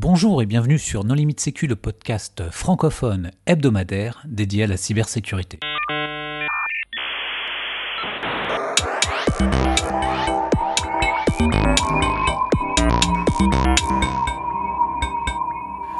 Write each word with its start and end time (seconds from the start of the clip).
Bonjour 0.00 0.40
et 0.42 0.46
bienvenue 0.46 0.78
sur 0.78 1.02
Non 1.02 1.14
Limite 1.14 1.40
Sécu, 1.40 1.66
le 1.66 1.74
podcast 1.74 2.44
francophone 2.52 3.32
hebdomadaire 3.46 4.22
dédié 4.28 4.62
à 4.62 4.66
la 4.68 4.76
cybersécurité. 4.76 5.58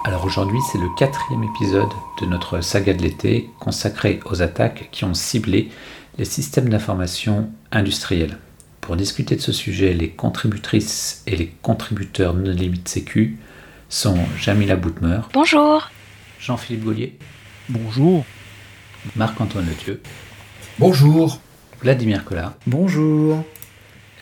Alors 0.05 0.25
aujourd'hui, 0.25 0.61
c'est 0.71 0.79
le 0.79 0.95
quatrième 0.97 1.43
épisode 1.43 1.91
de 2.21 2.27
notre 2.27 2.61
saga 2.61 2.95
de 2.95 3.03
l'été 3.03 3.51
consacré 3.59 4.21
aux 4.27 4.43
attaques 4.43 4.91
qui 4.93 5.03
ont 5.03 5.15
ciblé 5.15 5.71
les 6.19 6.25
systèmes 6.25 6.69
d'information 6.69 7.51
industriels. 7.73 8.39
Pour 8.81 8.95
discuter 8.95 9.35
de 9.35 9.41
ce 9.41 9.53
sujet, 9.53 9.93
les 9.93 10.11
contributrices 10.11 11.25
et 11.27 11.35
les 11.35 11.49
contributeurs 11.63 12.35
Non 12.35 12.53
Limite 12.53 12.89
Sécu 12.89 13.41
sont 13.89 14.19
Jamila 14.39 14.77
Boutmer. 14.77 15.21
Bonjour. 15.33 15.91
Jean-Philippe 16.39 16.85
Gaulier. 16.85 17.19
Bonjour. 17.69 18.25
Marc-Antoine 19.17 19.67
Letieu. 19.67 20.03
Bonjour. 20.79 21.41
Vladimir 21.81 22.25
Collard. 22.25 22.55
Bonjour. 22.67 23.45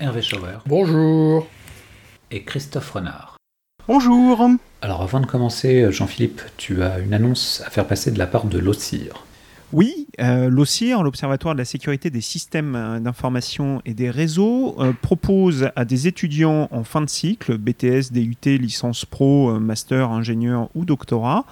Hervé 0.00 0.22
Schauer. 0.22 0.58
Bonjour. 0.66 1.46
Et 2.30 2.44
Christophe 2.44 2.90
Renard. 2.90 3.36
Bonjour. 3.88 4.48
Alors 4.82 5.02
avant 5.02 5.20
de 5.20 5.26
commencer, 5.26 5.90
Jean-Philippe, 5.90 6.42
tu 6.56 6.82
as 6.82 6.98
une 6.98 7.14
annonce 7.14 7.62
à 7.66 7.70
faire 7.70 7.86
passer 7.86 8.10
de 8.10 8.18
la 8.18 8.26
part 8.26 8.44
de 8.44 8.58
l'OCIR. 8.58 9.24
Oui, 9.72 10.06
euh, 10.20 10.48
l'OCIR, 10.48 11.02
l'Observatoire 11.02 11.54
de 11.54 11.58
la 11.58 11.64
sécurité 11.64 12.08
des 12.08 12.20
systèmes 12.20 12.76
euh, 12.76 13.00
d'information 13.00 13.82
et 13.84 13.94
des 13.94 14.10
réseaux, 14.10 14.76
euh, 14.78 14.92
propose 14.92 15.70
à 15.74 15.84
des 15.84 16.06
étudiants 16.06 16.68
en 16.70 16.84
fin 16.84 17.00
de 17.00 17.08
cycle, 17.08 17.58
BTS, 17.58 18.12
DUT, 18.12 18.58
licence 18.58 19.04
pro, 19.04 19.50
euh, 19.50 19.58
master, 19.58 20.10
ingénieur 20.10 20.68
ou 20.76 20.84
doctorat, 20.84 21.44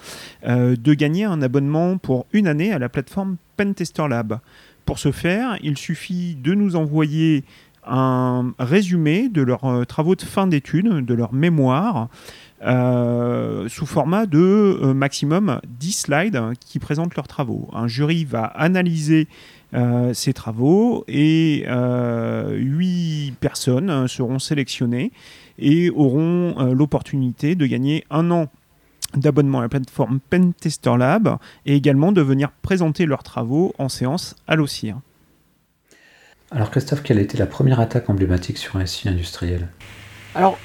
de 0.46 0.94
gagner 0.94 1.24
un 1.24 1.42
abonnement 1.42 1.98
pour 1.98 2.26
une 2.32 2.46
année 2.46 2.72
à 2.72 2.78
la 2.78 2.88
plateforme 2.88 3.36
Pentester 3.56 4.06
Lab. 4.08 4.38
Pour 4.84 4.98
ce 4.98 5.10
faire, 5.10 5.56
il 5.62 5.76
suffit 5.76 6.36
de 6.36 6.54
nous 6.54 6.76
envoyer 6.76 7.44
un 7.86 8.52
résumé 8.58 9.28
de 9.28 9.42
leurs 9.42 9.86
travaux 9.86 10.14
de 10.14 10.22
fin 10.22 10.46
d'études, 10.46 11.04
de 11.04 11.14
leur 11.14 11.32
mémoire, 11.32 12.08
euh, 12.64 13.68
sous 13.68 13.86
format 13.86 14.26
de 14.26 14.38
euh, 14.38 14.94
maximum 14.94 15.60
10 15.68 15.92
slides 15.92 16.40
qui 16.60 16.78
présentent 16.78 17.14
leurs 17.16 17.28
travaux. 17.28 17.68
Un 17.72 17.88
jury 17.88 18.24
va 18.24 18.44
analyser 18.44 19.28
euh, 19.74 20.14
ces 20.14 20.32
travaux 20.32 21.04
et 21.08 21.64
euh, 21.66 22.56
8 22.56 23.34
personnes 23.40 24.06
seront 24.06 24.38
sélectionnées 24.38 25.10
et 25.58 25.90
auront 25.90 26.54
euh, 26.58 26.74
l'opportunité 26.74 27.56
de 27.56 27.66
gagner 27.66 28.04
un 28.10 28.30
an 28.30 28.46
d'abonnement 29.16 29.58
à 29.58 29.62
la 29.62 29.68
plateforme 29.68 30.20
Pentester 30.30 30.96
Lab 30.96 31.38
et 31.66 31.74
également 31.74 32.12
de 32.12 32.22
venir 32.22 32.50
présenter 32.62 33.04
leurs 33.04 33.24
travaux 33.24 33.74
en 33.78 33.88
séance 33.88 34.36
à 34.46 34.54
l'OCIR. 34.54 34.98
Alors 36.50 36.70
Christophe, 36.70 37.02
quelle 37.02 37.18
a 37.18 37.22
été 37.22 37.36
la 37.36 37.46
première 37.46 37.80
attaque 37.80 38.08
emblématique 38.08 38.58
sur 38.58 38.76
un 38.76 38.86
SI 38.86 39.08
industriel? 39.08 39.68
Alors, 40.36 40.58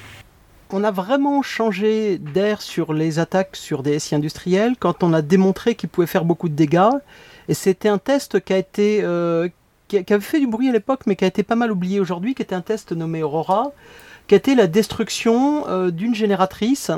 on 0.72 0.84
a 0.84 0.92
vraiment 0.92 1.42
changé 1.42 2.18
d'air 2.18 2.62
sur 2.62 2.94
les 2.94 3.20
attaques 3.20 3.56
sur 3.56 3.82
des 3.84 3.98
SI 4.00 4.16
industriels 4.16 4.76
quand 4.80 5.04
on 5.04 5.14
a 5.14 5.22
démontré 5.22 5.76
qu'ils 5.76 5.90
pouvaient 5.90 6.08
faire 6.08 6.26
beaucoup 6.26 6.50
de 6.50 6.54
dégâts. 6.54 6.92
Et 7.48 7.54
c'était 7.54 7.90
un 7.90 7.98
test 7.98 8.40
qui 8.44 8.54
a 8.54 8.58
été 8.58 9.00
euh, 9.04 9.50
qui, 9.88 9.98
avait 9.98 10.20
fait 10.20 10.40
du 10.40 10.48
bruit 10.48 10.70
à 10.70 10.72
l'époque, 10.72 11.02
mais 11.08 11.16
qui 11.16 11.26
a 11.26 11.28
été 11.28 11.42
pas 11.42 11.56
mal 11.56 11.72
oublié 11.72 12.00
aujourd'hui, 12.00 12.36
qui 12.36 12.44
était 12.44 12.56
un 12.56 12.62
test 12.62 12.92
nommé 12.92 13.24
Aurora, 13.24 13.72
qui 14.28 14.36
a 14.36 14.38
été 14.38 14.54
la 14.54 14.68
destruction 14.68 15.68
euh, 15.68 15.90
d'une 15.90 16.14
génératrice 16.14 16.92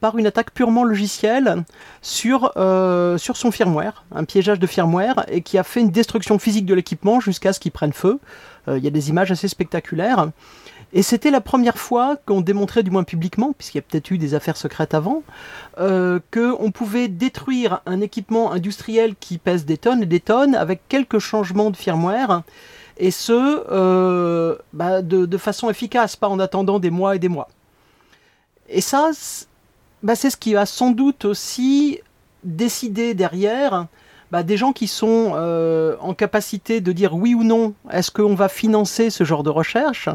par 0.00 0.18
une 0.18 0.26
attaque 0.26 0.50
purement 0.50 0.84
logicielle 0.84 1.64
sur, 2.02 2.52
euh, 2.58 3.16
sur 3.16 3.38
son 3.38 3.50
firmware, 3.50 4.04
un 4.14 4.24
piégeage 4.24 4.58
de 4.58 4.66
firmware, 4.66 5.24
et 5.28 5.40
qui 5.40 5.56
a 5.56 5.62
fait 5.62 5.80
une 5.80 5.90
destruction 5.90 6.38
physique 6.38 6.66
de 6.66 6.74
l'équipement 6.74 7.20
jusqu'à 7.20 7.54
ce 7.54 7.60
qu'il 7.60 7.72
prenne 7.72 7.94
feu. 7.94 8.18
Il 8.66 8.82
y 8.82 8.86
a 8.86 8.90
des 8.90 9.10
images 9.10 9.30
assez 9.30 9.46
spectaculaires. 9.46 10.28
Et 10.96 11.02
c'était 11.02 11.32
la 11.32 11.40
première 11.40 11.76
fois 11.76 12.16
qu'on 12.24 12.40
démontrait, 12.40 12.84
du 12.84 12.92
moins 12.92 13.02
publiquement, 13.02 13.52
puisqu'il 13.52 13.78
y 13.78 13.80
a 13.80 13.82
peut-être 13.82 14.12
eu 14.12 14.18
des 14.18 14.34
affaires 14.34 14.56
secrètes 14.56 14.94
avant, 14.94 15.24
euh, 15.80 16.20
qu'on 16.32 16.70
pouvait 16.70 17.08
détruire 17.08 17.82
un 17.84 18.00
équipement 18.00 18.52
industriel 18.52 19.16
qui 19.18 19.38
pèse 19.38 19.64
des 19.64 19.76
tonnes 19.76 20.04
et 20.04 20.06
des 20.06 20.20
tonnes 20.20 20.54
avec 20.54 20.86
quelques 20.88 21.18
changements 21.18 21.70
de 21.70 21.76
firmware, 21.76 22.42
et 22.96 23.10
ce, 23.10 23.64
euh, 23.72 24.56
bah, 24.72 25.02
de, 25.02 25.36
façon 25.36 25.68
efficace, 25.68 26.14
pas 26.14 26.28
en 26.28 26.38
attendant 26.38 26.78
des 26.78 26.90
mois 26.90 27.16
et 27.16 27.18
des 27.18 27.28
mois. 27.28 27.48
Et 28.68 28.80
ça, 28.80 29.10
bah, 30.04 30.14
c'est 30.14 30.30
ce 30.30 30.36
qui 30.36 30.54
a 30.54 30.64
sans 30.64 30.92
doute 30.92 31.24
aussi 31.24 31.98
décidé 32.44 33.14
derrière 33.14 33.88
bah, 34.30 34.42
des 34.42 34.56
gens 34.56 34.72
qui 34.72 34.86
sont 34.86 35.32
euh, 35.34 35.96
en 36.00 36.14
capacité 36.14 36.80
de 36.80 36.92
dire 36.92 37.14
oui 37.14 37.34
ou 37.34 37.44
non, 37.44 37.74
est-ce 37.90 38.10
qu'on 38.10 38.34
va 38.34 38.48
financer 38.48 39.10
ce 39.10 39.24
genre 39.24 39.42
de 39.42 39.50
recherche 39.50 40.08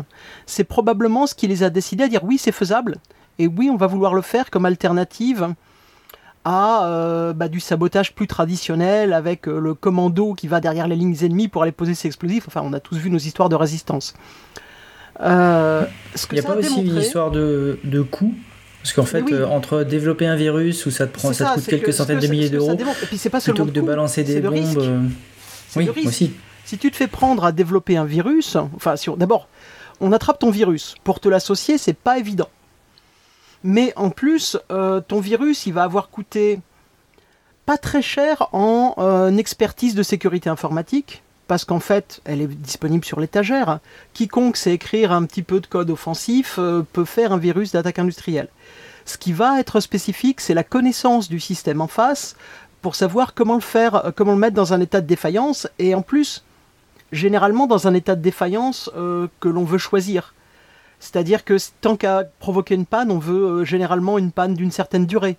C'est 0.46 0.64
probablement 0.64 1.28
ce 1.28 1.36
qui 1.36 1.48
les 1.48 1.64
a 1.64 1.70
décidés 1.70 2.06
à 2.06 2.08
dire 2.08 2.24
oui, 2.24 2.38
c'est 2.38 2.52
faisable, 2.52 2.98
et 3.38 3.48
oui, 3.48 3.70
on 3.72 3.78
va 3.78 3.88
vouloir 3.88 4.14
le 4.14 4.22
faire 4.22 4.50
comme 4.50 4.66
alternative 4.66 5.54
à 6.46 6.86
euh, 6.86 7.34
bah, 7.34 7.48
du 7.48 7.60
sabotage 7.60 8.16
plus 8.16 8.28
traditionnel 8.28 9.14
avec 9.14 9.48
euh, 9.48 9.60
le 9.60 9.74
commando 9.74 10.34
qui 10.34 10.48
va 10.48 10.62
derrière 10.62 10.88
les 10.88 10.96
lignes 10.96 11.18
ennemies 11.22 11.48
pour 11.48 11.64
aller 11.64 11.72
poser 11.72 11.96
ses 11.96 12.08
explosifs. 12.08 12.46
Enfin, 12.48 12.62
on 12.64 12.74
a 12.74 12.80
tous 12.80 12.98
vu 12.98 13.10
nos 13.10 13.18
histoires 13.18 13.50
de 13.50 13.56
résistance. 13.56 14.14
Il 15.20 15.26
n'y 15.26 16.40
a 16.40 16.44
pas 16.44 16.56
aussi 16.56 16.82
une 16.82 16.98
histoire 16.98 17.30
de, 17.30 17.80
de 17.84 18.02
coût 18.02 18.34
Parce 18.90 18.96
qu'en 18.96 19.06
fait, 19.06 19.22
Oui. 19.22 19.34
euh, 19.34 19.46
entre 19.46 19.84
développer 19.84 20.26
un 20.26 20.36
virus 20.36 20.88
où 20.88 20.92
ça 20.92 21.06
te 21.06 21.14
prend, 21.14 21.32
ça, 21.32 21.52
te 21.52 21.56
coûte 21.60 21.66
quelques 21.68 21.86
que- 21.86 21.92
ce 21.92 21.98
centaines 22.00 22.18
que 22.20 22.26
de 22.26 22.32
milliers 22.32 22.50
d'euros, 22.50 22.76
plutôt 22.76 23.66
que 23.66 23.70
de 23.70 23.82
balancer 23.82 24.24
des 24.24 24.42
bombes. 24.42 24.78
euh, 24.80 25.02
Oui, 25.76 25.88
aussi. 26.08 26.34
Si 26.66 26.80
tu 26.80 26.90
te 26.90 26.96
fais 26.98 27.06
prendre 27.08 27.46
à 27.46 27.52
développer 27.52 27.98
un 27.98 28.06
virus, 28.06 28.56
enfin, 28.56 28.96
si 28.96 29.08
on- 29.10 29.16
d'abord, 29.16 29.48
on 30.02 30.12
attrape 30.12 30.40
ton 30.40 30.50
virus. 30.50 30.96
Pour 31.04 31.20
te 31.20 31.30
l'associer, 31.30 31.78
c'est 31.78 31.94
pas 31.94 32.18
évident. 32.18 32.50
Mais 33.64 33.94
en 33.96 34.10
plus, 34.10 34.58
euh, 34.72 35.02
ton 35.02 35.20
virus, 35.20 35.68
il 35.68 35.74
va 35.74 35.84
avoir 35.84 36.10
coûté 36.10 36.60
pas 37.68 37.78
très 37.78 38.02
cher 38.02 38.48
en 38.54 39.38
expertise 39.38 39.94
de 39.94 40.02
sécurité 40.02 40.50
informatique, 40.50 41.22
parce 41.50 41.66
qu'en 41.66 41.80
fait, 41.80 42.22
elle 42.26 42.42
est 42.42 42.48
disponible 42.48 43.04
sur 43.04 43.20
l'étagère. 43.20 43.80
Quiconque 44.14 44.56
sait 44.56 44.72
écrire 44.72 45.12
un 45.12 45.26
petit 45.26 45.42
peu 45.42 45.60
de 45.60 45.66
code 45.66 45.90
offensif 45.90 46.58
euh, 46.60 46.84
peut 46.94 47.06
faire 47.06 47.34
un 47.34 47.40
virus 47.40 47.72
d'attaque 47.72 47.98
industrielle. 47.98 48.50
Ce 49.06 49.18
qui 49.18 49.34
va 49.34 49.60
être 49.60 49.80
spécifique, 49.80 50.42
c'est 50.42 50.54
la 50.54 50.64
connaissance 50.64 51.28
du 51.28 51.40
système 51.40 51.82
en 51.82 51.88
face 51.88 52.36
pour 52.84 52.94
savoir 52.94 53.34
comment 53.34 53.56
le 53.56 53.62
faire, 53.62 54.06
euh, 54.06 54.12
comment 54.16 54.34
le 54.34 54.38
mettre 54.38 54.54
dans 54.54 54.74
un 54.74 54.80
état 54.80 55.02
de 55.02 55.08
défaillance, 55.08 55.68
et 55.80 55.96
en 55.96 56.04
plus, 56.04 56.46
généralement 57.12 57.66
dans 57.66 57.88
un 57.88 57.96
état 57.96 58.16
de 58.16 58.22
défaillance 58.22 58.92
euh, 58.96 59.28
que 59.40 59.50
l'on 59.50 59.64
veut 59.64 59.80
choisir. 59.80 60.36
C'est-à-dire 61.00 61.44
que 61.44 61.58
tant 61.82 61.96
qu'à 61.96 62.26
provoquer 62.38 62.76
une 62.76 62.86
panne, 62.86 63.10
on 63.10 63.18
veut 63.18 63.66
généralement 63.66 64.20
une 64.20 64.32
panne 64.32 64.54
d'une 64.54 64.72
certaine 64.72 65.08
durée, 65.08 65.38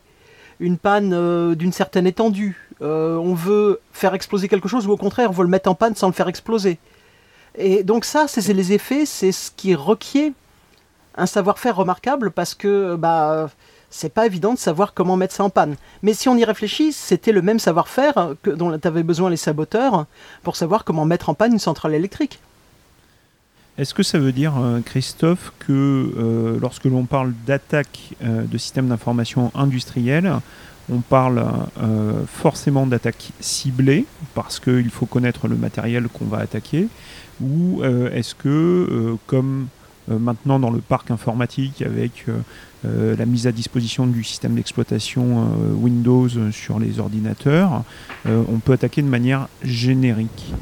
une 0.61 0.79
panne 0.79 1.13
euh, 1.13 1.55
d'une 1.55 1.73
certaine 1.73 2.07
étendue. 2.07 2.69
Euh, 2.83 3.17
on 3.17 3.35
veut 3.35 3.81
faire 3.93 4.15
exploser 4.15 4.49
quelque 4.49 4.69
chose 4.69 4.87
ou 4.87 4.93
au 4.93 4.97
contraire, 4.97 5.31
on 5.31 5.33
veut 5.33 5.45
le 5.45 5.51
mettre 5.51 5.69
en 5.69 5.75
panne 5.75 5.97
sans 5.97 6.07
le 6.07 6.13
faire 6.13 6.29
exploser. 6.29 6.79
Et 7.57 7.83
donc 7.83 8.05
ça, 8.05 8.27
c'est 8.29 8.53
les 8.53 8.73
effets, 8.73 9.07
c'est 9.07 9.33
ce 9.33 9.51
qui 9.51 9.75
requiert 9.75 10.31
un 11.17 11.27
savoir-faire 11.27 11.77
remarquable 11.77 12.31
parce 12.31 12.55
que 12.55 12.95
bah 12.95 13.51
c'est 13.91 14.15
pas 14.15 14.25
évident 14.25 14.55
de 14.55 14.59
savoir 14.59 14.95
comment 14.95 15.17
mettre 15.17 15.35
ça 15.35 15.43
en 15.43 15.51
panne. 15.51 15.75
Mais 16.03 16.15
si 16.15 16.29
on 16.29 16.37
y 16.37 16.45
réfléchit, 16.45 16.93
c'était 16.93 17.33
le 17.33 17.43
même 17.43 17.59
savoir-faire 17.59 18.35
dont 18.45 18.73
avaient 18.73 19.03
besoin 19.03 19.31
les 19.31 19.37
saboteurs 19.37 20.07
pour 20.45 20.55
savoir 20.55 20.85
comment 20.85 21.05
mettre 21.05 21.29
en 21.29 21.35
panne 21.35 21.53
une 21.53 21.59
centrale 21.59 21.95
électrique. 21.95 22.41
Est-ce 23.81 23.95
que 23.95 24.03
ça 24.03 24.19
veut 24.19 24.33
dire, 24.33 24.53
euh, 24.59 24.81
Christophe, 24.85 25.55
que 25.59 25.73
euh, 25.73 26.59
lorsque 26.61 26.85
l'on 26.85 27.07
parle 27.07 27.33
d'attaque 27.47 28.11
euh, 28.23 28.45
de 28.45 28.59
systèmes 28.59 28.89
d'information 28.89 29.51
industriels, 29.55 30.31
on 30.93 30.99
parle 30.99 31.47
forcément 32.27 32.85
d'attaque 32.85 33.31
ciblée, 33.39 34.07
parce 34.35 34.59
qu'il 34.59 34.91
faut 34.91 35.07
connaître 35.07 35.47
le 35.47 35.55
matériel 35.55 36.09
qu'on 36.09 36.25
va 36.25 36.39
attaquer, 36.39 36.89
ou 37.41 37.85
est-ce 37.85 38.35
que, 38.35 39.17
comme 39.29 39.69
maintenant 40.09 40.59
dans 40.59 40.71
le 40.71 40.81
parc 40.81 41.13
informatique 41.13 41.83
avec 41.83 42.27
la 42.83 43.25
mise 43.25 43.47
à 43.47 43.53
disposition 43.53 44.09
du 44.09 44.25
système 44.25 44.57
d'exploitation 44.57 45.47
Windows 45.81 46.29
sur 46.51 46.81
les 46.81 46.99
ordinateurs, 46.99 47.85
on 48.25 48.59
peut 48.59 48.73
attaquer 48.73 49.03
de 49.03 49.07
manière 49.07 49.47
générique? 49.63 50.53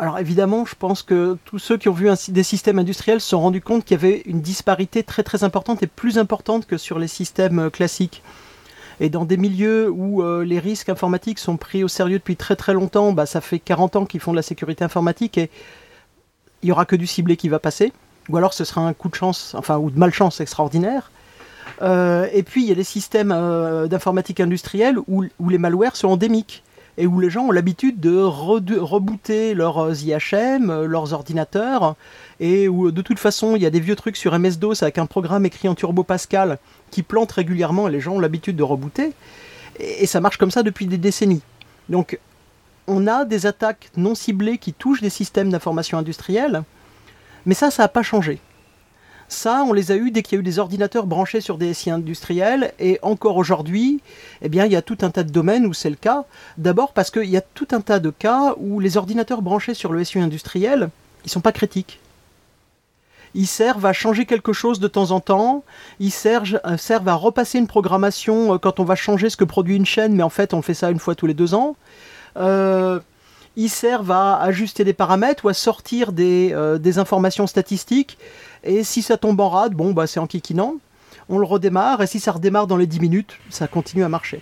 Alors 0.00 0.18
évidemment, 0.18 0.64
je 0.64 0.76
pense 0.76 1.02
que 1.02 1.36
tous 1.44 1.58
ceux 1.58 1.76
qui 1.76 1.88
ont 1.88 1.92
vu 1.92 2.08
des 2.28 2.42
systèmes 2.44 2.78
industriels 2.78 3.20
se 3.20 3.30
sont 3.30 3.40
rendus 3.40 3.60
compte 3.60 3.84
qu'il 3.84 3.96
y 3.96 3.98
avait 4.00 4.22
une 4.26 4.40
disparité 4.40 5.02
très 5.02 5.24
très 5.24 5.42
importante 5.42 5.82
et 5.82 5.88
plus 5.88 6.18
importante 6.18 6.66
que 6.66 6.76
sur 6.76 7.00
les 7.00 7.08
systèmes 7.08 7.58
euh, 7.58 7.70
classiques. 7.70 8.22
Et 9.00 9.08
dans 9.08 9.24
des 9.24 9.36
milieux 9.36 9.90
où 9.90 10.22
euh, 10.22 10.44
les 10.44 10.60
risques 10.60 10.88
informatiques 10.88 11.40
sont 11.40 11.56
pris 11.56 11.82
au 11.82 11.88
sérieux 11.88 12.18
depuis 12.18 12.36
très 12.36 12.54
très 12.54 12.74
longtemps, 12.74 13.12
bah, 13.12 13.26
ça 13.26 13.40
fait 13.40 13.58
40 13.58 13.96
ans 13.96 14.06
qu'ils 14.06 14.20
font 14.20 14.30
de 14.30 14.36
la 14.36 14.42
sécurité 14.42 14.84
informatique 14.84 15.36
et 15.36 15.50
il 16.62 16.68
y 16.68 16.72
aura 16.72 16.84
que 16.84 16.96
du 16.96 17.08
ciblé 17.08 17.36
qui 17.36 17.48
va 17.48 17.58
passer, 17.58 17.92
ou 18.28 18.36
alors 18.36 18.54
ce 18.54 18.64
sera 18.64 18.80
un 18.82 18.92
coup 18.92 19.08
de 19.08 19.14
chance, 19.16 19.54
enfin 19.56 19.78
ou 19.78 19.90
de 19.90 19.98
malchance 19.98 20.40
extraordinaire. 20.40 21.12
et 21.80 22.42
puis 22.44 22.64
il 22.64 22.68
y 22.68 22.72
a 22.72 22.74
des 22.74 22.82
systèmes 22.82 23.28
d'informatique 23.88 24.40
industrielle 24.40 24.98
où, 25.06 25.24
où, 25.38 25.48
les 25.48 25.58
malwares 25.58 25.94
sont 25.94 26.08
endémiques 26.08 26.64
et 26.98 27.06
où 27.06 27.20
les 27.20 27.30
gens 27.30 27.44
ont 27.46 27.52
l'habitude 27.52 28.00
de 28.00 28.18
rebooter 28.20 29.54
leurs 29.54 30.02
IHM, 30.02 30.84
leurs 30.84 31.12
ordinateurs, 31.12 31.94
et 32.40 32.68
où 32.68 32.90
de 32.90 33.02
toute 33.02 33.20
façon 33.20 33.54
il 33.54 33.62
y 33.62 33.66
a 33.66 33.70
des 33.70 33.78
vieux 33.78 33.94
trucs 33.94 34.16
sur 34.16 34.36
MS-DOS 34.36 34.82
avec 34.82 34.98
un 34.98 35.06
programme 35.06 35.46
écrit 35.46 35.68
en 35.68 35.76
Turbo 35.76 36.02
Pascal 36.02 36.58
qui 36.90 37.04
plante 37.04 37.30
régulièrement 37.30 37.86
et 37.86 37.92
les 37.92 38.00
gens 38.00 38.14
ont 38.14 38.20
l'habitude 38.20 38.56
de 38.56 38.64
rebooter. 38.64 39.12
Et, 39.78 40.06
ça 40.06 40.20
marche 40.20 40.38
comme 40.38 40.50
ça 40.50 40.64
depuis 40.64 40.86
des 40.86 40.98
décennies. 40.98 41.42
Donc 41.88 42.18
on 42.88 43.06
a 43.06 43.24
des 43.24 43.46
attaques 43.46 43.90
non 43.96 44.16
ciblées 44.16 44.58
qui 44.58 44.72
touchent 44.72 45.00
des 45.00 45.10
systèmes 45.10 45.50
d'information 45.50 45.98
industrielle, 45.98 46.64
mais 47.46 47.54
ça, 47.54 47.70
ça 47.70 47.84
n'a 47.84 47.88
pas 47.88 48.02
changé. 48.02 48.40
Ça, 49.28 49.62
on 49.68 49.74
les 49.74 49.92
a 49.92 49.96
eu 49.96 50.10
dès 50.10 50.22
qu'il 50.22 50.36
y 50.36 50.38
a 50.38 50.40
eu 50.40 50.44
des 50.44 50.58
ordinateurs 50.58 51.06
branchés 51.06 51.42
sur 51.42 51.58
des 51.58 51.74
SI 51.74 51.90
industriels, 51.90 52.72
et 52.78 52.98
encore 53.02 53.36
aujourd'hui, 53.36 54.00
eh 54.40 54.48
bien, 54.48 54.64
il 54.64 54.72
y 54.72 54.76
a 54.76 54.82
tout 54.82 54.98
un 55.02 55.10
tas 55.10 55.22
de 55.22 55.30
domaines 55.30 55.66
où 55.66 55.74
c'est 55.74 55.90
le 55.90 55.96
cas. 55.96 56.24
D'abord 56.56 56.94
parce 56.94 57.10
qu'il 57.10 57.28
y 57.28 57.36
a 57.36 57.42
tout 57.42 57.68
un 57.72 57.82
tas 57.82 57.98
de 57.98 58.10
cas 58.10 58.54
où 58.56 58.80
les 58.80 58.96
ordinateurs 58.96 59.42
branchés 59.42 59.74
sur 59.74 59.92
le 59.92 60.02
SI 60.02 60.18
industriel, 60.18 60.88
ils 61.26 61.30
sont 61.30 61.42
pas 61.42 61.52
critiques. 61.52 62.00
Ils 63.34 63.46
servent 63.46 63.84
à 63.84 63.92
changer 63.92 64.24
quelque 64.24 64.54
chose 64.54 64.80
de 64.80 64.88
temps 64.88 65.10
en 65.10 65.20
temps, 65.20 65.62
ils 66.00 66.10
servent, 66.10 66.60
euh, 66.64 66.98
à 67.06 67.14
repasser 67.14 67.58
une 67.58 67.66
programmation 67.66 68.54
euh, 68.54 68.58
quand 68.58 68.80
on 68.80 68.84
va 68.84 68.94
changer 68.94 69.28
ce 69.28 69.36
que 69.36 69.44
produit 69.44 69.76
une 69.76 69.84
chaîne, 69.84 70.14
mais 70.14 70.22
en 70.22 70.30
fait 70.30 70.54
on 70.54 70.62
fait 70.62 70.72
ça 70.72 70.90
une 70.90 70.98
fois 70.98 71.14
tous 71.14 71.26
les 71.26 71.34
deux 71.34 71.54
ans. 71.54 71.76
Euh, 72.38 73.00
ils 73.56 73.68
servent 73.68 74.12
à 74.12 74.40
ajuster 74.40 74.84
des 74.84 74.92
paramètres 74.94 75.44
ou 75.44 75.48
à 75.48 75.54
sortir 75.54 76.12
des 76.12 76.98
informations 76.98 77.46
statistiques. 77.46 78.16
Et 78.64 78.84
si 78.84 79.02
ça 79.02 79.16
tombe 79.16 79.40
en 79.40 79.48
rade, 79.48 79.74
bon, 79.74 79.92
bah, 79.92 80.06
c'est 80.06 80.20
en 80.20 80.26
kikinant. 80.26 80.76
On 81.28 81.38
le 81.38 81.44
redémarre, 81.44 82.02
et 82.02 82.06
si 82.06 82.20
ça 82.20 82.32
redémarre 82.32 82.66
dans 82.66 82.76
les 82.76 82.86
10 82.86 83.00
minutes, 83.00 83.38
ça 83.50 83.68
continue 83.68 84.04
à 84.04 84.08
marcher. 84.08 84.40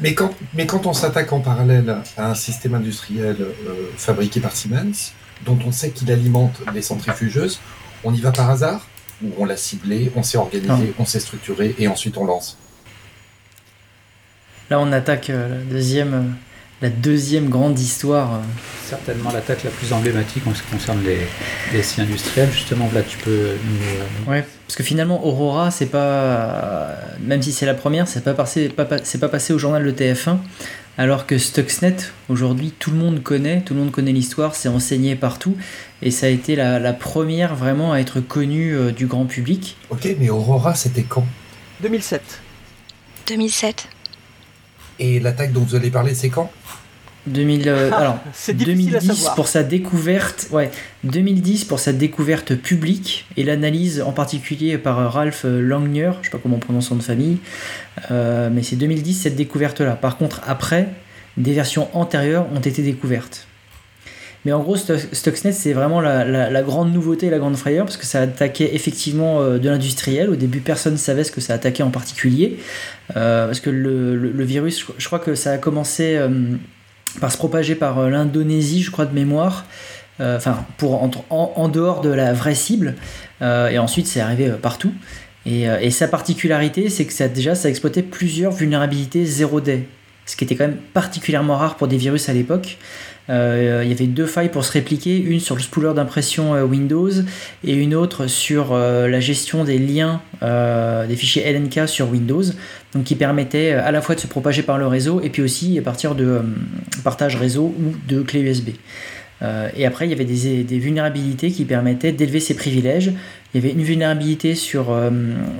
Mais, 0.00 0.14
quand, 0.14 0.30
mais 0.54 0.66
quand 0.66 0.86
on 0.86 0.92
s'attaque 0.92 1.32
en 1.32 1.40
parallèle 1.40 1.96
à 2.16 2.30
un 2.30 2.34
système 2.34 2.74
industriel 2.74 3.36
fabriqué 3.96 4.40
par 4.40 4.52
Siemens, 4.52 5.12
dont 5.44 5.58
on 5.66 5.72
sait 5.72 5.90
qu'il 5.90 6.10
alimente 6.10 6.60
les 6.74 6.82
centrifugeuses, 6.82 7.60
on 8.04 8.14
y 8.14 8.20
va 8.20 8.32
par 8.32 8.50
hasard? 8.50 8.86
Ou 9.22 9.32
on 9.38 9.44
l'a 9.44 9.56
ciblé, 9.56 10.12
on 10.14 10.22
s'est 10.22 10.38
organisé, 10.38 10.94
on 10.98 11.04
s'est 11.04 11.20
structuré 11.20 11.74
et 11.78 11.88
ensuite 11.88 12.16
on 12.16 12.24
lance? 12.24 12.56
Là, 14.70 14.78
on 14.78 14.92
attaque 14.92 15.30
euh, 15.30 15.48
la, 15.48 15.64
deuxième, 15.64 16.14
euh, 16.14 16.22
la 16.80 16.90
deuxième 16.90 17.48
grande 17.48 17.78
histoire. 17.78 18.34
Euh. 18.34 18.38
Certainement 18.86 19.30
l'attaque 19.32 19.64
la 19.64 19.70
plus 19.70 19.92
emblématique 19.92 20.46
en 20.46 20.54
ce 20.54 20.62
qui 20.62 20.70
concerne 20.70 21.02
les, 21.04 21.18
les 21.72 21.82
SI 21.82 22.00
industriels. 22.00 22.50
Justement, 22.50 22.88
là, 22.94 23.02
tu 23.02 23.18
peux 23.18 23.52
nous. 23.64 24.30
Ouais, 24.30 24.46
parce 24.66 24.76
que 24.76 24.82
finalement, 24.82 25.26
Aurora, 25.26 25.70
c'est 25.70 25.86
pas. 25.86 26.96
Même 27.20 27.42
si 27.42 27.52
c'est 27.52 27.66
la 27.66 27.74
première, 27.74 28.08
c'est 28.08 28.24
pas, 28.24 28.34
passé, 28.34 28.68
pas, 28.68 28.84
pas 28.84 29.28
passé 29.28 29.52
au 29.52 29.58
journal 29.58 29.84
de 29.84 29.92
TF1. 29.92 30.38
Alors 31.00 31.26
que 31.26 31.38
Stuxnet, 31.38 31.96
aujourd'hui, 32.28 32.72
tout 32.76 32.90
le 32.90 32.96
monde 32.96 33.22
connaît, 33.22 33.60
tout 33.60 33.72
le 33.72 33.78
monde 33.78 33.92
connaît 33.92 34.10
l'histoire, 34.10 34.56
c'est 34.56 34.68
enseigné 34.68 35.14
partout, 35.14 35.56
et 36.02 36.10
ça 36.10 36.26
a 36.26 36.28
été 36.28 36.56
la, 36.56 36.92
première 36.92 37.54
vraiment 37.54 37.92
à 37.92 37.98
être 38.00 38.18
connue 38.20 38.74
euh, 38.74 38.90
du 38.90 39.06
grand 39.06 39.26
public. 39.26 39.76
Ok, 39.90 40.08
mais 40.18 40.28
Aurora, 40.28 40.74
c'était 40.74 41.04
quand? 41.04 41.24
2007. 41.82 42.40
2007. 43.28 43.88
Et 44.98 45.20
l'attaque 45.20 45.52
dont 45.52 45.60
vous 45.60 45.76
allez 45.76 45.90
parler, 45.90 46.14
c'est 46.16 46.30
quand? 46.30 46.50
2000, 47.28 47.68
euh, 47.68 47.90
alors, 47.96 48.18
2010 48.52 49.30
pour 49.36 49.48
sa 49.48 49.62
découverte, 49.62 50.48
ouais, 50.50 50.70
2010 51.04 51.64
pour 51.64 51.78
sa 51.78 51.92
découverte 51.92 52.54
publique 52.54 53.26
et 53.36 53.44
l'analyse 53.44 54.02
en 54.02 54.12
particulier 54.12 54.78
par 54.78 54.98
euh, 54.98 55.08
Ralph 55.08 55.44
Langner, 55.44 56.12
je 56.22 56.26
sais 56.26 56.32
pas 56.32 56.38
comment 56.42 56.56
on 56.56 56.60
prononce 56.60 56.88
son 56.88 56.96
de 56.96 57.02
famille, 57.02 57.38
euh, 58.10 58.50
mais 58.52 58.62
c'est 58.62 58.76
2010 58.76 59.14
cette 59.14 59.36
découverte-là. 59.36 59.96
Par 59.96 60.16
contre, 60.16 60.40
après, 60.46 60.88
des 61.36 61.52
versions 61.52 61.88
antérieures 61.92 62.46
ont 62.54 62.60
été 62.60 62.82
découvertes. 62.82 63.46
Mais 64.44 64.52
en 64.52 64.60
gros, 64.60 64.76
Stuxnet, 64.76 65.52
c'est 65.52 65.72
vraiment 65.72 66.00
la, 66.00 66.62
grande 66.62 66.92
nouveauté, 66.92 67.28
la 67.28 67.38
grande 67.38 67.56
frayeur, 67.56 67.84
parce 67.84 67.96
que 67.96 68.06
ça 68.06 68.22
attaquait 68.22 68.72
effectivement 68.72 69.42
de 69.42 69.68
l'industriel. 69.68 70.30
Au 70.30 70.36
début, 70.36 70.60
personne 70.60 70.92
ne 70.92 70.98
savait 70.98 71.24
ce 71.24 71.32
que 71.32 71.40
ça 71.40 71.54
attaquait 71.54 71.82
en 71.82 71.90
particulier, 71.90 72.58
parce 73.12 73.58
que 73.58 73.68
le, 73.68 74.44
virus, 74.44 74.86
je, 74.96 75.06
crois 75.06 75.18
que 75.18 75.34
ça 75.34 75.52
a 75.52 75.58
commencé 75.58 76.18
par 77.18 77.32
se 77.32 77.36
propager 77.36 77.74
par 77.74 77.98
euh, 77.98 78.10
l'Indonésie, 78.10 78.82
je 78.82 78.90
crois 78.90 79.06
de 79.06 79.14
mémoire, 79.14 79.66
euh, 80.20 80.36
enfin 80.36 80.64
pour 80.76 81.02
en, 81.30 81.68
dehors 81.68 82.00
de 82.00 82.10
la 82.10 82.32
vraie 82.32 82.54
cible, 82.54 82.94
euh, 83.42 83.68
et 83.68 83.78
ensuite 83.78 84.06
c'est 84.06 84.20
arrivé 84.20 84.50
partout. 84.60 84.92
Et, 85.46 85.90
sa 85.90 86.08
particularité, 86.08 86.90
c'est 86.90 87.06
que 87.06 87.12
ça 87.12 87.26
déjà 87.26 87.54
ça 87.54 87.70
exploitait 87.70 88.02
plusieurs 88.02 88.52
vulnérabilités 88.52 89.24
0D, 89.24 89.84
ce 90.26 90.36
qui 90.36 90.44
était 90.44 90.56
quand 90.56 90.66
même 90.66 90.76
particulièrement 90.92 91.56
rare 91.56 91.76
pour 91.76 91.88
des 91.88 91.96
virus 91.96 92.28
à 92.28 92.34
l'époque. 92.34 92.76
Il 93.28 93.88
y 93.88 93.92
avait 93.92 94.06
deux 94.06 94.26
failles 94.26 94.50
pour 94.50 94.64
se 94.64 94.72
répliquer, 94.72 95.18
une 95.18 95.40
sur 95.40 95.54
le 95.54 95.60
spooler 95.60 95.92
d'impression 95.94 96.52
Windows 96.62 97.10
et 97.62 97.74
une 97.74 97.94
autre 97.94 98.26
sur 98.26 98.74
la 98.74 99.20
gestion 99.20 99.64
des 99.64 99.78
liens 99.78 100.20
des 100.40 101.16
fichiers 101.16 101.50
LNK 101.52 101.88
sur 101.88 102.10
Windows 102.10 102.42
donc 102.94 103.04
qui 103.04 103.14
permettait 103.14 103.72
euh, 103.72 103.84
à 103.84 103.92
la 103.92 104.00
fois 104.00 104.14
de 104.14 104.20
se 104.20 104.26
propager 104.26 104.62
par 104.62 104.78
le 104.78 104.86
réseau 104.86 105.20
et 105.20 105.30
puis 105.30 105.42
aussi 105.42 105.78
à 105.78 105.82
partir 105.82 106.14
de 106.14 106.24
euh, 106.24 106.40
partage 107.04 107.36
réseau 107.36 107.74
ou 107.78 107.94
de 108.08 108.22
clés 108.22 108.40
USB. 108.40 108.70
Euh, 109.40 109.68
et 109.76 109.86
après, 109.86 110.06
il 110.06 110.10
y 110.10 110.14
avait 110.14 110.24
des, 110.24 110.78
vulnérabilités 110.78 111.50
qui 111.50 111.64
permettaient 111.64 112.10
d'élever 112.10 112.40
ses 112.40 112.54
privilèges. 112.54 113.12
Il 113.54 113.62
y 113.62 113.64
avait 113.64 113.72
une 113.72 113.84
vulnérabilité 113.84 114.56
sur 114.56 114.92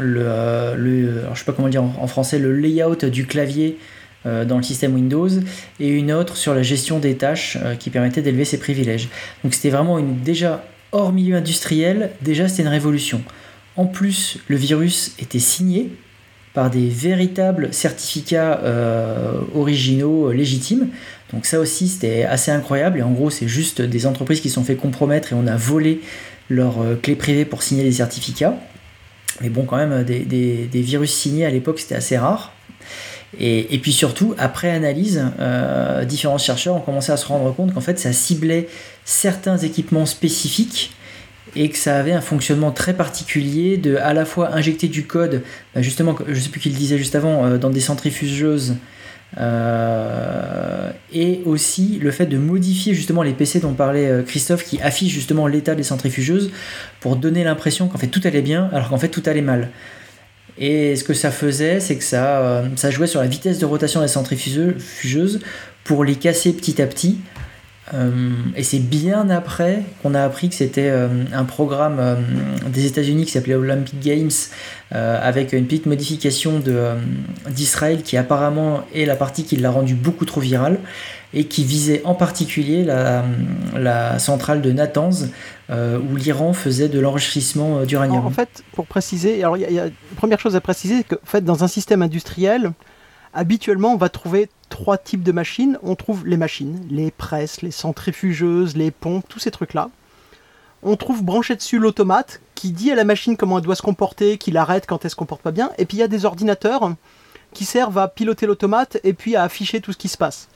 le, 0.01 1.23
je 1.33 1.39
sais 1.39 1.45
pas 1.45 1.53
comment 1.53 1.69
dire 1.69 1.85
français, 2.09 2.41
le 2.41 2.53
layout 2.53 2.97
du 3.09 3.25
clavier 3.25 3.79
dans 4.25 4.57
le 4.57 4.63
système 4.63 4.95
Windows, 4.95 5.29
et 5.81 5.89
une 5.89 6.13
autre 6.13 6.37
sur 6.37 6.55
la 6.55 6.63
gestion 6.63 6.99
des 6.99 7.17
tâches 7.17 7.57
qui 7.79 7.89
permettait 7.89 8.21
d'élever 8.21 8.45
ses 8.45 8.59
privilèges. 8.59 9.09
Donc 9.43 9.55
c'était 9.55 9.71
vraiment 9.71 9.99
une 9.99 10.21
déjà 10.21 10.65
hors 10.93 11.13
milieu 11.13 11.37
industriel, 11.37 12.11
déjà 12.21 12.49
c'était 12.49 12.63
une 12.63 12.69
révolution. 12.69 13.23
En 13.77 13.87
plus, 13.87 14.39
le 14.49 14.57
virus 14.57 15.15
était 15.19 15.39
signé, 15.39 15.91
par 16.59 16.71
des 16.71 16.89
véritables 16.89 17.73
certificats 17.73 18.59
euh, 18.65 19.41
originaux 19.55 20.29
euh, 20.29 20.33
légitimes. 20.33 20.89
Donc 21.33 21.47
ça 21.47 21.61
aussi 21.61 21.87
c'était 21.87 22.25
assez 22.25 22.51
incroyable 22.51 22.99
et 22.99 23.03
en 23.03 23.13
gros 23.13 23.31
c'est 23.31 23.47
juste 23.47 23.81
des 23.81 24.07
entreprises 24.07 24.41
qui 24.41 24.49
se 24.49 24.57
sont 24.57 24.65
fait 24.65 24.75
compromettre 24.75 25.33
et 25.33 25.37
on 25.37 25.47
a 25.47 25.57
volé 25.57 26.01
leurs 26.51 26.81
euh, 26.81 26.95
clés 27.01 27.15
privées 27.15 27.45
pour 27.45 27.63
signer 27.63 27.85
des 27.85 27.93
certificats. 27.93 28.57
Mais 29.41 29.51
bon 29.51 29.67
quand 29.67 29.77
même 29.77 30.03
des, 30.03 30.69
virus 30.73 31.15
signés 31.15 31.45
à 31.45 31.51
l'époque 31.51 31.79
c'était 31.79 31.95
assez 31.95 32.19
rare. 32.19 32.53
Et, 33.39 33.79
puis 33.83 33.93
surtout, 33.93 34.35
après 34.39 34.71
analyse, 34.71 35.23
différents 36.07 36.39
chercheurs 36.39 36.77
ont 36.77 36.81
commencé 36.81 37.13
à 37.13 37.19
se 37.19 37.27
rendre 37.27 37.55
compte 37.55 37.75
qu'en 37.75 37.83
fait 37.83 37.99
ça 37.99 38.13
ciblait 38.13 38.69
certains 39.05 39.59
équipements 39.59 40.07
spécifiques 40.07 40.93
et 41.57 41.69
que 41.69 41.79
ça 41.79 41.97
avait 41.97 42.13
un 42.13 42.21
fonctionnement 42.21 42.71
très 42.71 42.95
particulier 42.95 43.77
de 43.77 43.97
à 43.97 44.13
la 44.13 44.25
fois 44.25 44.55
injecter 44.55 44.89
du 44.89 45.05
code, 45.07 45.43
bah, 45.75 45.83
justement, 45.83 46.17
je 46.27 46.39
sais 46.39 46.49
plus 46.49 46.61
qui 46.61 46.71
le 46.71 46.77
disait 46.77 46.99
juste 46.99 47.15
avant, 47.15 47.45
euh, 47.45 47.59
dans 47.59 47.71
des 47.71 47.81
centrifugeuses, 47.81 48.77
euh, 49.37 50.91
et 51.13 51.43
aussi 51.45 51.99
le 52.01 52.11
fait 52.11 52.27
de 52.27 52.39
modifier 52.39 52.95
justement 52.95 53.23
les 53.23 53.35
PC 53.35 53.61
dont 53.61 53.75
parlait 53.75 54.07
euh, 54.07 54.23
Christophe 54.23 54.65
qui 54.65 54.81
affichent 54.81 55.13
justement 55.13 55.47
l'état 55.47 55.75
des 55.75 55.83
centrifugeuses 55.83 56.51
pour 57.01 57.17
donner 57.17 57.45
l'impression 57.45 57.89
qu'en 57.89 57.99
fait 57.99 58.07
tout 58.07 58.23
allait 58.25 58.41
bien 58.41 58.71
alors 58.73 58.89
qu'en 58.89 58.97
fait 58.97 59.09
tout 59.09 59.23
allait 59.27 59.43
mal. 59.43 59.69
Et 60.59 60.97
ce 60.97 61.05
que 61.05 61.15
ça 61.15 61.31
faisait, 61.31 61.81
c'est 61.81 61.97
que 61.97 62.05
ça, 62.05 62.65
ça 62.77 62.91
jouait 62.91 63.07
sur 63.07 63.21
la 63.21 63.27
vitesse 63.27 63.59
de 63.59 63.67
rotation 63.67 64.01
des 64.01 64.09
centrifugeuses 64.09 65.41
pour 65.85 66.05
les 66.05 66.17
casser 66.17 66.53
petit 66.53 66.83
à 66.83 66.87
petit. 66.87 67.19
Euh, 67.95 68.31
et 68.57 68.63
c'est 68.63 68.79
bien 68.79 69.31
après 69.31 69.83
qu'on 70.03 70.15
a 70.15 70.23
appris 70.23 70.49
que 70.49 70.55
c'était 70.55 70.91
euh, 70.91 71.09
un 71.33 71.45
programme 71.45 71.97
euh, 71.99 72.17
des 72.67 72.87
États-Unis 72.87 73.25
qui 73.25 73.33
s'appelait 73.33 73.55
Olympic 73.55 73.99
Games 74.01 74.31
avec 74.91 75.53
une 75.53 75.67
petite 75.67 75.85
modification 75.85 76.63
d'Israël 77.51 78.03
qui 78.03 78.17
apparemment 78.17 78.85
est 78.95 79.05
la 79.05 79.17
partie 79.17 79.45
qui 79.45 79.57
l'a 79.57 79.71
rendu 79.71 79.95
beaucoup 79.95 80.25
trop 80.25 80.41
virale 80.41 80.79
et 81.35 81.45
qui 81.45 81.65
visait 81.65 82.03
en 82.05 82.15
particulier 82.15 82.85
la, 82.85 84.19
centrale 84.19 84.63
de 84.63 84.73
Natanz 84.73 85.31
où 85.71 86.17
l'Iran 86.17 86.53
faisait 86.53 86.89
de 86.89 86.99
l'enregistrement 86.99 87.85
d'uranium. 87.85 88.25
En, 88.25 88.31
fait, 88.31 88.65
pour 88.73 88.87
préciser, 88.87 89.43
alors 89.43 89.57
y, 89.57 89.79
a 89.79 89.89
première 90.17 90.41
chose 90.41 90.57
à 90.57 90.61
préciser, 90.61 90.99
c'est 90.99 91.05
que 91.05 91.17
fait, 91.25 91.45
dans 91.45 91.65
un 91.65 91.69
système 91.69 92.03
industriel, 92.03 92.73
habituellement, 93.35 93.93
on 93.93 93.97
va 93.97 94.09
trouver 94.09 94.49
trois 94.69 94.99
types 94.99 95.23
de 95.23 95.33
machines. 95.33 95.79
On 95.83 95.95
trouve 95.95 96.27
les 96.27 96.37
machines, 96.37 96.87
les 96.91 97.11
presses, 97.11 97.63
les 97.63 97.71
centrifugeuses, 97.71 98.77
les 98.77 98.91
pompes, 98.91 99.25
tous 99.29 99.39
ces 99.39 99.51
trucs-là. 99.51 99.91
On 100.83 100.97
trouve 100.97 101.25
branché 101.25 101.57
dessus 101.57 101.79
l'automate 101.79 102.41
qui 102.55 102.71
dit 102.71 102.91
à 102.91 102.95
la 102.95 103.05
machine 103.05 103.37
comment 103.37 103.59
elle 103.59 103.65
doit 103.65 103.75
se 103.75 103.83
comporter, 103.83 104.39
qui 104.39 104.51
l'arrête 104.51 104.87
quand 104.87 105.05
elle 105.05 105.11
se 105.11 105.17
comporte 105.17 105.43
pas 105.43 105.51
bien. 105.51 105.71
Et 105.79 105.87
puis 105.87 105.97
il 105.97 106.01
y 106.01 106.05
a 106.05 106.09
des 106.09 106.25
ordinateurs 106.25 106.93
qui 107.53 107.65
servent 107.65 107.99
à 107.99 108.09
piloter 108.09 108.47
l'automate 108.47 108.99
et 109.05 109.13
puis 109.13 109.35
à 109.37 109.43
afficher 109.43 109.81
tout 109.81 109.93
ce 109.93 109.99
qui 109.99 110.09
se 110.09 110.17
passe. 110.17 110.49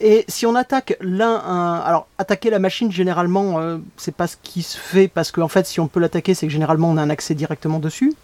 Et 0.00 0.24
si 0.28 0.46
on 0.46 0.54
attaque 0.54 0.96
l'un, 1.00 1.34
alors 1.36 2.06
attaquer 2.16 2.48
la 2.48 2.58
machine 2.58 2.90
généralement, 2.90 3.60
euh, 3.60 3.78
c'est 3.98 4.14
pas 4.14 4.26
ce 4.26 4.36
qui 4.42 4.62
se 4.62 4.78
fait 4.78 5.08
parce 5.08 5.30
qu'en 5.30 5.48
fait, 5.48 5.66
si 5.66 5.78
on 5.78 5.88
peut 5.88 6.00
l'attaquer, 6.00 6.32
c'est 6.32 6.46
que 6.46 6.52
généralement 6.52 6.90
on 6.90 6.96
a 6.96 7.02
un 7.02 7.10
accès 7.10 7.34
directement 7.34 7.78
dessus. 7.78 8.14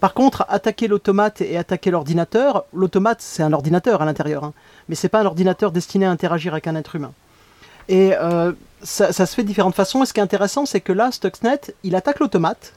Par 0.00 0.14
contre, 0.14 0.46
attaquer 0.48 0.88
l'automate 0.88 1.42
et 1.42 1.58
attaquer 1.58 1.90
l'ordinateur, 1.90 2.64
l'automate 2.72 3.20
c'est 3.20 3.42
un 3.42 3.52
ordinateur 3.52 4.00
à 4.00 4.06
l'intérieur, 4.06 4.44
hein, 4.44 4.54
mais 4.88 4.94
c'est 4.94 5.10
pas 5.10 5.20
un 5.20 5.26
ordinateur 5.26 5.70
destiné 5.70 6.06
à 6.06 6.10
interagir 6.10 6.54
avec 6.54 6.66
un 6.66 6.76
être 6.76 6.96
humain. 6.96 7.12
Et 7.88 8.14
euh, 8.14 8.52
ça, 8.82 9.12
se 9.12 9.34
fait 9.34 9.42
de 9.42 9.48
différentes 9.48 9.74
façons. 9.74 10.02
Et 10.02 10.06
ce 10.06 10.12
qui 10.12 10.20
est 10.20 10.22
intéressant, 10.22 10.66
c'est 10.66 10.80
que 10.80 10.92
là, 10.92 11.12
Stuxnet, 11.12 11.60
il 11.82 11.94
attaque 11.94 12.20
l'automate, 12.20 12.72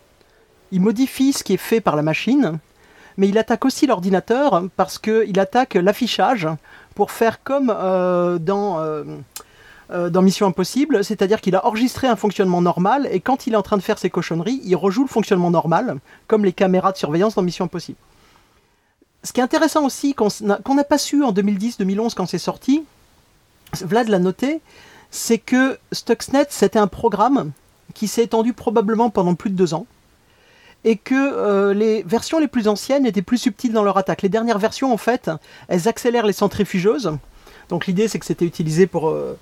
il 0.71 0.81
modifie 0.81 1.33
ce 1.33 1.43
qui 1.43 1.53
est 1.53 1.57
fait 1.57 1.81
par 1.81 1.95
la 1.95 2.01
machine, 2.01 2.59
mais 3.17 3.27
il 3.27 3.37
attaque 3.37 3.65
aussi 3.65 3.87
l'ordinateur 3.87 4.63
parce 4.75 4.97
qu'il 4.97 5.39
attaque 5.39 5.73
l'affichage 5.73 6.47
pour 6.95 7.11
faire 7.11 7.43
comme 7.43 7.73
euh, 7.75 8.39
dans, 8.39 8.79
euh, 8.79 9.03
euh, 9.91 10.09
dans 10.09 10.21
Mission 10.21 10.47
Impossible, 10.47 11.03
c'est-à-dire 11.03 11.41
qu'il 11.41 11.55
a 11.55 11.65
enregistré 11.65 12.07
un 12.07 12.15
fonctionnement 12.15 12.61
normal 12.61 13.07
et 13.11 13.19
quand 13.19 13.47
il 13.47 13.53
est 13.53 13.57
en 13.57 13.61
train 13.61 13.77
de 13.77 13.81
faire 13.81 13.97
ses 13.97 14.09
cochonneries, 14.09 14.61
il 14.63 14.75
rejoue 14.75 15.03
le 15.03 15.09
fonctionnement 15.09 15.51
normal, 15.51 15.97
comme 16.27 16.45
les 16.45 16.53
caméras 16.53 16.91
de 16.91 16.97
surveillance 16.97 17.35
dans 17.35 17.41
Mission 17.41 17.65
Impossible. 17.65 17.97
Ce 19.23 19.33
qui 19.33 19.41
est 19.41 19.43
intéressant 19.43 19.85
aussi, 19.85 20.13
qu'on 20.13 20.29
n'a 20.41 20.83
pas 20.83 20.97
su 20.97 21.23
en 21.23 21.33
2010-2011 21.33 22.13
quand 22.13 22.25
c'est 22.25 22.37
sorti, 22.37 22.85
Vlad 23.81 24.07
l'a 24.07 24.19
noté, 24.19 24.61
c'est 25.11 25.37
que 25.37 25.77
Stuxnet, 25.91 26.47
c'était 26.49 26.79
un 26.79 26.87
programme 26.87 27.51
qui 27.93 28.07
s'est 28.07 28.23
étendu 28.23 28.53
probablement 28.53 29.09
pendant 29.09 29.35
plus 29.35 29.49
de 29.49 29.55
deux 29.55 29.73
ans 29.73 29.85
et 30.85 30.95
que 30.95 31.15
euh, 31.15 31.73
les 31.73 32.03
versions 32.03 32.39
les 32.39 32.47
plus 32.47 32.67
anciennes 32.67 33.05
étaient 33.05 33.21
plus 33.21 33.37
subtiles 33.37 33.73
dans 33.73 33.83
leur 33.83 33.97
attaque. 33.97 34.21
Les 34.21 34.29
dernières 34.29 34.59
versions, 34.59 34.93
en 34.93 34.97
fait, 34.97 35.29
elles 35.67 35.87
accélèrent 35.87 36.25
les 36.25 36.33
centrifugeuses. 36.33 37.11
Donc 37.69 37.87
l'idée, 37.87 38.07
c'est 38.07 38.19
que 38.19 38.25
c'était 38.25 38.45
utilisé 38.45 38.87
pour 38.87 39.09
euh, 39.09 39.37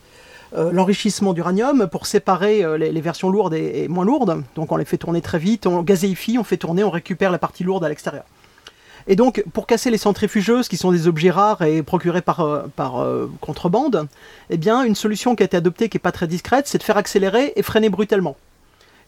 euh, 0.57 0.71
l'enrichissement 0.71 1.33
d'uranium, 1.33 1.87
pour 1.87 2.05
séparer 2.07 2.63
les, 2.77 3.01
versions 3.01 3.29
lourdes 3.29 3.53
et, 3.53 3.87
moins 3.87 4.05
lourdes. 4.05 4.43
Donc 4.55 4.71
on 4.71 4.77
les 4.77 4.85
fait 4.85 4.97
tourner 4.97 5.21
très 5.21 5.39
vite, 5.39 5.67
on 5.67 5.83
gazéifie, 5.83 6.37
on 6.37 6.43
fait 6.43 6.57
tourner, 6.57 6.83
on 6.83 6.89
récupère 6.89 7.31
la 7.31 7.39
partie 7.39 7.63
lourde 7.63 7.83
à 7.85 7.89
l'extérieur. 7.89 8.23
Et 9.09 9.15
donc, 9.15 9.41
pour 9.53 9.67
casser 9.67 9.89
les 9.89 9.97
centrifugeuses, 9.97 10.67
qui 10.67 10.75
sont 10.75 10.91
des 10.91 11.07
objets 11.07 11.29
rares 11.29 11.61
et 11.61 11.81
procurés 11.81 12.21
par, 12.21 12.65
par 12.75 13.07
contrebande, 13.39 14.09
eh 14.49 14.57
bien, 14.57 14.83
une 14.83 14.95
solution 14.95 15.33
qui 15.33 15.43
a 15.43 15.45
été 15.45 15.55
adoptée, 15.55 15.87
qui 15.87 15.95
n'est 15.95 16.01
pas 16.01 16.11
très 16.11 16.27
discrète, 16.27 16.67
c'est 16.67 16.77
de 16.77 16.83
faire 16.83 16.97
accélérer 16.97 17.53
et 17.55 17.63
freiner 17.63 17.87
brutalement. 17.87 18.35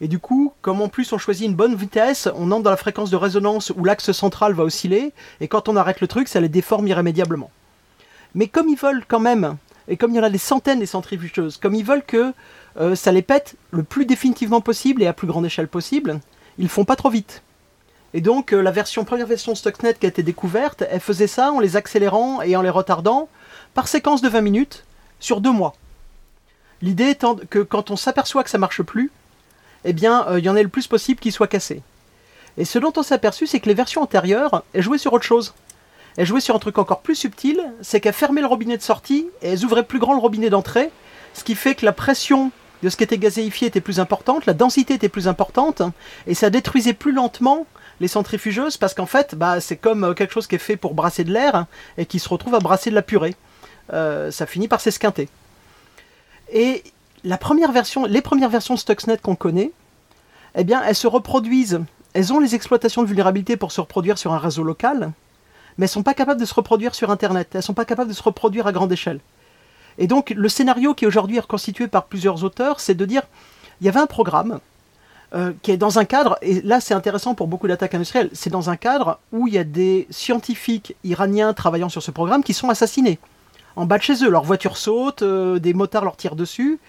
Et 0.02 0.08
du 0.08 0.20
coup, 0.20 0.54
comme 0.62 0.82
en 0.82 0.88
plus 0.88 1.12
on 1.12 1.18
choisit 1.18 1.48
une 1.48 1.56
bonne 1.56 1.76
vitesse, 1.76 2.30
on 2.36 2.52
entre 2.52 2.64
dans 2.64 2.70
la 2.70 2.78
fréquence 2.78 3.10
de 3.10 3.18
résonance 3.18 3.72
où 3.76 3.84
l'axe 3.84 4.12
central 4.12 4.54
va 4.54 4.64
osciller, 4.64 5.12
et 5.42 5.48
quand 5.48 5.68
on 5.68 5.76
arrête 5.76 6.02
le 6.02 6.08
truc, 6.08 6.28
ça 6.28 6.40
les 6.40 6.50
déforme 6.50 6.88
irrémédiablement. 6.88 7.52
Mais 8.36 8.48
comme 8.48 8.70
ils 8.70 8.78
veulent 8.78 9.04
quand 9.08 9.20
même, 9.20 9.58
et 9.88 9.98
comme 9.98 10.12
il 10.12 10.18
y 10.18 10.20
en 10.20 10.24
a 10.24 10.30
des 10.30 10.38
centaines 10.38 10.80
des 10.80 10.86
centrifugeuses, 10.86 11.58
comme 11.58 11.76
ils 11.76 11.84
veulent 11.84 12.06
que 12.06 12.34
euh, 12.80 12.96
ça 12.96 13.12
les 13.12 13.24
pète 13.24 13.56
le 13.72 13.84
plus 13.84 14.06
définitivement 14.06 14.62
possible 14.62 15.04
et 15.04 15.08
à 15.08 15.14
plus 15.14 15.28
grande 15.28 15.46
échelle 15.46 15.68
possible, 15.68 16.20
ils 16.58 16.70
font 16.70 16.86
pas 16.86 16.96
trop 16.96 17.10
vite. 17.10 17.42
Et 18.14 18.22
donc 18.22 18.54
euh, 18.54 18.62
la 18.62 18.72
version 18.72 19.04
première 19.04 19.28
version 19.28 19.56
Stuxnet 19.56 19.96
qui 19.96 20.06
a 20.06 20.10
été 20.10 20.24
découverte, 20.24 20.84
elle 20.90 21.00
faisait 21.00 21.28
ça 21.28 21.52
en 21.52 21.60
les 21.60 21.76
accélérant 21.76 22.42
et 22.42 22.56
en 22.56 22.62
les 22.62 22.70
retardant 22.70 23.30
par 23.74 23.88
séquence 23.88 24.22
de 24.22 24.30
20 24.30 24.42
minutes 24.42 24.86
sur 25.20 25.42
deux 25.42 25.52
mois. 25.52 25.76
L'idée 26.82 27.10
étant 27.10 27.36
que 27.36 27.60
quand 27.60 27.92
on 27.92 27.98
s'aperçoit 27.98 28.44
que 28.44 28.50
ça 28.50 28.58
marche 28.58 28.82
plus, 28.84 29.12
eh 29.86 29.94
bien, 29.94 30.28
euh, 30.28 30.40
il 30.40 30.46
y 30.46 30.50
en 30.50 30.56
ait 30.56 30.64
le 30.64 30.70
plus 30.70 30.88
possible 30.88 31.20
qui 31.20 31.32
soient 31.32 31.48
cassés. 31.48 31.82
Et 32.58 32.66
ce 32.66 32.80
dont 32.80 32.94
on 32.98 33.04
s'est 33.04 33.16
aperçu, 33.16 33.48
c'est 33.48 33.60
que 33.60 33.70
les 33.70 33.74
versions 33.74 34.02
antérieures, 34.02 34.64
elles 34.74 34.84
jouaient 34.84 34.98
sur 34.98 35.14
autre 35.14 35.26
chose. 35.26 35.54
Elles 36.18 36.26
jouaient 36.26 36.42
sur 36.42 36.56
un 36.56 36.60
truc 36.60 36.78
encore 36.78 37.02
plus 37.02 37.16
subtil, 37.16 37.62
c'est 37.82 38.02
qu'elles 38.02 38.14
fermaient 38.14 38.42
le 38.42 38.48
robinet 38.48 38.78
de 38.78 38.82
sortie 38.82 39.28
et 39.42 39.52
elles 39.52 39.64
ouvraient 39.64 39.84
plus 39.84 40.00
grand 40.00 40.14
le 40.14 40.20
robinet 40.20 40.50
d'entrée, 40.50 40.90
ce 41.34 41.44
qui 41.44 41.56
fait 41.56 41.76
que 41.76 41.86
la 41.86 41.94
pression 41.94 42.52
de 42.84 42.90
ce 42.90 42.98
qui 42.98 43.04
était 43.04 43.18
gazéifié 43.18 43.68
était 43.68 43.82
plus 43.82 44.00
importante, 44.00 44.46
la 44.46 44.54
densité 44.54 44.96
était 44.96 45.10
plus 45.10 45.28
importante, 45.28 45.82
et 46.28 46.34
ça 46.34 46.50
détruisait 46.50 46.94
plus 46.94 47.12
lentement 47.12 47.66
les 48.00 48.08
centrifugeuses 48.08 48.78
parce 48.78 48.94
qu'en 48.94 49.06
fait, 49.06 49.36
bah, 49.36 49.60
c'est 49.60 49.76
comme 49.76 50.04
euh, 50.04 50.14
quelque 50.14 50.34
chose 50.34 50.48
qui 50.48 50.56
est 50.56 50.60
fait 50.60 50.78
pour 50.78 50.94
brasser 50.94 51.24
de 51.24 51.34
l'air 51.34 51.66
et 51.98 52.06
qui 52.06 52.20
se 52.20 52.30
retrouve 52.30 52.56
à 52.56 52.60
brasser 52.60 52.90
de 52.90 52.96
la 52.96 53.02
purée. 53.02 53.36
Euh, 53.92 54.32
ça 54.32 54.46
finit 54.46 54.68
par 54.68 54.80
s'esquinter. 54.80 55.28
Et 56.52 56.84
les 57.24 57.38
premières 57.38 57.72
versions 57.72 58.78
Stuxnet 58.78 59.18
qu'on 59.18 59.36
connaît, 59.36 59.72
eh 60.56 60.64
bien, 60.64 60.82
elles 60.84 60.96
se 60.96 61.08
reproduisent. 61.08 61.82
Elles 62.14 62.34
ont 62.34 62.40
les 62.40 62.56
exploitations 62.56 63.04
de 63.04 63.08
vulnérabilité 63.08 63.58
pour 63.58 63.72
se 63.72 63.82
reproduire 63.82 64.18
sur 64.18 64.34
un 64.34 64.40
réseau 64.40 64.64
local, 64.64 65.12
mais 65.78 65.86
elles 65.86 65.90
sont 65.90 66.04
pas 66.04 66.14
capables 66.14 66.40
de 66.40 66.46
se 66.46 66.54
reproduire 66.54 66.96
sur 66.96 67.12
Internet. 67.12 67.50
Elles 67.54 67.64
sont 67.64 67.74
pas 67.74 67.86
capables 67.86 68.10
de 68.10 68.16
se 68.16 68.24
reproduire 68.24 68.68
à 68.68 68.72
grande 68.72 68.92
échelle. 68.92 69.20
Et 69.98 70.08
donc, 70.08 70.32
le 70.36 70.50
scénario 70.50 70.94
qui 70.94 71.06
aujourd'hui 71.06 71.38
est 71.38 71.42
reconstitué 71.42 71.88
par 71.88 72.06
plusieurs 72.06 72.44
auteurs, 72.44 72.80
c'est 72.80 72.96
de 72.96 73.06
dire, 73.06 73.24
il 73.82 73.86
y 73.86 73.90
avait 73.90 74.00
un 74.00 74.08
programme 74.08 74.60
euh, 75.36 75.54
qui 75.62 75.72
est 75.72 75.78
dans 75.78 76.00
un 76.00 76.06
cadre, 76.06 76.38
et 76.42 76.62
là 76.62 76.80
c'est 76.80 76.96
intéressant 76.96 77.36
pour 77.36 77.48
beaucoup 77.48 77.68
d'attaques 77.68 77.94
industrielles, 77.94 78.32
c'est 78.34 78.50
dans 78.50 78.72
un 78.72 78.78
cadre 78.78 79.20
où 79.32 79.48
il 79.48 79.54
y 79.54 79.60
a 79.60 79.64
des 79.64 80.08
scientifiques 80.10 80.96
iraniens 81.04 81.54
travaillant 81.54 81.90
sur 81.90 82.02
ce 82.02 82.10
programme 82.10 82.44
qui 82.44 82.54
sont 82.54 82.70
assassinés 82.70 83.20
en 83.76 83.86
bas 83.86 83.98
de 83.98 84.04
chez 84.04 84.24
eux. 84.24 84.30
Leur 84.30 84.44
voiture 84.44 84.78
saute, 84.78 85.22
euh, 85.22 85.60
des 85.60 85.74
motards 85.74 86.06
leur 86.06 86.16
tirent 86.16 86.36
dessus. 86.36 86.80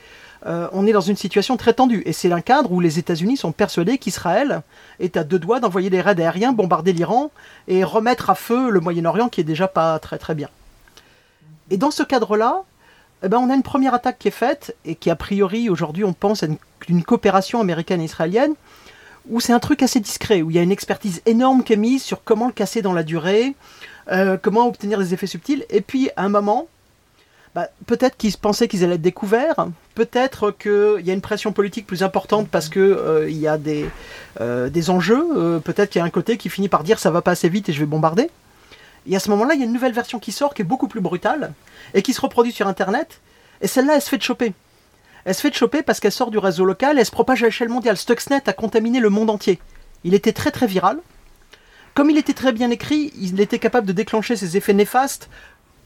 Euh, 0.46 0.68
on 0.72 0.86
est 0.86 0.92
dans 0.92 1.00
une 1.00 1.16
situation 1.16 1.56
très 1.56 1.74
tendue. 1.74 2.02
Et 2.06 2.12
c'est 2.12 2.32
un 2.32 2.40
cadre 2.40 2.72
où 2.72 2.80
les 2.80 2.98
États-Unis 2.98 3.36
sont 3.36 3.52
persuadés 3.52 3.98
qu'Israël 3.98 4.62
est 4.98 5.16
à 5.16 5.24
deux 5.24 5.38
doigts 5.38 5.60
d'envoyer 5.60 5.90
des 5.90 6.00
raids 6.00 6.20
aériens, 6.20 6.52
bombarder 6.52 6.92
l'Iran 6.92 7.30
et 7.68 7.84
remettre 7.84 8.30
à 8.30 8.34
feu 8.34 8.70
le 8.70 8.80
Moyen-Orient 8.80 9.28
qui 9.28 9.40
est 9.40 9.44
déjà 9.44 9.68
pas 9.68 9.98
très 9.98 10.18
très 10.18 10.34
bien. 10.34 10.48
Et 11.70 11.76
dans 11.76 11.90
ce 11.90 12.02
cadre-là, 12.02 12.62
eh 13.22 13.28
ben, 13.28 13.38
on 13.38 13.50
a 13.50 13.54
une 13.54 13.62
première 13.62 13.94
attaque 13.94 14.18
qui 14.18 14.28
est 14.28 14.32
faite 14.32 14.74
et 14.84 14.94
qui 14.94 15.10
a 15.10 15.16
priori 15.16 15.68
aujourd'hui 15.68 16.04
on 16.04 16.14
pense 16.14 16.42
à 16.42 16.46
une, 16.88 17.04
coopération 17.04 17.60
américaine 17.60 18.00
et 18.00 18.04
israélienne 18.04 18.54
où 19.28 19.40
c'est 19.40 19.52
un 19.52 19.58
truc 19.58 19.82
assez 19.82 20.00
discret, 20.00 20.40
où 20.40 20.50
il 20.50 20.56
y 20.56 20.58
a 20.58 20.62
une 20.62 20.72
expertise 20.72 21.20
énorme 21.26 21.62
qui 21.62 21.74
est 21.74 21.76
mise 21.76 22.02
sur 22.02 22.24
comment 22.24 22.46
le 22.46 22.52
casser 22.52 22.80
dans 22.80 22.94
la 22.94 23.02
durée, 23.02 23.54
euh, 24.10 24.36
comment 24.40 24.66
obtenir 24.66 24.98
des 24.98 25.14
effets 25.14 25.26
subtils. 25.26 25.64
Et 25.70 25.80
puis 25.80 26.10
à 26.16 26.24
un 26.24 26.28
moment, 26.28 26.68
bah, 27.54 27.68
peut-être 27.86 28.16
qu'ils 28.16 28.36
pensaient 28.36 28.68
qu'ils 28.68 28.84
allaient 28.84 28.94
être 28.94 29.02
découverts, 29.02 29.68
peut-être 29.94 30.50
qu'il 30.52 31.04
y 31.04 31.10
a 31.10 31.14
une 31.14 31.20
pression 31.20 31.52
politique 31.52 31.86
plus 31.86 32.02
importante 32.02 32.48
parce 32.48 32.68
qu'il 32.68 32.82
euh, 32.82 33.30
y 33.30 33.48
a 33.48 33.58
des, 33.58 33.88
euh, 34.40 34.68
des 34.68 34.90
enjeux, 34.90 35.60
peut-être 35.64 35.90
qu'il 35.90 35.98
y 35.98 36.02
a 36.02 36.06
un 36.06 36.10
côté 36.10 36.36
qui 36.36 36.48
finit 36.48 36.68
par 36.68 36.84
dire 36.84 36.98
ça 36.98 37.10
va 37.10 37.22
pas 37.22 37.32
assez 37.32 37.48
vite 37.48 37.68
et 37.68 37.72
je 37.72 37.80
vais 37.80 37.86
bombarder. 37.86 38.30
Et 39.08 39.16
à 39.16 39.20
ce 39.20 39.30
moment-là, 39.30 39.54
il 39.54 39.60
y 39.60 39.62
a 39.62 39.66
une 39.66 39.72
nouvelle 39.72 39.92
version 39.92 40.18
qui 40.18 40.32
sort 40.32 40.54
qui 40.54 40.62
est 40.62 40.64
beaucoup 40.64 40.88
plus 40.88 41.00
brutale 41.00 41.52
et 41.94 42.02
qui 42.02 42.12
se 42.12 42.20
reproduit 42.20 42.52
sur 42.52 42.66
Internet. 42.66 43.20
Et 43.62 43.66
celle-là, 43.66 43.94
elle 43.96 44.02
se 44.02 44.08
fait 44.08 44.20
choper. 44.20 44.52
Elle 45.24 45.34
se 45.34 45.40
fait 45.40 45.52
choper 45.52 45.82
parce 45.82 46.00
qu'elle 46.00 46.12
sort 46.12 46.30
du 46.30 46.38
réseau 46.38 46.64
local 46.64 46.96
et 46.96 47.00
elle 47.00 47.06
se 47.06 47.10
propage 47.10 47.42
à 47.42 47.46
l'échelle 47.46 47.68
mondiale. 47.68 47.96
Stuxnet 47.96 48.48
a 48.48 48.52
contaminé 48.52 49.00
le 49.00 49.10
monde 49.10 49.30
entier. 49.30 49.58
Il 50.04 50.14
était 50.14 50.32
très 50.32 50.50
très 50.50 50.66
viral. 50.66 50.98
Comme 51.94 52.10
il 52.10 52.18
était 52.18 52.34
très 52.34 52.52
bien 52.52 52.70
écrit, 52.70 53.12
il 53.20 53.40
était 53.40 53.58
capable 53.58 53.86
de 53.86 53.92
déclencher 53.92 54.36
ses 54.36 54.56
effets 54.56 54.74
néfastes 54.74 55.28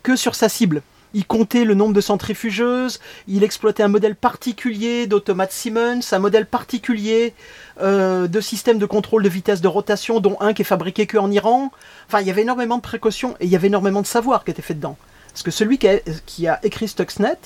que 0.03 0.17
sur 0.17 0.35
sa 0.35 0.49
cible 0.49 0.83
il 1.15 1.25
comptait 1.25 1.65
le 1.65 1.75
nombre 1.75 1.95
de 1.95 2.01
centrifugeuses, 2.01 3.01
il 3.29 3.45
exploitait 3.45 3.85
un 3.85 3.89
modèle 3.89 4.17
particulier 4.17 5.07
d'automate 5.07 5.53
Siemens, 5.53 6.13
un 6.13 6.19
modèle 6.19 6.45
particulier 6.45 7.33
euh, 7.81 8.27
de 8.27 8.41
système 8.41 8.79
de 8.79 8.87
contrôle 8.87 9.23
de 9.23 9.29
vitesse 9.29 9.61
de 9.61 9.69
rotation, 9.69 10.21
dont 10.21 10.37
un 10.41 10.53
qui 10.53 10.63
est 10.63 10.67
fabriqué 10.67 11.07
que 11.07 11.17
en 11.17 11.31
Iran. 11.31 11.71
Enfin, 12.09 12.21
il 12.21 12.27
y 12.27 12.31
avait 12.31 12.43
énormément 12.43 12.77
de 12.77 12.83
précautions 12.83 13.37
et 13.41 13.45
il 13.45 13.51
y 13.51 13.57
avait 13.57 13.69
énormément 13.69 14.03
de 14.03 14.07
savoir 14.07 14.45
qui 14.45 14.51
était 14.51 14.61
fait 14.61 14.75
dedans. 14.75 14.97
Parce 15.29 15.45
que 15.45 15.53
celui 15.53 15.79
qui 15.79 15.89
a, 15.89 15.99
qui 16.27 16.49
a 16.49 16.59
écrit 16.65 16.89
Stuxnet, 16.89 17.39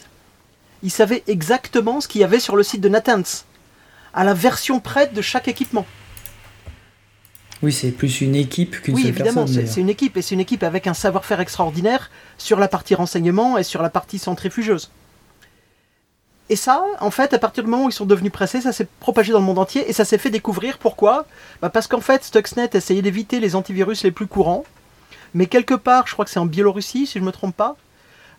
il 0.82 0.90
savait 0.90 1.22
exactement 1.26 2.00
ce 2.00 2.08
qu'il 2.08 2.22
y 2.22 2.24
avait 2.24 2.40
sur 2.40 2.56
le 2.56 2.62
site 2.62 2.80
de 2.80 2.88
Natanz, 2.88 3.44
à 4.14 4.24
la 4.24 4.34
version 4.34 4.80
prête 4.80 5.12
de 5.12 5.20
chaque 5.20 5.48
équipement. 5.48 5.86
Oui, 7.62 7.72
c'est 7.72 7.90
plus 7.90 8.20
une 8.20 8.36
équipe 8.36 8.80
qu'une 8.80 8.94
oui, 8.94 9.02
seule 9.02 9.10
évidemment, 9.10 9.46
c'est 9.46 9.80
une 9.80 9.88
équipe, 9.88 10.16
et 10.16 10.22
c'est 10.22 10.34
une 10.34 10.40
équipe 10.40 10.62
avec 10.62 10.86
un 10.86 10.94
savoir-faire 10.94 11.40
extraordinaire 11.40 12.10
sur 12.36 12.58
la 12.58 12.68
partie 12.68 12.94
renseignement 12.94 13.58
et 13.58 13.64
sur 13.64 13.82
la 13.82 13.90
partie 13.90 14.18
centrifugeuse. 14.18 14.90
Et 16.50 16.56
ça, 16.56 16.82
en 17.00 17.10
fait, 17.10 17.34
à 17.34 17.38
partir 17.38 17.64
du 17.64 17.70
moment 17.70 17.86
où 17.86 17.88
ils 17.90 17.92
sont 17.92 18.06
devenus 18.06 18.32
pressés, 18.32 18.60
ça 18.60 18.72
s'est 18.72 18.86
propagé 19.00 19.32
dans 19.32 19.40
le 19.40 19.44
monde 19.44 19.58
entier 19.58 19.88
et 19.88 19.92
ça 19.92 20.04
s'est 20.04 20.16
fait 20.18 20.30
découvrir. 20.30 20.78
Pourquoi? 20.78 21.26
Bah 21.60 21.68
Parce 21.68 21.86
qu'en 21.86 22.00
fait, 22.00 22.24
Stuxnet 22.24 22.70
essayait 22.72 23.02
d'éviter 23.02 23.38
les 23.38 23.54
antivirus 23.54 24.02
les 24.02 24.12
plus 24.12 24.26
courants. 24.26 24.64
Mais 25.34 25.46
quelque 25.46 25.74
part, 25.74 26.06
je 26.06 26.14
crois 26.14 26.24
que 26.24 26.30
c'est 26.30 26.38
en 26.38 26.46
Biélorussie, 26.46 27.06
si 27.06 27.18
je 27.18 27.20
ne 27.20 27.26
me 27.26 27.32
trompe 27.32 27.54
pas, 27.54 27.76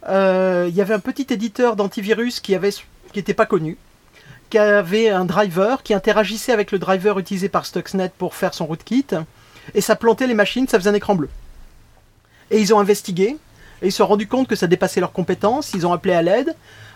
euh, 0.08 0.66
il 0.70 0.76
y 0.76 0.82
avait 0.82 0.94
un 0.94 1.00
petit 1.00 1.28
éditeur 1.30 1.76
d'antivirus 1.76 2.40
qui 2.40 2.54
n'était 2.54 2.72
qui 3.14 3.34
pas 3.34 3.46
connu, 3.46 3.78
qui 4.50 4.58
avait 4.58 5.10
un 5.10 5.26
driver 5.26 5.84
qui 5.84 5.94
interagissait 5.94 6.52
avec 6.52 6.72
le 6.72 6.80
driver 6.80 7.20
utilisé 7.20 7.50
par 7.50 7.66
Stuxnet 7.66 8.12
pour 8.18 8.36
faire 8.36 8.54
son 8.54 8.66
rootkit, 8.66 9.08
et 9.74 9.82
ça 9.82 9.96
plantait 9.96 10.28
les 10.28 10.34
machines, 10.34 10.68
ça 10.68 10.80
faisait 10.80 10.90
un 10.90 10.96
écran 10.96 11.16
bleu. 11.16 11.30
Et 12.52 12.60
ils 12.60 12.74
ont 12.74 12.80
investigué, 12.80 13.38
et 13.82 13.88
ils 13.88 13.92
se 13.92 13.98
sont 13.98 14.08
rendus 14.08 14.28
compte 14.28 14.48
que 14.48 14.56
ça 14.56 14.68
dépassait 14.68 15.00
leurs 15.00 15.14
compétences, 15.14 15.74
ils 15.74 15.86
ont 15.86 15.94
appelé 15.94 16.14
à 16.14 16.22
l'aide 16.22 16.56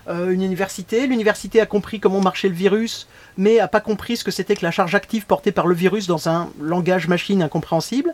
euh, 0.10 0.32
une 0.32 0.42
université, 0.42 1.08
l'université 1.08 1.62
a 1.62 1.66
compris 1.66 2.00
comment 2.00 2.20
marchait 2.20 2.50
le 2.50 2.56
virus, 2.56 3.08
mais 3.38 3.60
a 3.60 3.70
pas 3.70 3.80
compris 3.80 4.18
ce 4.18 4.24
que 4.24 4.32
c'était 4.32 4.56
que 4.56 4.66
la 4.66 4.72
charge 4.72 4.96
active 4.96 5.26
portée 5.26 5.54
par 5.54 5.66
le 5.66 5.76
virus 5.76 6.08
dans 6.08 6.28
un 6.28 6.50
langage 6.60 7.08
machine 7.08 7.42
incompréhensible, 7.42 8.14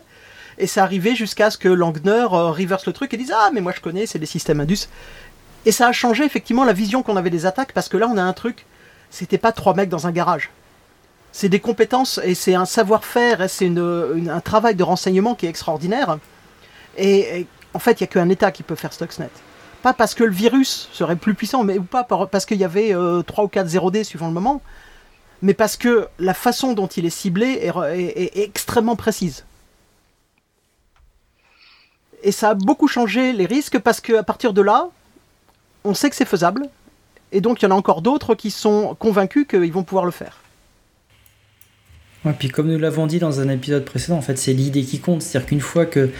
et 0.58 0.66
ça 0.66 0.84
arrivait 0.84 1.16
jusqu'à 1.16 1.50
ce 1.50 1.58
que 1.58 1.68
Langner 1.68 2.26
euh, 2.32 2.50
reverse 2.50 2.86
le 2.86 2.92
truc 2.92 3.12
et 3.14 3.16
dise 3.16 3.32
Ah, 3.34 3.50
mais 3.52 3.60
moi 3.60 3.72
je 3.74 3.80
connais, 3.80 4.06
c'est 4.06 4.18
des 4.18 4.26
systèmes 4.26 4.60
Indus. 4.60 4.88
Et 5.66 5.72
ça 5.72 5.88
a 5.88 5.92
changé 5.92 6.24
effectivement 6.24 6.64
la 6.64 6.72
vision 6.72 7.02
qu'on 7.02 7.16
avait 7.16 7.30
des 7.30 7.44
attaques, 7.44 7.72
parce 7.72 7.88
que 7.88 7.96
là 7.96 8.08
on 8.08 8.16
a 8.16 8.22
un 8.22 8.32
truc, 8.32 8.66
c'était 9.10 9.38
pas 9.38 9.52
trois 9.52 9.74
mecs 9.74 9.88
dans 9.88 10.06
un 10.06 10.12
garage. 10.12 10.50
C'est 11.32 11.48
des 11.48 11.60
compétences 11.60 12.20
et 12.24 12.34
c'est 12.34 12.54
un 12.54 12.64
savoir-faire 12.64 13.42
et 13.42 13.48
c'est 13.48 13.68
un 13.68 14.40
travail 14.40 14.74
de 14.74 14.82
renseignement 14.82 15.34
qui 15.34 15.46
est 15.46 15.48
extraordinaire. 15.48 16.18
Et, 16.96 17.46
en 17.72 17.78
fait, 17.78 18.00
il 18.00 18.02
n'y 18.02 18.04
a 18.04 18.06
qu'un 18.08 18.28
État 18.28 18.50
qui 18.50 18.62
peut 18.64 18.74
faire 18.74 18.92
Stuxnet. 18.92 19.30
Pas 19.82 19.92
parce 19.92 20.14
que 20.14 20.24
le 20.24 20.32
virus 20.32 20.88
serait 20.92 21.16
plus 21.16 21.34
puissant, 21.34 21.62
mais 21.62 21.78
pas 21.78 22.04
parce 22.04 22.44
qu'il 22.46 22.58
y 22.58 22.64
avait 22.64 22.94
euh, 22.94 23.22
3 23.22 23.44
ou 23.44 23.48
4 23.48 23.68
0D 23.68 24.04
suivant 24.04 24.26
le 24.26 24.34
moment, 24.34 24.60
mais 25.40 25.54
parce 25.54 25.76
que 25.76 26.08
la 26.18 26.34
façon 26.34 26.74
dont 26.74 26.88
il 26.88 27.06
est 27.06 27.10
ciblé 27.10 27.70
est 27.94 28.38
extrêmement 28.38 28.96
précise 28.96 29.44
et 32.22 32.32
ça 32.32 32.50
a 32.50 32.54
beaucoup 32.54 32.88
changé 32.88 33.32
les 33.32 33.46
risques 33.46 33.78
parce 33.78 34.00
qu'à 34.00 34.22
partir 34.22 34.52
de 34.52 34.62
là, 34.62 34.88
on 35.84 35.94
sait 35.94 36.10
que 36.10 36.16
c'est 36.16 36.24
faisable. 36.24 36.68
Et 37.32 37.40
donc 37.40 37.62
il 37.62 37.64
y 37.64 37.68
en 37.68 37.70
a 37.72 37.74
encore 37.78 38.02
d'autres 38.02 38.34
qui 38.34 38.50
sont 38.50 38.96
convaincus 38.98 39.46
qu'ils 39.48 39.72
vont 39.72 39.84
pouvoir 39.84 40.04
le 40.04 40.10
faire. 40.10 40.38
Ouais, 42.24 42.34
puis 42.38 42.50
comme 42.50 42.70
nous 42.70 42.78
l'avons 42.78 43.06
dit 43.06 43.18
dans 43.18 43.40
un 43.40 43.48
épisode 43.48 43.86
précédent, 43.86 44.18
en 44.18 44.20
fait, 44.20 44.36
c'est 44.36 44.52
l'idée 44.52 44.82
qui 44.82 44.98
compte. 44.98 45.22
C'est-à-dire 45.22 45.48
qu'une 45.48 45.60
fois 45.60 45.86
que 45.86 46.10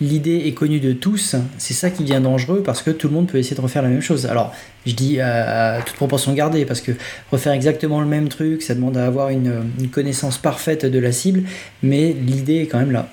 l'idée 0.00 0.44
est 0.46 0.52
connue 0.52 0.78
de 0.78 0.92
tous, 0.92 1.34
c'est 1.58 1.74
ça 1.74 1.90
qui 1.90 2.04
devient 2.04 2.20
dangereux 2.22 2.62
parce 2.62 2.80
que 2.80 2.92
tout 2.92 3.08
le 3.08 3.14
monde 3.14 3.26
peut 3.26 3.38
essayer 3.38 3.56
de 3.56 3.60
refaire 3.60 3.82
la 3.82 3.88
même 3.88 4.00
chose. 4.00 4.26
Alors, 4.26 4.54
je 4.86 4.92
dis 4.92 5.20
à, 5.20 5.82
toute 5.84 5.96
proportion 5.96 6.32
gardée 6.32 6.64
parce 6.64 6.80
que 6.80 6.92
refaire 7.32 7.52
exactement 7.52 8.00
le 8.00 8.06
même 8.06 8.28
truc, 8.28 8.62
ça 8.62 8.76
demande 8.76 8.96
à 8.96 9.04
avoir 9.04 9.30
une 9.30 9.64
connaissance 9.90 10.38
parfaite 10.38 10.86
de 10.86 10.98
la 11.00 11.10
cible, 11.10 11.42
mais 11.82 12.12
l'idée 12.12 12.58
est 12.58 12.66
quand 12.66 12.78
même 12.78 12.92
là. 12.92 13.08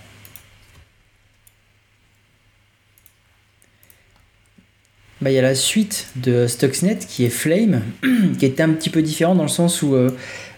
Bah, 5.26 5.32
il 5.32 5.34
y 5.34 5.40
a 5.40 5.42
la 5.42 5.56
suite 5.56 6.10
de 6.18 6.46
Stuxnet 6.46 7.00
qui 7.00 7.26
est 7.26 7.32
Flame, 7.32 7.82
qui 8.38 8.46
est 8.46 8.62
un 8.62 8.70
petit 8.70 8.92
peu 8.92 9.02
différent 9.02 9.34
dans 9.34 9.42
le 9.42 9.50
sens 9.50 9.82
où 9.82 9.96
euh, 9.96 10.12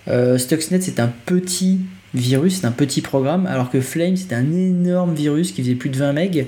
euh, 0.09 0.37
Stuxnet 0.37 0.81
c'est 0.81 0.99
un 0.99 1.09
petit 1.25 1.79
virus, 2.13 2.59
c'est 2.59 2.67
un 2.67 2.73
petit 2.73 2.99
programme, 2.99 3.45
alors 3.45 3.69
que 3.69 3.79
Flame 3.79 4.17
c'est 4.17 4.33
un 4.33 4.51
énorme 4.51 5.15
virus 5.15 5.53
qui 5.53 5.61
faisait 5.61 5.75
plus 5.75 5.89
de 5.89 5.95
20 5.95 6.11
MB, 6.11 6.45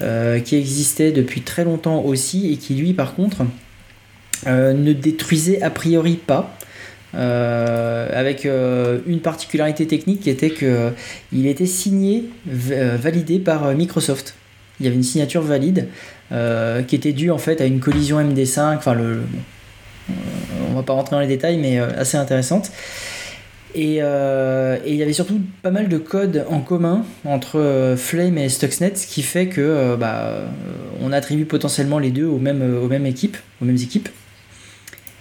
euh, 0.00 0.40
qui 0.40 0.56
existait 0.56 1.12
depuis 1.12 1.42
très 1.42 1.64
longtemps 1.64 2.00
aussi 2.00 2.50
et 2.50 2.56
qui 2.56 2.76
lui 2.76 2.94
par 2.94 3.14
contre 3.14 3.42
ne 4.46 4.94
détruisait 4.94 5.60
a 5.60 5.68
priori 5.68 6.14
pas. 6.14 6.56
avec 7.12 8.46
une 8.46 9.20
particularité 9.20 9.86
technique 9.86 10.20
qui 10.20 10.30
était 10.30 10.48
que 10.48 10.92
il 11.30 11.46
était 11.46 11.66
signé, 11.66 12.24
validé 12.46 13.38
par 13.38 13.74
Microsoft. 13.74 14.34
Il 14.78 14.84
y 14.84 14.86
avait 14.86 14.96
une 14.96 15.02
signature 15.02 15.42
valide 15.42 15.88
euh, 16.32 16.82
qui 16.82 16.94
était 16.94 17.12
dû 17.12 17.30
en 17.30 17.38
fait 17.38 17.60
à 17.60 17.64
une 17.64 17.80
collision 17.80 18.20
MD5. 18.20 18.76
Enfin, 18.76 18.94
le, 18.94 19.22
on 20.70 20.74
va 20.74 20.82
pas 20.82 20.92
rentrer 20.92 21.16
dans 21.16 21.20
les 21.20 21.26
détails, 21.26 21.58
mais 21.58 21.78
euh, 21.78 21.88
assez 21.96 22.16
intéressante. 22.16 22.70
Euh, 23.76 24.78
et, 24.84 24.90
il 24.90 24.96
y 24.96 25.02
avait 25.02 25.12
surtout 25.12 25.40
pas 25.62 25.70
mal 25.70 25.88
de 25.88 25.98
codes 25.98 26.44
en 26.48 26.60
commun 26.60 27.04
entre 27.24 27.94
Flame 27.96 28.36
et 28.38 28.48
Stuxnet, 28.48 28.96
ce 28.96 29.06
qui 29.06 29.22
fait 29.22 29.46
que 29.46 29.96
bah, 29.96 30.38
on 31.00 31.12
attribue 31.12 31.44
potentiellement 31.44 31.98
les 31.98 32.10
deux 32.10 32.26
aux 32.26 32.38
mêmes 32.38 33.06
équipes. 33.06 33.36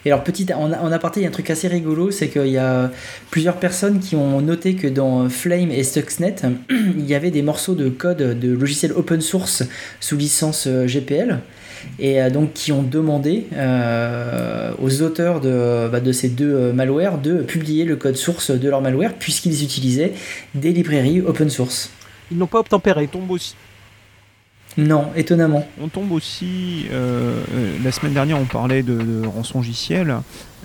Et 0.05 0.11
alors, 0.11 0.23
petit, 0.23 0.47
en, 0.53 0.71
en 0.71 0.91
aparté, 0.91 1.19
il 1.19 1.23
y 1.23 1.25
a 1.25 1.29
un 1.29 1.33
truc 1.33 1.49
assez 1.49 1.67
rigolo, 1.67 2.11
c'est 2.11 2.29
qu'il 2.29 2.47
y 2.47 2.57
a 2.57 2.91
plusieurs 3.31 3.57
personnes 3.57 3.99
qui 3.99 4.15
ont 4.15 4.41
noté 4.41 4.75
que 4.75 4.87
dans 4.87 5.29
Flame 5.29 5.71
et 5.71 5.83
Stuxnet, 5.83 6.35
il 6.69 7.05
y 7.05 7.15
avait 7.15 7.31
des 7.31 7.41
morceaux 7.41 7.75
de 7.75 7.89
code 7.89 8.39
de 8.39 8.53
logiciels 8.53 8.93
open 8.93 9.21
source 9.21 9.63
sous 9.99 10.15
licence 10.15 10.67
euh, 10.67 10.87
GPL, 10.87 11.39
et 11.97 12.21
euh, 12.21 12.29
donc 12.29 12.53
qui 12.53 12.71
ont 12.71 12.83
demandé 12.83 13.47
euh, 13.53 14.71
aux 14.81 15.01
auteurs 15.01 15.41
de, 15.41 15.89
bah, 15.91 15.99
de 15.99 16.11
ces 16.11 16.29
deux 16.29 16.71
malwares 16.71 17.17
de 17.17 17.41
publier 17.41 17.83
le 17.85 17.95
code 17.95 18.15
source 18.15 18.51
de 18.51 18.69
leur 18.69 18.81
malware, 18.81 19.13
puisqu'ils 19.13 19.63
utilisaient 19.63 20.13
des 20.55 20.71
librairies 20.71 21.21
open 21.21 21.49
source. 21.49 21.89
Ils 22.31 22.37
n'ont 22.37 22.47
pas 22.47 22.59
obtempéré. 22.59 23.07
Tombe 23.07 23.31
aussi 23.31 23.55
non, 24.77 25.11
étonnamment. 25.15 25.67
On 25.81 25.89
tombe 25.89 26.11
aussi, 26.11 26.85
euh, 26.91 27.43
euh, 27.53 27.77
la 27.83 27.91
semaine 27.91 28.13
dernière 28.13 28.39
on 28.39 28.45
parlait 28.45 28.83
de, 28.83 28.95
de 28.95 29.27
rançongiciel, 29.27 30.15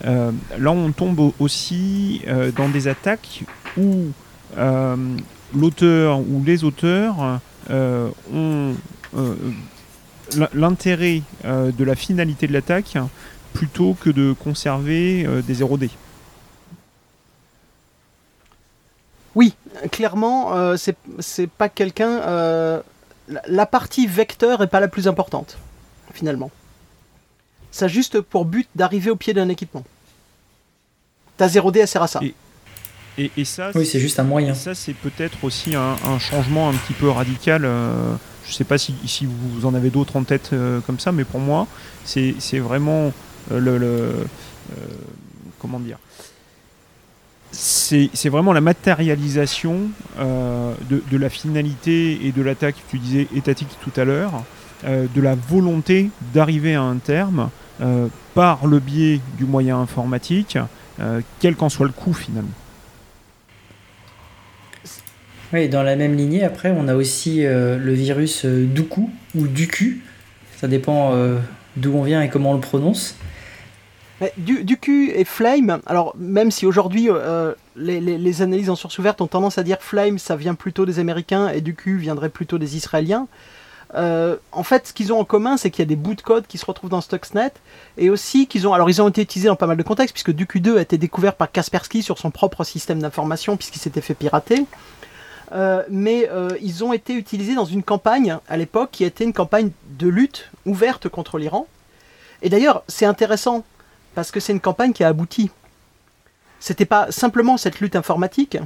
euh, 0.04 0.30
là 0.58 0.70
on 0.70 0.92
tombe 0.92 1.32
aussi 1.38 2.22
dans 2.56 2.68
des 2.68 2.88
attaques 2.88 3.42
où 3.76 4.08
l'auteur 5.54 6.20
ou 6.20 6.42
les 6.44 6.64
auteurs 6.64 7.40
ont 7.70 8.74
l'intérêt 10.52 11.22
de 11.44 11.84
la 11.84 11.94
finalité 11.94 12.46
de 12.46 12.52
l'attaque 12.52 12.98
plutôt 13.52 13.96
que 13.98 14.10
de 14.10 14.32
conserver 14.32 15.26
des 15.46 15.54
0D. 15.54 15.90
Oui, 19.34 19.54
clairement, 19.90 20.76
c'est 20.76 21.50
pas 21.50 21.68
quelqu'un 21.68 22.82
la 23.28 23.66
partie 23.66 24.06
vecteur 24.06 24.62
est 24.62 24.68
pas 24.68 24.80
la 24.80 24.88
plus 24.88 25.08
importante, 25.08 25.58
finalement. 26.12 26.50
Ça 27.70 27.86
a 27.86 27.88
juste 27.88 28.20
pour 28.20 28.44
but 28.44 28.68
d'arriver 28.74 29.10
au 29.10 29.16
pied 29.16 29.32
d'un 29.32 29.48
équipement. 29.48 29.84
T'as 31.36 31.48
0D, 31.48 31.78
elle 31.78 31.88
sert 31.88 32.02
à 32.02 32.06
ça. 32.06 32.20
Et, 33.16 33.44
ça, 33.44 33.70
oui, 33.74 33.86
c'est 33.86 34.00
juste 34.00 34.18
un 34.18 34.24
moyen. 34.24 34.54
Ça, 34.54 34.74
c'est 34.74 34.92
peut-être 34.92 35.44
aussi 35.44 35.74
un, 35.74 36.18
changement 36.18 36.68
un 36.68 36.74
petit 36.74 36.92
peu 36.92 37.08
radical. 37.08 37.64
Euh, 37.64 38.14
je 38.46 38.52
sais 38.52 38.64
pas 38.64 38.78
si, 38.78 38.94
si, 39.06 39.26
vous 39.26 39.66
en 39.66 39.74
avez 39.74 39.90
d'autres 39.90 40.16
en 40.16 40.24
tête 40.24 40.50
euh, 40.52 40.80
comme 40.80 40.98
ça, 40.98 41.12
mais 41.12 41.24
pour 41.24 41.40
moi, 41.40 41.66
c'est 42.04 42.58
vraiment 42.58 43.12
euh, 43.52 43.58
le, 43.58 44.26
comment 45.58 45.78
dire 45.78 45.98
c'est 47.54 48.28
vraiment 48.28 48.52
la 48.52 48.60
matérialisation 48.60 49.88
euh, 50.18 50.74
de, 50.90 51.16
la 51.16 51.30
finalité 51.30 52.26
et 52.26 52.32
de 52.32 52.42
l'attaque, 52.42 52.76
tu 52.90 52.98
disais 52.98 53.28
étatique 53.34 53.68
tout 53.82 53.92
à 53.98 54.04
l'heure, 54.04 54.44
euh, 54.84 55.06
de 55.14 55.20
la 55.20 55.34
volonté 55.34 56.10
d'arriver 56.34 56.74
à 56.74 56.82
un 56.82 56.96
terme 56.96 57.50
euh, 57.80 58.08
par 58.34 58.66
le 58.66 58.80
biais 58.80 59.20
du 59.38 59.44
moyen 59.44 59.78
informatique, 59.78 60.58
quel 61.40 61.56
qu'en 61.56 61.68
soit 61.68 61.86
le 61.86 61.92
coût 61.92 62.12
finalement. 62.12 62.48
Oui, 65.52 65.68
dans 65.68 65.82
la 65.82 65.96
même 65.96 66.16
lignée, 66.16 66.44
après, 66.44 66.72
on 66.76 66.86
a 66.86 66.94
aussi 66.94 67.42
le 67.42 67.92
virus 67.92 68.44
Duku 68.44 69.08
ou 69.34 69.46
Duku, 69.48 70.02
ça 70.56 70.68
dépend 70.68 71.12
d'où 71.76 71.92
on 71.94 72.02
vient 72.02 72.22
et 72.22 72.28
comment 72.28 72.52
on 72.52 72.54
le 72.54 72.60
prononce. 72.60 73.16
Du, 74.38 74.78
et 75.12 75.24
Flame, 75.24 75.80
alors 75.86 76.14
même 76.16 76.52
si 76.52 76.66
aujourd'hui 76.66 77.08
euh, 77.10 77.52
les, 77.74 78.42
analyses 78.42 78.70
en 78.70 78.76
source 78.76 78.96
ouverte 78.98 79.20
ont 79.20 79.26
tendance 79.26 79.58
à 79.58 79.64
dire 79.64 79.78
Flame 79.80 80.18
ça 80.18 80.36
vient 80.36 80.54
plutôt 80.54 80.86
des 80.86 81.00
Américains 81.00 81.48
et 81.48 81.60
du 81.60 81.76
viendrait 81.84 82.28
plutôt 82.28 82.56
des 82.56 82.76
Israéliens, 82.76 83.26
euh, 83.96 84.36
en 84.52 84.62
fait 84.62 84.88
ce 84.88 84.92
qu'ils 84.92 85.12
ont 85.12 85.18
en 85.18 85.24
commun 85.24 85.56
c'est 85.56 85.70
qu'il 85.70 85.82
y 85.82 85.86
a 85.86 85.88
des 85.88 85.96
bouts 85.96 86.14
de 86.14 86.20
code 86.20 86.46
qui 86.46 86.58
se 86.58 86.64
retrouvent 86.64 86.90
dans 86.90 87.00
Stuxnet 87.00 87.52
et 87.98 88.08
aussi 88.08 88.46
qu'ils 88.46 88.68
ont, 88.68 88.72
alors 88.72 88.88
ils 88.88 89.02
ont 89.02 89.08
été 89.08 89.20
utilisés 89.22 89.48
dans 89.48 89.56
pas 89.56 89.66
mal 89.66 89.76
de 89.76 89.82
contextes 89.82 90.14
puisque 90.14 90.32
du 90.32 90.46
Q2 90.46 90.78
a 90.78 90.82
été 90.82 90.96
découvert 90.96 91.34
par 91.34 91.50
Kaspersky 91.50 92.02
sur 92.02 92.18
son 92.18 92.30
propre 92.30 92.62
système 92.62 93.00
d'information 93.00 93.56
puisqu'il 93.56 93.80
s'était 93.80 94.00
fait 94.00 94.14
pirater. 94.14 94.64
Euh, 95.52 95.82
mais 95.90 96.28
ils 96.62 96.84
ont 96.84 96.92
été 96.92 97.14
utilisés 97.14 97.54
dans 97.54 97.64
une 97.64 97.82
campagne 97.82 98.38
à 98.48 98.56
l'époque 98.56 98.90
qui 98.92 99.04
était 99.04 99.24
une 99.24 99.32
campagne 99.32 99.70
de 99.98 100.08
lutte 100.08 100.50
ouverte 100.66 101.08
contre 101.08 101.38
l'Iran. 101.38 101.66
Et 102.42 102.48
d'ailleurs, 102.48 102.82
c'est 102.88 103.06
intéressant 103.06 103.64
parce 104.14 104.30
que 104.30 104.40
c'est 104.40 104.52
une 104.52 104.60
campagne 104.60 104.92
qui 104.92 105.04
a 105.04 105.08
abouti. 105.08 105.50
C'était 106.60 106.86
pas 106.86 107.10
simplement 107.12 107.56
cette 107.56 107.80
lutte 107.80 107.96
informatique, 107.96 108.56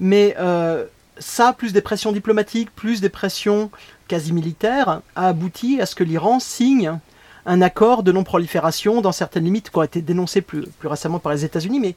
mais 0.00 0.34
euh, 0.38 0.84
ça, 1.18 1.52
plus 1.52 1.72
des 1.72 1.80
pressions 1.80 2.12
diplomatiques, 2.12 2.74
plus 2.74 3.00
des 3.00 3.08
pressions 3.08 3.70
quasi 4.08 4.32
militaires, 4.32 5.00
a 5.16 5.28
abouti 5.28 5.80
à 5.80 5.86
ce 5.86 5.94
que 5.94 6.04
l'Iran 6.04 6.40
signe 6.40 6.98
un 7.46 7.62
accord 7.62 8.02
de 8.02 8.12
non-prolifération 8.12 9.00
dans 9.00 9.12
certaines 9.12 9.44
limites 9.44 9.70
qui 9.70 9.78
ont 9.78 9.82
été 9.82 10.02
dénoncées 10.02 10.40
plus, 10.40 10.64
récemment 10.82 11.18
par 11.18 11.32
les 11.32 11.44
États-Unis. 11.44 11.80
Mais 11.80 11.94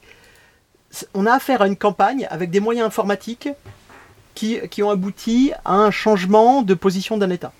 on 1.14 1.26
a 1.26 1.32
affaire 1.32 1.62
à 1.62 1.66
une 1.66 1.76
campagne 1.76 2.26
avec 2.30 2.50
des 2.50 2.60
moyens 2.60 2.86
informatiques 2.86 3.48
qui, 4.34 4.60
qui 4.68 4.82
ont 4.82 4.90
abouti 4.90 5.52
à 5.64 5.74
un 5.74 5.90
changement 5.90 6.62
de 6.62 6.74
position 6.74 7.16
d'un 7.16 7.30
État. 7.30 7.52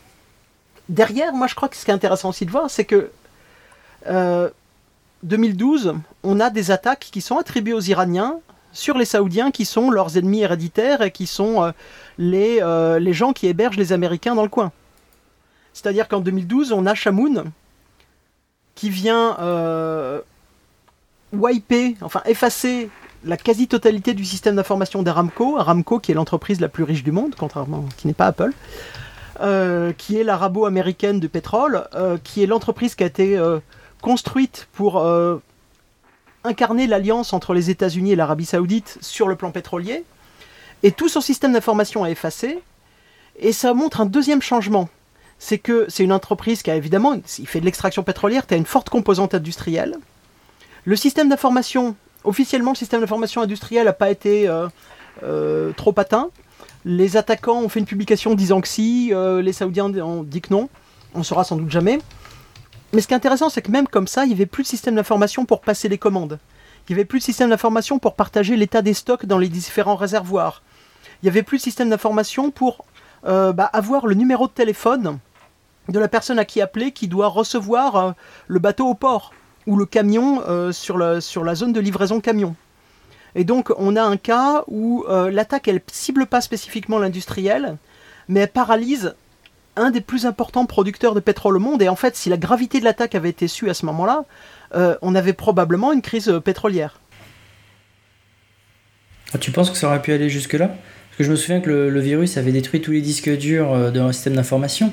Derrière, 0.89 1.33
moi 1.35 1.47
je 1.47 1.55
crois 1.55 1.69
que 1.69 1.77
ce 1.77 1.85
qui 1.85 1.91
est 1.91 1.95
intéressant 1.95 2.31
aussi 2.31 2.47
de 2.47 2.51
voir, 2.51 2.71
c'est 2.71 2.85
que 2.85 3.11
euh, 4.07 4.49
2012, 5.23 5.95
on 6.23 6.41
a 6.41 6.51
des 6.51 6.71
attaques 6.71 7.09
qui 7.11 7.21
sont 7.21 7.39
attribuées 7.39 7.73
aux 7.73 7.81
Iraniens 7.81 8.41
sur 8.73 8.97
les 8.97 9.05
Saoudiens 9.05 9.51
qui 9.51 9.65
sont 9.65 9.91
leurs 9.91 10.17
ennemis 10.17 10.43
héréditaires 10.43 11.03
et 11.03 11.11
qui 11.11 11.27
sont 11.27 11.65
euh, 11.65 11.71
les, 12.19 12.59
euh, 12.63 12.99
les 12.99 13.13
gens 13.13 13.33
qui 13.33 13.47
hébergent 13.47 13.77
les 13.77 13.93
Américains 13.93 14.35
dans 14.35 14.43
le 14.43 14.49
coin. 14.49 14.73
C'est-à-dire 15.73 16.09
qu'en 16.09 16.21
2012, 16.21 16.73
on 16.73 16.87
a 16.87 16.95
Shamoun 16.95 17.51
qui 18.75 18.91
vient 18.91 19.37
euh, 19.41 20.21
wiper, 21.33 21.97
enfin 22.01 22.23
effacer 22.27 22.91
la 23.25 23.37
quasi-totalité 23.37 24.15
du 24.15 24.25
système 24.25 24.55
d'information 24.55 25.03
d'Aramco, 25.03 25.59
Aramco 25.59 25.99
qui 25.99 26.13
est 26.13 26.15
l'entreprise 26.15 26.61
la 26.61 26.69
plus 26.69 26.85
riche 26.85 27.03
du 27.03 27.11
monde, 27.11 27.35
contrairement 27.37 27.85
qui 27.97 28.07
n'est 28.07 28.15
pas 28.15 28.27
Apple, 28.27 28.53
qui 29.99 30.19
est 30.19 30.23
l'arabo-américaine 30.23 31.19
de 31.19 31.27
pétrole, 31.27 31.83
qui 32.23 32.45
est 32.45 32.47
l'entreprise 32.47 32.95
qui 32.95 33.03
a 33.03 33.07
été 33.07 33.37
construite 34.03 34.69
pour 34.73 35.03
incarner 36.45 36.87
l'alliance 36.87 37.33
entre 37.33 37.55
les 37.55 37.71
États-Unis 37.71 38.13
et 38.13 38.17
l'Arabie 38.17 38.47
saoudite 38.47 38.99
sur 39.01 39.29
le 39.29 39.37
plan 39.37 39.51
pétrolier. 39.51 40.05
Et 40.83 40.93
tout 40.93 41.09
son 41.09 41.21
système 41.21 41.53
d'information 41.53 42.05
a 42.05 42.11
effacé. 42.11 42.59
Et 43.39 43.53
ça 43.53 43.75
montre 43.75 44.01
un 44.01 44.07
deuxième 44.07 44.43
changement. 44.43 44.89
C'est 45.39 45.59
que 45.59 45.87
c'est 45.89 46.03
une 46.03 46.13
entreprise 46.13 46.63
qui 46.63 46.71
a 46.71 46.77
évidemment, 46.77 47.17
il 47.39 47.47
fait 47.47 47.61
de 47.61 47.65
l'extraction 47.65 48.03
pétrolière, 48.03 48.47
qui 48.47 48.55
a 48.55 48.57
une 48.57 48.67
forte 48.67 48.89
composante 48.89 49.35
industrielle. 49.35 49.97
Le 50.85 50.97
système 50.97 51.29
d'information, 51.29 51.95
officiellement, 52.25 52.73
le 52.73 52.77
système 52.77 53.01
d'information 53.01 53.43
industriel 53.43 53.85
n'a 53.85 53.93
pas 53.93 54.11
été 54.11 54.49
euh, 54.49 54.69
euh, 55.23 55.73
trop 55.77 55.95
atteint. 55.97 56.31
Les 56.85 57.17
attaquants 57.17 57.61
ont 57.61 57.69
fait 57.69 57.81
une 57.81 57.87
publication 57.87 58.35
disant 58.35 58.61
que 58.61 58.69
si, 58.69 59.11
euh, 59.13 59.43
les 59.43 59.53
Saoudiens 59.53 59.93
ont 60.01 60.23
dit 60.23 60.41
que 60.41 60.53
non. 60.53 60.69
On 61.15 61.23
saura 61.23 61.45
sans 61.45 61.57
doute 61.57 61.71
jamais. 61.71 62.01
Mais 62.93 63.03
ce 63.03 63.07
qui 63.07 63.13
est 63.13 63.17
intéressant, 63.17 63.51
c'est 63.51 63.63
que 63.63 63.71
même 63.71 63.87
comme 63.87 64.07
ça, 64.07 64.25
il 64.25 64.29
n'y 64.29 64.35
avait 64.35 64.47
plus 64.47 64.63
de 64.63 64.69
système 64.69 64.95
d'information 64.95 65.45
pour 65.45 65.61
passer 65.61 65.89
les 65.89 65.99
commandes. 65.99 66.39
Il 66.89 66.93
n'y 66.93 67.01
avait 67.01 67.05
plus 67.05 67.19
de 67.19 67.25
système 67.25 67.51
d'information 67.51 67.99
pour 67.99 68.15
partager 68.15 68.57
l'état 68.57 68.81
des 68.81 68.95
stocks 68.95 69.27
dans 69.27 69.37
les 69.37 69.49
différents 69.49 69.97
réservoirs. 69.97 70.63
Il 71.23 71.27
n'y 71.27 71.29
avait 71.29 71.43
plus 71.43 71.59
de 71.59 71.63
système 71.63 71.91
d'information 71.91 72.51
pour 72.51 72.87
euh, 73.27 73.53
bah, 73.53 73.69
avoir 73.73 74.07
le 74.07 74.15
numéro 74.15 74.47
de 74.47 74.53
téléphone 74.53 75.19
de 75.89 75.99
la 75.99 76.09
personne 76.09 76.39
à 76.39 76.45
qui 76.45 76.61
appeler 76.63 76.93
qui 76.93 77.09
doit 77.09 77.29
recevoir 77.29 77.97
euh, 77.97 78.13
le 78.47 78.59
bateau 78.59 78.87
au 78.87 78.95
port 78.95 79.33
ou 79.67 79.77
le 79.77 79.85
camion 79.85 80.43
euh, 80.49 80.73
sur, 80.73 81.23
sur 81.23 81.45
la 81.45 81.55
zone 81.55 81.73
de 81.73 81.81
livraison 81.81 82.21
camion. 82.21 82.55
Et 83.35 83.45
donc 83.45 83.71
on 83.77 83.97
a 83.97 84.03
un 84.03 84.17
cas 84.17 84.65
où 84.69 85.05
l'attaque 85.09 85.69
elle 85.69 85.83
cible 85.93 86.27
pas 86.27 86.41
spécifiquement 86.41 86.99
l'industriel, 86.99 87.77
mais 88.29 88.41
elle 88.41 88.51
paralyse 88.51 89.15
un 89.79 89.91
des 89.91 90.01
plus 90.01 90.27
importants 90.27 90.67
producteurs 90.67 91.15
de 91.15 91.21
pétrole 91.21 91.57
au 91.57 91.61
monde. 91.61 91.83
Et 91.83 91.89
en 91.89 91.97
fait, 91.97 92.17
si 92.17 92.29
la 92.29 92.37
gravité 92.37 92.81
de 92.81 92.85
l'attaque 92.85 93.15
avait 93.15 93.31
été 93.31 93.49
su 93.49 93.69
à 93.71 93.75
ce 93.75 93.87
moment-là, 93.87 94.25
euh, 94.75 94.97
on 95.03 95.15
avait 95.15 95.33
probablement 95.33 95.93
une 95.93 96.03
crise 96.03 96.29
euh, 96.29 96.41
pétrolière. 96.41 97.01
Ah, 99.33 99.39
tu 99.39 99.51
penses 99.51 99.71
que 99.71 99.77
ça 99.77 99.89
aurait 99.89 100.03
pu 100.03 100.13
aller 100.13 100.29
jusque-là? 100.29 100.69
Parce 100.69 101.19
que 101.19 101.25
je 101.25 101.31
me 101.31 101.37
souviens 101.37 101.61
que 101.61 101.71
le, 101.71 102.01
virus 102.01 102.37
avait 102.37 102.53
détruit 102.53 102.81
tous 102.81 102.93
les 102.93 103.01
disques 103.01 103.35
durs 103.37 103.73
euh, 103.73 103.91
de 103.91 104.01
un 104.01 104.13
système 104.13 104.35
d'information. 104.35 104.93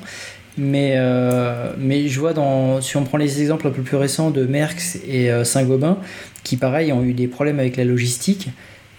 Mais, 0.58 0.96
je 0.96 2.20
vois, 2.20 2.34
si 2.82 2.96
on 2.96 3.04
prend 3.04 3.18
les 3.18 3.42
exemples 3.42 3.68
un 3.68 3.72
peu 3.72 3.82
plus 3.82 3.98
récents 3.98 4.32
de 4.32 4.46
Merckx 4.46 5.00
et 5.06 5.30
Saint-Gobain, 5.44 5.98
qui 6.44 6.56
pareil 6.56 6.94
ont 6.94 7.04
eu 7.04 7.12
des 7.14 7.28
problèmes 7.28 7.60
avec 7.60 7.76
la 7.76 7.84
logistique, 7.84 8.48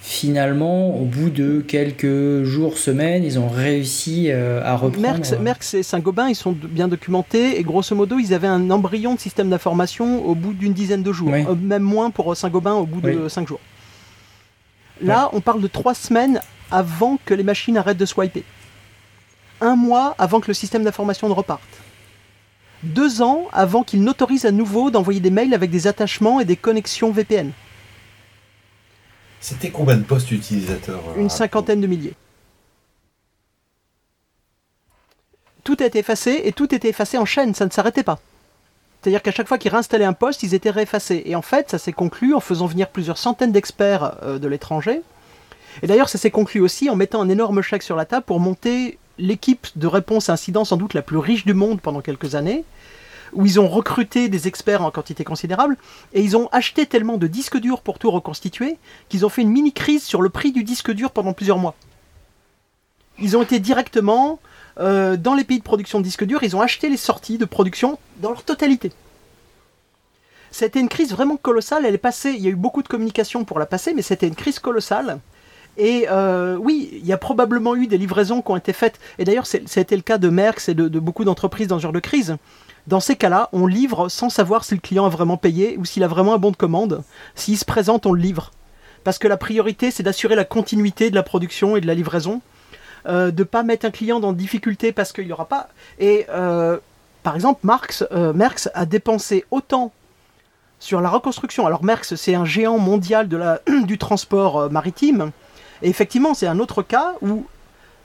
finalement, 0.07 0.95
au 0.97 1.05
bout 1.05 1.31
de 1.31 1.61
quelques 1.67 2.45
jours, 2.45 2.79
semaines, 2.79 3.25
ils 3.25 3.41
ont 3.41 3.49
réussi 3.49 4.27
euh, 4.29 4.63
à 4.65 4.77
reprendre. 4.77 5.41
Merckx, 5.41 5.75
et 5.75 5.83
Saint-Gobain, 5.83 6.29
ils 6.29 6.37
sont 6.37 6.53
bien 6.53 6.87
documentés 6.87 7.59
et 7.59 7.65
grosso 7.65 7.95
modo, 7.97 8.17
ils 8.21 8.33
avaient 8.33 8.47
un 8.47 8.71
embryon 8.71 9.17
de 9.17 9.21
système 9.21 9.51
d'information 9.51 10.25
au 10.25 10.37
bout 10.37 10.53
d'une 10.53 10.73
dizaine 10.73 11.03
de 11.03 11.13
jours, 11.13 11.33
euh, 11.35 11.57
même 11.61 11.83
moins 11.83 12.11
pour 12.11 12.37
Saint-Gobain 12.37 12.75
au 12.75 12.87
bout 12.87 13.01
de 13.01 13.29
cinq 13.29 13.49
jours. 13.49 13.59
Là, 15.03 15.29
on 15.33 15.41
parle 15.41 15.61
de 15.61 15.67
trois 15.67 15.95
semaines 15.95 16.41
avant 16.71 17.19
que 17.25 17.35
les 17.35 17.43
machines 17.43 17.77
arrêtent 17.77 17.99
de 17.99 18.07
swiper. 18.07 18.45
Un 19.61 19.75
mois 19.75 20.15
avant 20.19 20.39
que 20.39 20.47
le 20.47 20.55
système 20.55 20.85
d'information 20.85 21.29
ne 21.29 21.35
reparte. 21.35 21.63
Deux 22.85 23.23
ans 23.23 23.47
avant 23.53 23.83
qu'ils 23.83 24.05
n'autorisent 24.05 24.47
à 24.47 24.53
nouveau 24.53 24.91
d'envoyer 24.93 25.19
des 25.19 25.31
mails 25.31 25.53
avec 25.53 25.71
des 25.71 25.89
attachements 25.89 26.39
et 26.39 26.45
des 26.45 26.57
connexions 26.57 27.11
VPN. 27.11 27.51
C'était 29.41 29.71
combien 29.71 29.97
de 29.97 30.03
postes 30.03 30.31
utilisateurs 30.31 31.03
euh, 31.09 31.21
Une 31.21 31.31
cinquantaine 31.31 31.81
de 31.81 31.87
milliers. 31.87 32.15
Tout 35.65 35.77
a 35.81 35.87
été 35.87 35.99
effacé 35.99 36.43
et 36.45 36.53
tout 36.53 36.75
était 36.75 36.89
effacé 36.89 37.19
en 37.19 37.25
chaîne, 37.25 37.55
ça 37.55 37.67
ne 37.67 37.71
s'arrêtait 37.71 38.05
pas. 38.05 38.19
C'est-à-dire 39.03 39.23
qu'à 39.23 39.33
chaque 39.33 39.49
fois 39.49 39.59
qu'ils 39.59 39.71
réinstallaient 39.71 40.05
un 40.05 40.13
poste, 40.13 40.43
ils 40.43 40.55
étaient 40.55 40.71
réeffacés. 40.71 41.23
Et 41.27 41.37
en 41.37 41.43
fait, 41.43 41.71
ça 41.71 41.79
s'est 41.79 41.93
conclu 41.93 42.35
en 42.35 42.41
faisant 42.41 42.67
venir 42.67 42.89
plusieurs 42.89 43.19
centaines 43.19 43.53
d'experts 43.53 44.17
euh, 44.23 44.39
de 44.39 44.49
l'étranger. 44.49 45.03
Et 45.83 45.87
d'ailleurs, 45.87 46.09
ça 46.09 46.19
s'est 46.19 46.31
conclu 46.31 46.61
aussi 46.61 46.89
en 46.91 46.97
mettant 46.97 47.21
un 47.21 47.29
énorme 47.29 47.63
chèque 47.63 47.83
sur 47.83 47.97
la 47.97 48.05
table 48.05 48.25
pour 48.25 48.41
monter 48.41 48.99
l'équipe 49.19 49.67
de 49.77 49.87
réponse 49.87 50.29
à 50.29 50.35
incidents 50.35 50.65
sans 50.65 50.77
doute 50.77 50.95
la 50.95 51.03
plus 51.03 51.19
riche 51.19 51.45
du 51.45 51.55
monde 51.55 51.81
pendant 51.81 52.01
quelques 52.01 52.35
années, 52.35 52.65
où 53.33 53.47
ils 53.47 53.61
ont 53.61 53.69
recruté 53.69 54.29
des 54.29 54.49
experts 54.49 54.83
en 54.83 54.91
quantité 54.91 55.25
considérable, 55.25 55.77
et 56.13 56.23
ils 56.23 56.37
ont 56.37 56.49
acheté 56.53 56.87
tellement 56.87 57.17
de 57.17 57.27
disques 57.27 57.59
durs 57.59 57.81
pour 57.81 57.99
tout 57.99 58.11
reconstituer, 58.11 58.77
qu'ils 59.09 59.25
ont 59.27 59.29
fait 59.29 59.43
une 59.43 59.51
mini-crise 59.51 60.05
sur 60.05 60.23
le 60.23 60.29
prix 60.29 60.53
du 60.53 60.65
disque 60.65 60.93
dur 60.93 61.11
pendant 61.11 61.33
plusieurs 61.33 61.59
mois. 61.59 61.75
Ils 63.19 63.37
ont 63.37 63.43
été 63.43 63.61
directement 63.61 64.39
euh, 64.79 65.17
dans 65.17 65.35
les 65.35 65.45
pays 65.45 65.59
de 65.59 65.65
production 65.65 65.99
de 65.99 66.05
disques 66.05 66.25
durs, 66.25 66.43
ils 66.43 66.57
ont 66.57 66.61
acheté 66.61 66.89
les 66.89 66.97
sorties 66.97 67.39
de 67.39 67.45
production 67.45 67.99
dans 68.21 68.31
leur 68.31 68.43
totalité. 68.43 68.93
C'était 70.51 70.81
une 70.81 70.89
crise 70.89 71.13
vraiment 71.13 71.37
colossale, 71.37 71.85
elle 71.87 71.95
est 71.95 71.99
passée, 71.99 72.31
il 72.31 72.43
y 72.43 72.47
a 72.47 72.51
eu 72.51 72.57
beaucoup 72.57 72.83
de 72.83 72.89
communication 72.89 73.45
pour 73.45 73.59
la 73.59 73.67
passer, 73.67 73.95
mais 73.95 74.03
c'était 74.03 74.29
une 74.29 74.35
crise 74.35 74.59
colossale. 74.59 75.19
Et 75.79 76.07
euh, 76.11 76.57
oui, 76.57 76.89
il 76.93 77.07
y 77.07 77.13
a 77.13 77.19
probablement 77.19 77.75
eu 77.75 77.87
des 77.87 77.99
livraisons 77.99 78.41
qui 78.41 78.51
ont 78.51 78.57
été 78.57 78.73
faites. 78.73 78.99
Et 79.19 79.25
d'ailleurs, 79.25 79.47
été 79.55 79.97
le 79.97 80.03
cas 80.03 80.17
de 80.17 80.29
Merckx 80.31 80.71
et 80.71 80.75
de 80.75 80.99
beaucoup 80.99 81.25
d'entreprises 81.25 81.69
dans 81.69 81.77
ce 81.77 81.83
genre 81.83 81.93
de 81.93 82.01
crise. 82.01 82.37
Dans 82.87 83.01
ces 83.01 83.17
cas-là, 83.17 83.49
on 83.53 83.67
livre 83.67 84.09
sans 84.09 84.31
savoir 84.31 84.65
si 84.65 84.75
le 84.75 84.81
client 84.81 85.07
a 85.07 85.09
vraiment 85.09 85.37
payé 85.37 85.77
ou 85.77 85.85
s'il 85.85 86.05
a 86.05 86.09
vraiment 86.09 86.35
un 86.35 86.39
bon 86.39 86.53
de 86.53 86.57
commande. 86.57 87.03
S'il 87.35 87.59
se 87.59 87.65
présente, 87.65 88.07
on 88.07 88.13
le 88.13 88.21
livre. 88.21 88.53
Parce 89.03 89.19
que 89.19 89.27
la 89.29 89.37
priorité, 89.37 89.91
c'est 89.91 90.03
d'assurer 90.03 90.37
la 90.37 90.45
continuité 90.45 91.11
de 91.11 91.15
la 91.15 91.23
production 91.23 91.77
et 91.77 91.81
de 91.81 91.87
la 91.87 91.95
livraison. 91.95 92.41
Euh, 93.09 93.31
de 93.31 93.43
ne 93.43 93.45
pas 93.45 93.63
mettre 93.63 93.87
un 93.87 93.91
client 93.91 94.19
dans 94.19 94.33
difficulté 94.33 94.91
parce 94.91 95.13
qu'il 95.13 95.27
n'y 95.27 95.33
aura 95.33 95.47
pas. 95.47 95.69
Et 95.99 96.27
euh, 96.29 96.79
par 97.23 97.37
exemple, 97.37 97.61
Marx, 97.63 98.05
euh, 98.11 98.33
Merckx 98.33 98.69
a 98.75 98.85
dépensé 98.85 99.45
autant 99.51 99.93
sur 100.81 101.01
la 101.01 101.09
reconstruction. 101.09 101.67
Alors 101.67 101.85
Merckx, 101.85 102.17
c'est 102.17 102.35
un 102.35 102.45
géant 102.45 102.79
mondial 102.79 103.29
de 103.29 103.37
la, 103.37 103.61
du 103.85 103.97
transport 103.99 104.71
maritime. 104.73 105.31
Et 105.83 105.89
effectivement, 105.89 106.35
c'est 106.35 106.49
un 106.49 106.59
autre 106.59 106.83
cas 106.83 107.15
où 107.23 107.47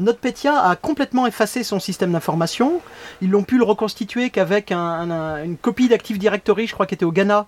NotPetya 0.02 0.60
a 0.60 0.76
complètement 0.76 1.28
effacé 1.28 1.64
son 1.64 1.80
système 1.80 2.12
d'information. 2.12 2.82
Ils 3.22 3.30
l'ont 3.30 3.44
pu 3.44 3.58
le 3.58 3.64
reconstituer 3.64 4.30
qu'avec 4.30 4.72
une 4.72 5.58
copie 5.62 5.88
d'Active 5.88 6.18
Directory, 6.18 6.68
je 6.68 6.74
crois, 6.74 6.86
qui 6.86 6.96
était 6.96 7.06
au 7.06 7.12
Ghana, 7.12 7.48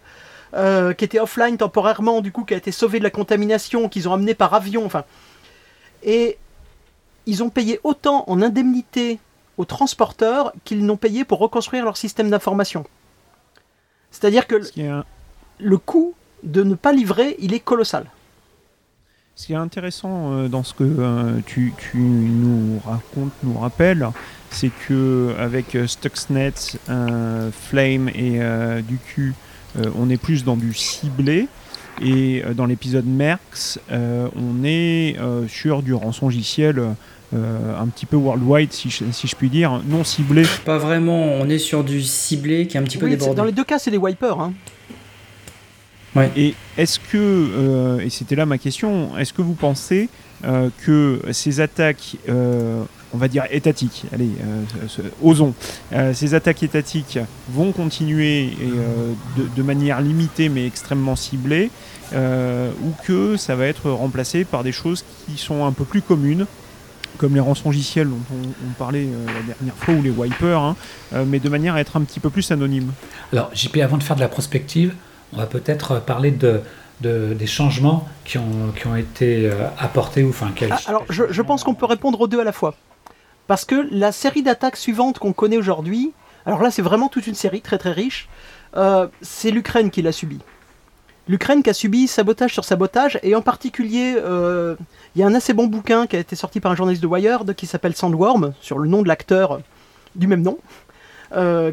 euh, 0.54 0.94
qui 0.94 1.04
était 1.04 1.20
offline 1.20 1.58
temporairement, 1.58 2.22
du 2.22 2.32
coup, 2.32 2.44
qui 2.46 2.54
a 2.54 2.58
été 2.58 2.72
sauvé 2.72 3.00
de 3.00 3.04
la 3.04 3.10
contamination, 3.10 3.89
qu'ils 3.89 4.08
ont 4.08 4.13
amené 4.13 4.36
par 4.36 4.54
avion. 4.54 4.86
Enfin, 4.86 5.04
et 6.04 6.38
ils 7.26 7.44
ont 7.44 7.50
payé 7.50 7.80
autant 7.84 8.24
en 8.28 8.42
indemnité 8.42 9.20
aux 9.58 9.66
transporteurs 9.66 10.54
qu'ils 10.63 10.86
n'ont 10.86 10.98
payé 10.98 11.26
pour 11.26 11.39
reconstruire 11.39 11.86
leur 11.86 11.98
système 11.98 12.30
d'information. 12.30 12.86
C'est-à-dire 14.12 14.48
que 14.48 14.62
le 15.60 15.78
coût 15.78 16.13
de 16.44 16.63
ne 16.63 16.76
pas 16.76 16.92
livrer, 16.92 17.36
il 17.39 17.54
est 17.54 17.60
colossal. 17.60 18.06
Ce 19.36 19.48
qui 19.48 19.54
est 19.54 19.58
intéressant 19.58 20.32
euh, 20.32 20.48
dans 20.48 20.63
ce 20.63 20.76
que 20.76 20.84
euh, 20.84 21.39
tu, 21.48 21.74
nous 21.96 22.80
racontes, 22.86 23.34
nous 23.41 23.58
rappelles, 23.58 24.08
c'est 24.52 24.69
que 24.88 25.34
avec 25.39 25.74
euh, 25.74 25.88
Stuxnet, 25.88 26.54
Flame 27.52 28.10
et 28.10 28.39
du 28.84 29.34
on 29.98 30.10
est 30.12 30.17
plus 30.17 30.43
dans 30.43 30.56
du 30.56 30.74
ciblé. 30.74 31.48
Et 32.02 32.43
dans 32.56 32.65
l'épisode 32.65 33.06
Merx, 33.06 33.80
on 33.91 34.63
est 34.63 35.15
sur 35.48 35.82
du 35.84 35.93
rançongiciel 35.93 36.82
un 37.32 37.88
petit 37.88 38.06
peu 38.06 38.15
worldwide, 38.15 38.72
si 38.72 38.89
je, 38.89 39.06
si 39.12 39.28
je, 39.28 39.36
puis 39.36 39.50
dire, 39.50 39.82
non 39.88 40.04
ciblé. 40.04 40.43
Pas 40.65 40.78
vraiment, 40.78 41.24
on 41.24 41.50
est 41.50 41.60
sur 41.60 41.84
du 41.84 42.02
ciblé 42.02 42.67
qui 42.67 42.78
est 42.78 42.80
un 42.80 42.84
petit 42.84 42.98
peu 42.98 43.10
débordé. 43.10 43.36
Dans 43.36 43.46
les 43.46 43.52
deux 43.52 43.63
cas, 43.63 43.80
c'est 43.80 43.91
des 43.91 43.98
wipers. 43.98 44.39
Hein. 44.39 44.54
Et 46.36 46.56
est-ce 46.78 46.99
que, 46.99 47.17
euh, 47.17 47.99
et 47.99 48.10
c'était 48.10 48.36
là 48.36 48.45
ma 48.45 48.58
question, 48.58 49.17
est-ce 49.17 49.34
que 49.34 49.41
vous 49.41 49.54
pensez 49.54 50.10
euh, 50.45 50.69
que 50.86 51.21
ces 51.32 51.60
attaques, 51.60 52.17
euh, 52.30 52.84
on 53.13 53.17
va 53.17 53.28
dire 53.28 53.45
étatiques, 53.49 54.06
allez, 54.13 54.30
osons, 55.21 55.54
ces 56.13 56.34
attaques 56.34 56.63
étatiques 56.63 57.19
vont 57.49 57.71
continuer 57.71 58.49
de, 59.38 59.43
de, 59.56 59.63
manière 59.63 60.02
limitée 60.02 60.49
mais 60.49 60.65
extrêmement 60.65 61.15
ciblée, 61.15 61.69
ou 62.12 62.91
que 63.06 63.38
ça 63.38 63.56
va 63.56 63.67
être 63.67 63.91
remplacé 63.91 64.45
par 64.45 64.63
des 64.63 64.71
choses 64.71 65.06
qui 65.26 65.38
sont 65.38 65.63
un 65.63 65.71
peu 65.71 65.86
plus 65.86 66.02
communes 66.02 66.47
comme 67.19 67.36
les 67.36 67.39
rançongiciels 67.39 68.10
dont 68.10 68.17
on, 68.32 68.73
parlait 68.80 69.08
la 69.28 69.54
dernière 69.54 69.76
fois, 69.76 69.93
ou 69.93 70.02
les 70.02 70.10
wipers, 70.10 70.60
hein, 70.60 70.76
mais 71.28 71.38
de 71.38 71.47
manière 71.49 71.76
à 71.76 71.82
être 71.82 71.95
un 71.95 72.02
petit 72.02 72.19
peu 72.19 72.32
plus 72.32 72.49
anonyme? 72.49 72.91
Alors, 73.32 73.52
JP, 73.54 73.78
avant 73.78 73.97
de 73.97 74.04
faire 74.04 74.15
de 74.15 74.21
la 74.21 74.28
prospective, 74.28 74.95
on 75.34 75.38
va 75.38 75.46
peut-être 75.46 76.00
parler 76.00 76.32
de, 76.32 76.62
des 77.02 77.48
changements 77.48 78.08
qui 78.24 78.38
ont, 78.38 78.72
qui 78.78 78.88
ont 78.88 78.96
été 78.96 79.50
euh, 79.50 79.67
apportés 79.78 80.24
ou 80.24 80.30
enfin 80.30 80.54
ah, 80.69 80.80
Alors, 80.88 81.06
je, 81.10 81.41
pense 81.41 81.63
qu'on 81.63 81.74
peut 81.74 81.86
répondre 81.86 82.22
aux 82.22 82.28
deux 82.28 82.39
à 82.39 82.43
la 82.43 82.54
fois. 82.54 82.76
Parce 83.48 83.65
que 83.65 83.88
la 83.91 84.12
série 84.12 84.41
d'attaques 84.41 84.78
suivantes 84.78 85.19
qu'on 85.19 85.34
connaît 85.34 85.58
aujourd'hui, 85.58 86.13
alors 86.46 86.62
là 86.62 86.72
c'est 86.72 86.82
vraiment 86.82 87.10
toute 87.10 87.28
une 87.28 87.36
série 87.36 87.62
très 87.62 87.78
très 87.78 87.91
riche, 87.91 88.30
euh, 88.78 89.08
c'est 89.22 89.52
l'Ukraine 89.52 89.91
qui 89.91 90.02
l'a 90.02 90.13
subi. 90.13 90.39
L'Ukraine 91.28 91.62
qui 91.62 91.69
a 91.69 91.74
subi 91.74 92.08
sabotage 92.08 92.54
sur 92.54 92.63
sabotage, 92.63 93.19
et 93.24 93.36
en 93.36 93.41
particulier, 93.41 94.15
euh, 94.17 94.76
il 95.15 95.22
y 95.22 95.24
a 95.24 95.28
un 95.28 95.34
assez 95.36 95.54
bon 95.54 95.67
bouquin 95.67 96.08
qui 96.08 96.15
a 96.15 96.19
été 96.19 96.36
sorti 96.36 96.60
par 96.60 96.72
un 96.72 96.76
journaliste 96.76 97.02
de 97.02 97.08
Wired 97.08 97.54
qui 97.56 97.65
s'appelle 97.65 97.96
Sandworm, 97.96 98.54
sur 98.62 98.80
le 98.80 98.88
nom 98.89 99.02
de 99.02 99.08
l'acteur 99.08 99.60
du 100.15 100.28
même 100.28 100.41
nom, 100.41 100.58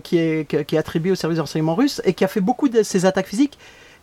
qui, 0.03 0.19
est, 0.19 0.49
qui, 0.49 0.75
est, 0.75 0.79
attribué 0.79 1.13
au 1.13 1.15
service 1.15 1.37
de 1.37 1.43
renseignement 1.43 1.75
russe 1.75 2.01
et 2.05 2.15
qui 2.15 2.25
a 2.25 2.29
fait 2.29 2.41
beaucoup 2.41 2.69
de 2.69 2.83
ces 2.83 3.05
attaques 3.07 3.27
physiques. 3.27 3.59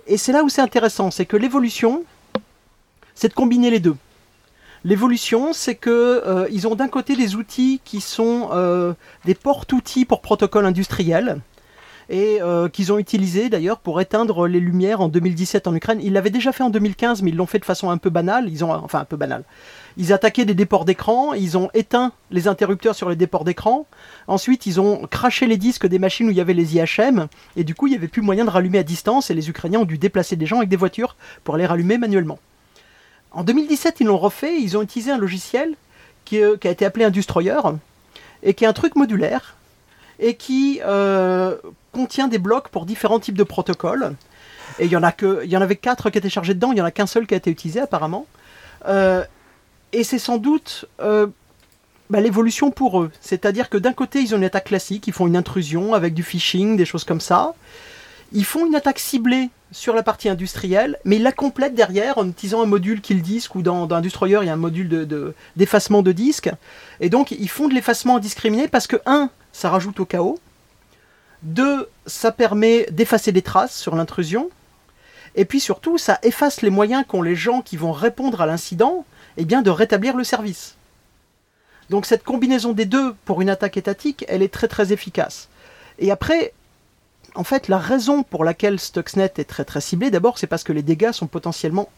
Et 0.07 0.17
c'est 0.17 0.31
là 0.31 0.43
où 0.43 0.49
c'est 0.49 0.61
intéressant, 0.61 1.11
c'est 1.11 1.25
que 1.25 1.35
l'évolution, 1.37 2.03
c'est 3.15 3.29
de 3.29 3.33
combiner 3.33 3.69
les 3.69 3.79
deux. 3.79 3.95
L'évolution, 4.83 5.51
c'est 5.53 5.75
que 5.75 5.89
euh, 6.25 6.47
ils 6.51 6.67
ont 6.67 6.75
d'un 6.75 6.87
côté 6.87 7.15
des 7.15 7.35
outils 7.35 7.81
qui 7.83 7.99
sont 7.99 8.49
euh, 8.53 8.93
des 9.25 9.35
porte-outils 9.35 10.05
pour 10.05 10.21
protocole 10.21 10.65
industriel 10.65 11.39
et 12.09 12.41
euh, 12.41 12.69
qu'ils 12.69 12.93
ont 12.93 12.97
utilisé 12.97 13.49
d'ailleurs 13.49 13.79
pour 13.79 13.99
éteindre 13.99 14.47
les 14.47 14.59
lumières 14.59 15.01
en 15.01 15.09
2017 15.09 15.67
en 15.67 15.75
Ukraine. 15.75 15.99
Ils 16.01 16.13
l'avaient 16.13 16.29
déjà 16.29 16.51
fait 16.51 16.63
en 16.63 16.69
2015, 16.69 17.21
mais 17.21 17.31
ils 17.31 17.35
l'ont 17.35 17.45
fait 17.45 17.59
de 17.59 17.65
façon 17.65 17.89
un 17.89 17.97
peu 17.97 18.09
banale. 18.09 18.47
Ils 18.49 18.63
ont, 18.63 18.71
enfin 18.71 18.99
un 18.99 19.05
peu 19.05 19.17
banale. 19.17 19.43
Ils 19.97 20.13
attaquaient 20.13 20.45
des 20.45 20.53
déports 20.53 20.85
d'écran, 20.85 21.33
ils 21.33 21.57
ont 21.57 21.69
éteint 21.73 22.11
les 22.29 22.47
interrupteurs 22.47 22.93
sur 22.93 23.09
les 23.09 23.15
déports 23.15 23.43
d'écran. 23.43 23.87
Ensuite, 24.27 24.67
ils 24.67 24.79
ont 24.79 25.07
craché 25.07 25.47
les 25.47 25.57
disques 25.57 25.87
des 25.87 25.97
machines 25.97 26.27
où 26.27 26.31
il 26.31 26.37
y 26.37 26.41
avait 26.41 26.53
les 26.53 26.75
IHM, 26.75 27.27
et 27.55 27.63
du 27.63 27.73
coup, 27.73 27.87
il 27.87 27.91
n'y 27.91 27.97
avait 27.97 28.07
plus 28.07 28.21
moyen 28.21 28.45
de 28.45 28.51
rallumer 28.51 28.77
à 28.77 28.83
distance, 28.83 29.31
et 29.31 29.33
les 29.33 29.49
Ukrainiens 29.49 29.79
ont 29.79 29.85
dû 29.85 29.97
déplacer 29.97 30.35
des 30.35 30.45
gens 30.45 30.57
avec 30.57 30.69
des 30.69 30.75
voitures 30.75 31.15
pour 31.43 31.57
les 31.57 31.65
rallumer 31.65 31.97
manuellement. 31.97 32.37
En 33.31 33.43
2017, 33.43 33.97
ils 33.99 34.07
l'ont 34.07 34.19
refait, 34.19 34.61
ils 34.61 34.77
ont 34.77 34.83
utilisé 34.83 35.11
un 35.11 35.17
logiciel 35.17 35.73
qui, 36.25 36.41
euh, 36.41 36.57
a 36.63 36.69
été 36.69 36.85
appelé 36.85 37.03
un 37.03 37.09
destroyer, 37.09 37.57
et 38.43 38.53
qui 38.53 38.65
est 38.65 38.67
un 38.67 38.73
truc 38.73 38.95
modulaire, 38.95 39.56
et 40.19 40.35
qui 40.35 40.81
euh, 40.85 41.55
contient 41.91 42.27
des 42.27 42.37
blocs 42.37 42.69
pour 42.69 42.85
différents 42.85 43.19
types 43.19 43.37
de 43.37 43.43
protocoles. 43.43 44.15
Et 44.79 44.85
il 44.85 44.91
y 44.91 44.97
en 44.97 45.03
a 45.03 45.11
que, 45.11 45.41
il 45.43 45.49
y 45.49 45.57
en 45.57 45.61
avait 45.61 45.75
quatre 45.75 46.09
qui 46.09 46.17
étaient 46.17 46.29
chargés 46.29 46.53
dedans, 46.53 46.71
il 46.71 46.77
y 46.77 46.81
en 46.81 46.85
a 46.85 46.91
qu'un 46.91 47.07
seul 47.07 47.25
qui 47.25 47.33
a 47.33 47.37
été 47.37 47.49
utilisé 47.49 47.79
apparemment. 47.79 48.25
Euh, 48.87 49.23
et 49.93 50.03
c'est 50.03 50.19
sans 50.19 50.37
doute 50.37 50.85
bah, 52.09 52.21
l'évolution 52.21 52.71
pour 52.71 53.01
eux. 53.01 53.11
C'est-à-dire 53.21 53.69
que 53.69 53.77
d'un 53.77 53.93
côté, 53.93 54.21
ils 54.21 54.33
ont 54.33 54.37
une 54.37 54.45
attaque 54.45 54.65
classique, 54.65 55.07
ils 55.07 55.13
font 55.13 55.27
une 55.27 55.37
intrusion 55.37 55.93
avec 55.93 56.13
du 56.13 56.23
phishing, 56.23 56.77
des 56.77 56.85
choses 56.85 57.03
comme 57.03 57.21
ça. 57.21 57.53
Ils 58.33 58.45
font 58.45 58.65
une 58.65 58.75
attaque 58.75 58.99
ciblée 58.99 59.49
sur 59.71 59.93
la 59.93 60.03
partie 60.03 60.29
industrielle, 60.29 60.97
mais 61.03 61.17
ils 61.17 61.23
la 61.23 61.31
complètent 61.31 61.75
derrière 61.75 62.17
en 62.17 62.27
utilisant 62.27 62.61
un 62.61 62.65
module 62.65 63.01
kill 63.01 63.21
disk 63.21 63.55
ou 63.55 63.61
dans, 63.61 63.89
un 63.91 64.01
destroyer 64.01 64.39
il 64.41 64.47
y 64.47 64.49
a 64.49 64.53
un 64.53 64.57
module 64.57 65.07
d'effacement 65.55 66.01
de, 66.01 66.11
de, 66.11 66.11
disque. 66.13 66.49
Et 66.99 67.09
donc 67.09 67.31
ils 67.31 67.49
font 67.49 67.67
de 67.67 67.73
l'effacement 67.73 68.17
indiscriminé 68.17 68.67
parce 68.67 68.87
que, 68.87 68.97
un, 69.05 69.29
ça 69.57 69.71
rajoute 69.71 69.99
au 69.99 70.05
chaos. 70.05 70.39
Deux, 71.41 71.89
ça 72.05 72.31
permet 72.31 72.85
d'effacer 72.91 73.31
des 73.31 73.41
traces 73.41 73.75
sur 73.75 73.95
l'intrusion. 73.95 74.51
Et 75.33 75.45
puis 75.45 75.59
surtout, 75.59 75.97
ça 75.97 76.19
efface 76.21 76.61
les 76.61 76.69
moyens 76.69 77.05
qu'ont 77.07 77.23
les 77.23 77.35
gens 77.35 77.63
qui 77.63 77.75
vont 77.75 77.91
répondre 77.91 78.39
à 78.39 78.45
l'incident 78.45 79.03
eh 79.35 79.45
bien, 79.45 79.63
de 79.63 79.71
rétablir 79.71 80.15
le 80.15 80.23
service. 80.23 80.75
Donc 81.89 82.05
cette 82.05 82.23
combinaison 82.23 82.71
des 82.71 82.85
deux 82.85 83.15
pour 83.25 83.41
une 83.41 83.49
attaque 83.49 83.77
étatique, 83.77 84.25
elle 84.27 84.43
est 84.43 84.53
très 84.53 84.67
très 84.67 84.93
efficace. 84.93 85.49
Et 85.97 86.11
après, 86.11 86.53
en 87.33 87.43
fait, 87.43 87.67
la 87.67 87.79
raison 87.79 88.21
pour 88.21 88.43
laquelle 88.43 88.79
Stuxnet 88.79 89.33
est 89.37 89.49
très 89.49 89.65
très 89.65 89.81
ciblé, 89.81 90.11
d'abord, 90.11 90.37
c'est 90.37 90.45
parce 90.45 90.63
que 90.63 90.73
les 90.73 90.83
dégâts 90.83 91.13
sont 91.13 91.27
potentiellement 91.27 91.89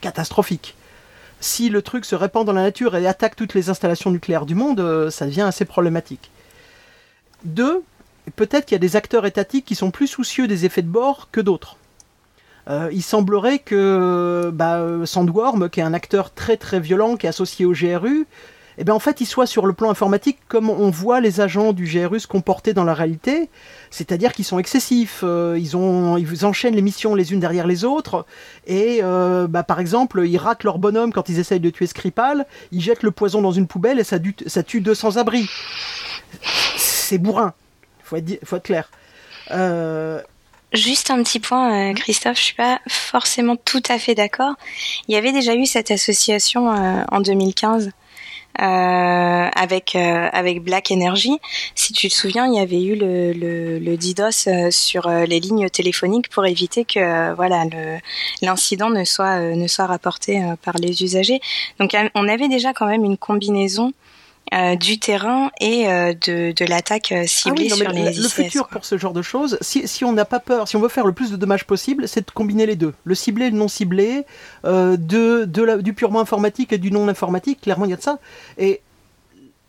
catastrophiques. 0.00 0.76
Si 1.40 1.68
le 1.68 1.82
truc 1.82 2.04
se 2.04 2.14
répand 2.14 2.46
dans 2.46 2.52
la 2.52 2.62
nature 2.62 2.94
et 2.94 3.08
attaque 3.08 3.34
toutes 3.34 3.54
les 3.54 3.70
installations 3.70 4.12
nucléaires 4.12 4.46
du 4.46 4.54
monde, 4.54 4.78
euh, 4.78 5.10
ça 5.10 5.26
devient 5.26 5.42
assez 5.42 5.64
problématique. 5.64 6.30
Deux, 7.44 7.82
peut-être 8.34 8.66
qu'il 8.66 8.74
y 8.74 8.76
a 8.76 8.80
des 8.80 8.96
acteurs 8.96 9.26
étatiques 9.26 9.64
qui 9.64 9.74
sont 9.74 9.90
plus 9.90 10.06
soucieux 10.06 10.46
des 10.48 10.64
effets 10.64 10.82
de 10.82 10.88
bord 10.88 11.28
que 11.30 11.40
d'autres. 11.40 11.76
Euh, 12.68 12.88
il 12.92 13.02
semblerait 13.02 13.60
que 13.60 14.50
bah, 14.52 14.84
Sandworm, 15.04 15.70
qui 15.70 15.80
est 15.80 15.84
un 15.84 15.94
acteur 15.94 16.32
très 16.32 16.56
très 16.56 16.80
violent, 16.80 17.16
qui 17.16 17.26
est 17.26 17.28
associé 17.28 17.64
au 17.64 17.72
GRU, 17.72 18.26
eh 18.78 18.84
bien 18.84 18.94
en 18.94 18.98
fait, 18.98 19.20
il 19.20 19.26
soit 19.26 19.46
sur 19.46 19.66
le 19.66 19.72
plan 19.72 19.90
informatique 19.90 20.38
comme 20.48 20.68
on 20.68 20.90
voit 20.90 21.20
les 21.20 21.40
agents 21.40 21.72
du 21.72 21.84
GRU 21.84 22.20
se 22.20 22.26
comporter 22.26 22.74
dans 22.74 22.84
la 22.84 22.94
réalité, 22.94 23.48
c'est-à-dire 23.90 24.32
qu'ils 24.32 24.44
sont 24.44 24.58
excessifs, 24.58 25.20
euh, 25.22 25.58
ils, 25.58 25.76
enchaînent 26.44 26.74
les 26.74 26.82
missions 26.82 27.14
les 27.14 27.32
unes 27.32 27.40
derrière 27.40 27.66
les 27.66 27.84
autres, 27.84 28.26
et 28.66 29.00
euh, 29.02 29.46
bah, 29.46 29.62
par 29.62 29.80
exemple, 29.80 30.24
ils 30.26 30.36
ratent 30.36 30.64
leur 30.64 30.78
bonhomme 30.78 31.12
quand 31.12 31.28
ils 31.28 31.38
essayent 31.38 31.60
de 31.60 31.70
tuer 31.70 31.86
Skripal, 31.86 32.46
ils 32.70 32.80
jettent 32.80 33.02
le 33.02 33.10
poison 33.10 33.40
dans 33.40 33.52
une 33.52 33.66
poubelle 33.66 33.98
et 33.98 34.04
ça, 34.04 34.18
ça 34.46 34.62
tue 34.62 34.80
200 34.80 35.16
abris. 35.16 35.48
C'est 37.06 37.18
bourrin, 37.18 37.54
faut 38.02 38.16
être, 38.16 38.44
faut 38.44 38.56
être 38.56 38.64
clair. 38.64 38.90
Euh, 39.52 40.20
Juste 40.72 41.10
un 41.12 41.22
petit 41.22 41.38
point, 41.38 41.94
Christophe, 41.94 42.36
je 42.36 42.42
suis 42.42 42.54
pas 42.54 42.80
forcément 42.88 43.54
tout 43.54 43.82
à 43.88 43.98
fait 44.00 44.16
d'accord. 44.16 44.54
Il 45.06 45.14
y 45.14 45.16
avait 45.16 45.30
déjà 45.30 45.54
eu 45.54 45.64
cette 45.64 45.92
association 45.92 46.66
en 46.66 47.20
2015 47.20 47.92
euh, 48.62 49.48
avec 49.54 49.94
euh, 49.94 50.28
avec 50.32 50.62
Black 50.62 50.90
Energy. 50.90 51.38
Si 51.74 51.92
tu 51.92 52.08
te 52.08 52.14
souviens, 52.14 52.46
il 52.46 52.54
y 52.54 52.58
avait 52.58 52.82
eu 52.82 52.94
le, 52.94 53.32
le, 53.34 53.78
le 53.78 53.96
DDoS 53.98 54.48
euh, 54.48 54.70
sur 54.70 55.10
les 55.10 55.40
lignes 55.40 55.68
téléphoniques 55.68 56.30
pour 56.30 56.46
éviter 56.46 56.86
que 56.86 57.34
voilà 57.34 57.64
l'incident 58.40 58.88
ne 58.88 59.04
soit 59.04 59.40
ne 59.40 59.66
soit 59.66 59.86
rapporté 59.86 60.42
par 60.62 60.76
les 60.78 61.02
usagers. 61.02 61.40
Donc 61.78 61.94
on 62.14 62.28
avait 62.28 62.48
déjà 62.48 62.72
quand 62.72 62.86
même 62.86 63.04
une 63.04 63.18
combinaison 63.18 63.92
euh, 64.54 64.76
du 64.76 65.00
terrain 65.00 65.50
et 65.60 65.88
euh, 65.88 66.14
de, 66.14 66.52
de 66.52 66.64
l'attaque 66.64 67.10
euh, 67.10 67.26
ciblée 67.26 67.68
ah 67.72 67.74
sur 67.74 67.90
les 67.90 68.12
Le 68.12 68.28
futur 68.28 68.68
pour 68.68 68.84
ce 68.84 68.96
genre 68.96 69.12
de 69.12 69.22
choses, 69.22 69.58
si, 69.60 69.88
si 69.88 70.04
on 70.04 70.12
n'a 70.12 70.24
pas 70.24 70.38
peur, 70.38 70.68
si 70.68 70.76
on 70.76 70.80
veut 70.80 70.88
faire 70.88 71.06
le 71.06 71.12
plus 71.12 71.32
de 71.32 71.36
dommages 71.36 71.64
possible, 71.64 72.06
c'est 72.06 72.26
de 72.26 72.30
combiner 72.30 72.64
les 72.64 72.76
deux. 72.76 72.94
Le 73.04 73.14
ciblé 73.16 73.46
et 73.46 73.50
le 73.50 73.56
non 73.56 73.66
ciblé, 73.66 74.24
de, 74.64 74.96
de 74.96 75.62
la, 75.62 75.78
du 75.78 75.94
purement 75.94 76.20
informatique 76.20 76.72
et 76.72 76.78
du 76.78 76.92
non 76.92 77.08
informatique, 77.08 77.60
clairement 77.62 77.86
il 77.86 77.90
y 77.90 77.94
a 77.94 77.96
de 77.96 78.02
ça. 78.02 78.20
Et 78.56 78.82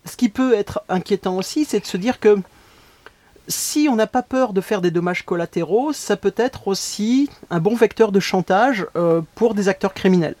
ce 0.04 0.16
qui 0.16 0.28
peut 0.28 0.54
être 0.54 0.82
inquiétant 0.88 1.36
aussi, 1.36 1.64
c'est 1.64 1.80
de 1.80 1.86
se 1.86 1.96
dire 1.96 2.20
que 2.20 2.38
si 3.48 3.88
on 3.90 3.96
n'a 3.96 4.06
pas 4.06 4.22
peur 4.22 4.52
de 4.52 4.60
faire 4.60 4.80
des 4.80 4.92
dommages 4.92 5.24
collatéraux, 5.24 5.92
ça 5.92 6.16
peut 6.16 6.34
être 6.36 6.68
aussi 6.68 7.28
un 7.50 7.58
bon 7.58 7.74
vecteur 7.74 8.12
de 8.12 8.20
chantage 8.20 8.86
pour 9.34 9.54
des 9.54 9.68
acteurs 9.68 9.94
criminels. 9.94 10.36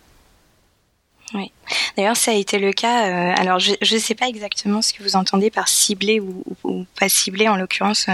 Oui. 1.34 1.52
D'ailleurs, 1.96 2.16
ça 2.16 2.30
a 2.30 2.34
été 2.34 2.58
le 2.58 2.72
cas. 2.72 3.08
Euh, 3.08 3.34
alors, 3.36 3.58
je 3.58 3.72
ne 3.80 3.98
sais 3.98 4.14
pas 4.14 4.28
exactement 4.28 4.82
ce 4.82 4.92
que 4.92 5.02
vous 5.02 5.16
entendez 5.16 5.50
par 5.50 5.68
ciblé 5.68 6.20
ou, 6.20 6.86
pas 6.98 7.08
ciblé. 7.08 7.48
En 7.48 7.56
l'occurrence, 7.56 8.06
euh, 8.08 8.12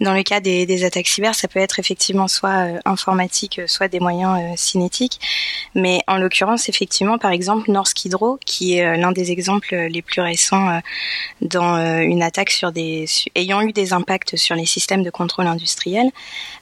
dans 0.00 0.14
le 0.14 0.22
cas 0.22 0.40
des, 0.40 0.66
des, 0.66 0.84
attaques 0.84 1.08
cyber, 1.08 1.34
ça 1.34 1.48
peut 1.48 1.60
être 1.60 1.78
effectivement 1.78 2.28
soit 2.28 2.66
euh, 2.66 2.78
informatique, 2.84 3.60
soit 3.66 3.88
des 3.88 4.00
moyens 4.00 4.58
cinétiques. 4.58 5.20
Mais 5.74 6.00
en 6.06 6.18
l'occurrence, 6.18 6.68
effectivement, 6.68 7.18
par 7.18 7.30
exemple, 7.30 7.70
Norsk 7.70 8.04
Hydro, 8.04 8.38
qui 8.44 8.76
est 8.76 8.96
l'un 8.96 9.12
des 9.12 9.30
exemples 9.30 9.74
les 9.74 10.02
plus 10.02 10.20
récents 10.20 10.80
dans 11.42 12.00
une 12.00 12.22
attaque 12.22 12.50
sur 12.50 12.72
des 12.72 13.06
ayant 13.34 13.60
eu 13.60 13.72
des 13.72 13.92
impacts 13.92 14.36
sur 14.36 14.54
les 14.54 14.66
systèmes 14.66 15.02
de 15.02 15.10
contrôle 15.10 15.46
industriel, 15.46 16.10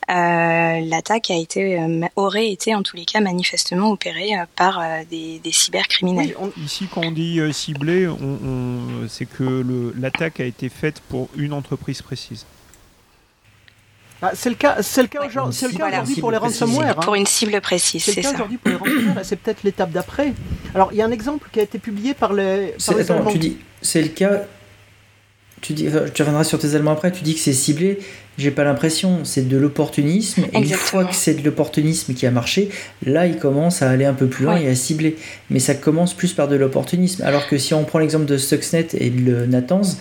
l'attaque 0.09 1.31
a 1.31 1.37
été 1.37 1.81
aurait 2.17 2.51
été 2.51 2.75
en 2.75 2.83
tous 2.83 2.97
les 2.97 3.05
cas 3.05 3.21
manifestement 3.21 3.91
opérée 3.91 4.33
par 4.57 4.83
des, 5.11 5.39
des 5.39 5.53
cybercriminels. 5.53 6.14
Ici, 6.63 6.89
quand 6.93 7.03
on 7.05 7.11
dit 7.11 7.41
euh, 7.41 7.53
ciblé, 7.53 8.07
on, 8.09 9.09
c'est 9.09 9.27
que 9.27 9.93
l'attaque 9.99 10.41
a 10.41 10.45
été 10.45 10.69
faite 10.69 11.01
pour 11.09 11.29
une 11.37 11.53
entreprise 11.53 12.03
précise. 12.03 12.47
Ah, 14.23 14.31
c'est 14.33 14.49
le 14.49 14.55
cas, 14.55 14.77
c'est 14.81 15.03
le 15.03 15.09
cas, 15.09 15.27
aujourd'hui 15.27 16.17
pour 16.17 16.31
les 16.31 16.39
ransomware. 16.39 16.97
Pour 16.97 17.15
une 17.15 17.27
cible 17.27 17.61
précise, 17.61 18.03
c'est 18.03 18.17
le 18.17 18.23
cas 18.23 18.33
aujourd'hui 18.33 18.57
pour 18.57 18.71
les 18.71 18.77
ransomware 18.77 19.19
et 19.21 19.25
c'est 19.25 19.37
peut-être 19.37 19.63
l'étape 19.65 19.91
d'après. 19.91 20.33
Alors, 20.75 20.93
il 20.93 20.99
y 20.99 21.03
a 21.03 21.05
un 21.05 21.11
exemple 21.11 21.49
qui 21.53 21.61
a 21.61 21.63
été 21.63 21.79
publié 21.79 22.15
par 22.15 22.33
les. 22.33 22.75
attends, 22.89 23.25
tu 23.31 23.39
dis, 23.39 23.59
c'est 23.83 24.03
le 24.03 24.09
cas. 24.09 24.45
Tu 25.65 25.73
dis, 25.73 25.87
tu 26.13 26.21
reviendras 26.21 26.45
sur 26.45 26.59
tes 26.59 26.75
éléments 26.75 26.91
après. 26.91 27.11
Tu 27.11 27.25
dis 27.25 27.33
que 27.33 27.41
c'est 27.41 27.55
ciblé. 27.55 27.99
J'ai 28.37 28.51
pas 28.51 28.65
l'impression, 28.65 29.25
c'est 29.25 29.49
de 29.49 29.57
l'opportunisme. 29.57 30.45
Et 30.53 30.59
une 30.59 30.69
fois 30.69 31.07
que 31.07 31.15
c'est 31.15 31.33
de 31.33 31.43
l'opportunisme 31.43 32.13
qui 32.13 32.27
a 32.27 32.31
marché, 32.31 32.69
là 33.07 33.27
il 33.27 33.39
commence 33.39 33.81
à 33.81 33.89
aller 33.89 34.05
un 34.05 34.13
peu 34.13 34.27
plus 34.27 34.45
loin 34.45 34.59
et 34.59 34.69
à 34.69 34.75
cibler. 34.75 35.17
Mais 35.49 35.61
ça 35.61 35.75
commence 35.75 36.13
plus 36.13 36.35
par 36.35 36.49
de 36.49 36.57
l'opportunisme. 36.57 37.23
Alors 37.25 37.47
que 37.47 37.57
si 37.57 37.73
on 37.73 37.85
prend 37.85 37.99
l'exemple 37.99 38.27
de 38.27 38.37
Stuxnet 38.37 38.89
et 38.93 39.09
le 39.09 39.47
Natanz, 39.47 39.97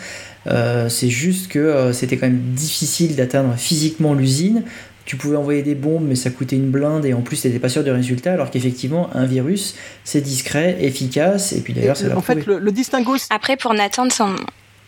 euh, 0.47 0.89
c'est 0.89 1.09
juste 1.09 1.47
que 1.47 1.59
euh, 1.59 1.93
c'était 1.93 2.17
quand 2.17 2.27
même 2.27 2.41
difficile 2.53 3.15
d'atteindre 3.15 3.53
physiquement 3.55 4.13
l'usine. 4.13 4.63
Tu 5.05 5.15
pouvais 5.15 5.37
envoyer 5.37 5.63
des 5.63 5.75
bombes, 5.75 6.03
mais 6.05 6.15
ça 6.15 6.29
coûtait 6.29 6.57
une 6.57 6.71
blinde 6.71 7.05
et 7.05 7.13
en 7.13 7.21
plus, 7.21 7.39
tu 7.39 7.47
n'étais 7.47 7.59
pas 7.59 7.69
sûr 7.69 7.85
du 7.85 7.91
résultat. 7.91 8.33
Alors 8.33 8.51
qu'effectivement, 8.51 9.09
un 9.15 9.25
virus, 9.25 9.75
c'est 10.03 10.19
discret, 10.19 10.75
efficace, 10.81 11.53
et 11.53 11.61
puis 11.61 11.71
d'ailleurs, 11.73 11.95
ça 11.95 12.17
En 12.17 12.21
fait, 12.21 12.45
le, 12.45 12.59
le 12.59 12.71
distinguo. 12.73 13.15
Après, 13.29 13.55
pour 13.55 13.73
Natanz, 13.73 14.19
on 14.19 14.35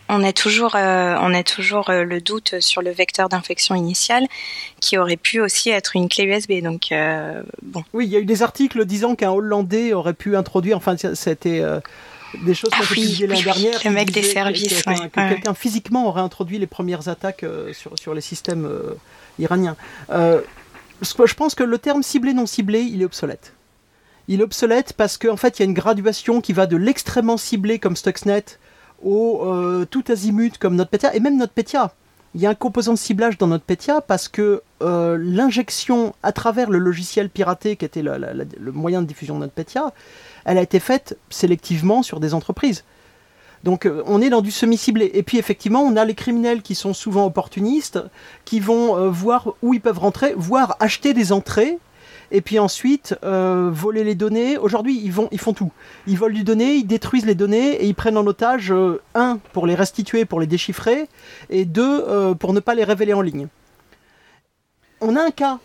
a 0.08 0.32
toujours, 0.32 0.76
euh, 0.76 1.16
on 1.20 1.34
a 1.34 1.42
toujours 1.42 1.90
euh, 1.90 2.04
le 2.04 2.20
doute 2.20 2.60
sur 2.60 2.82
le 2.82 2.90
vecteur 2.90 3.28
d'infection 3.28 3.74
initial, 3.74 4.26
qui 4.80 4.98
aurait 4.98 5.16
pu 5.16 5.40
aussi 5.40 5.70
être 5.70 5.96
une 5.96 6.08
clé 6.08 6.24
USB. 6.24 6.62
Donc 6.62 6.92
euh, 6.92 7.42
bon. 7.62 7.84
Oui, 7.92 8.06
il 8.06 8.12
y 8.12 8.16
a 8.16 8.20
eu 8.20 8.24
des 8.24 8.42
articles 8.42 8.84
disant 8.84 9.14
qu'un 9.14 9.30
Hollandais 9.30 9.92
aurait 9.92 10.14
pu 10.14 10.36
introduire. 10.36 10.76
Enfin, 10.76 10.96
c'était 11.14 11.62
des 12.44 12.54
choses 12.54 12.70
qu'on 12.70 12.82
ah, 12.82 12.88
oui, 12.92 13.24
l'année 13.26 13.42
dernière. 13.42 13.80
Le 13.84 13.90
mec 13.90 14.10
des 14.10 14.22
services. 14.22 14.82
Que, 14.82 15.28
quelqu'un 15.28 15.54
physiquement 15.54 16.08
aurait 16.08 16.22
introduit 16.22 16.58
les 16.58 16.66
premières 16.66 17.08
attaques 17.08 17.44
sur, 17.72 17.98
sur 17.98 18.14
les 18.14 18.20
systèmes 18.20 18.68
iraniens. 19.38 19.76
je 20.10 21.34
pense 21.34 21.54
que 21.54 21.64
le 21.64 21.78
terme 21.78 22.02
ciblé 22.02 22.32
non 22.32 22.46
ciblé, 22.46 22.80
il 22.80 23.02
est 23.02 23.06
obsolète. 23.06 23.54
Il 24.28 24.40
est 24.40 24.44
obsolète 24.44 24.92
parce 24.92 25.18
qu'en 25.18 25.36
fait, 25.36 25.58
il 25.58 25.62
y 25.62 25.64
a 25.64 25.66
une 25.66 25.74
graduation 25.74 26.40
qui 26.40 26.52
va 26.52 26.66
de 26.66 26.76
l'extrêmement 26.76 27.36
ciblé 27.36 27.78
comme 27.78 27.94
Stuxnet 27.94 28.44
au 29.04 29.84
tout 29.90 30.04
azimut 30.08 30.58
comme 30.58 30.76
NotPetya, 30.76 31.14
et 31.14 31.20
même 31.20 31.36
NotPetya. 31.36 31.92
Il 32.34 32.42
y 32.42 32.46
a 32.46 32.50
un 32.50 32.54
composant 32.54 32.92
de 32.92 32.98
ciblage 32.98 33.38
dans 33.38 33.46
NotPetya 33.46 34.02
parce 34.02 34.28
que 34.28 34.62
l'injection 34.80 36.14
à 36.22 36.32
travers 36.32 36.70
le 36.70 36.78
logiciel 36.78 37.30
piraté 37.30 37.76
qui 37.76 37.84
était 37.84 38.02
le 38.02 38.72
moyen 38.72 39.00
de 39.00 39.06
diffusion 39.06 39.36
de 39.36 39.44
NotPetya, 39.44 39.92
elle 40.44 40.58
a 40.58 40.62
été 40.62 40.80
faite 40.80 41.18
sélectivement 41.30 42.02
sur 42.02 42.20
des 42.20 42.34
entreprises. 42.34 42.84
Donc 43.66 43.84
euh, 43.84 44.02
on 44.06 44.22
est 44.22 44.30
dans 44.30 44.42
du 44.42 44.50
semi-ciblé. 44.52 45.10
Et 45.14 45.22
puis 45.22 45.38
effectivement, 45.38 45.80
on 45.82 45.96
a 45.96 46.04
les 46.04 46.14
criminels 46.14 46.62
qui 46.62 46.74
sont 46.74 46.94
souvent 46.94 47.26
opportunistes, 47.26 47.98
qui 48.44 48.60
vont 48.60 48.96
euh, 48.96 49.10
voir 49.10 49.54
où 49.60 49.74
ils 49.74 49.80
peuvent 49.80 49.98
rentrer, 49.98 50.34
voire 50.36 50.76
acheter 50.78 51.14
des 51.14 51.32
entrées, 51.32 51.78
et 52.30 52.40
puis 52.40 52.58
ensuite 52.58 53.16
euh, 53.24 53.70
voler 53.72 54.04
les 54.04 54.14
données. 54.14 54.58
Aujourd'hui, 54.58 55.00
ils, 55.02 55.12
vont, 55.12 55.28
ils 55.32 55.40
font 55.40 55.52
tout. 55.52 55.72
Ils 56.06 56.18
volent 56.18 56.34
du 56.34 56.44
données, 56.44 56.74
ils 56.74 56.86
détruisent 56.86 57.26
les 57.26 57.34
données 57.34 57.74
et 57.74 57.86
ils 57.86 57.94
prennent 57.94 58.16
en 58.16 58.26
otage, 58.26 58.72
un, 59.14 59.38
pour 59.52 59.66
les 59.66 59.74
restituer, 59.74 60.24
pour 60.24 60.40
les 60.40 60.46
déchiffrer, 60.46 61.08
et 61.50 61.64
deux, 61.64 62.34
pour 62.38 62.52
ne 62.52 62.60
pas 62.60 62.74
les 62.74 62.84
révéler 62.84 63.12
en 63.12 63.22
ligne. 63.22 63.48
On 65.00 65.16
a 65.16 65.22
un 65.22 65.30
cas 65.30 65.58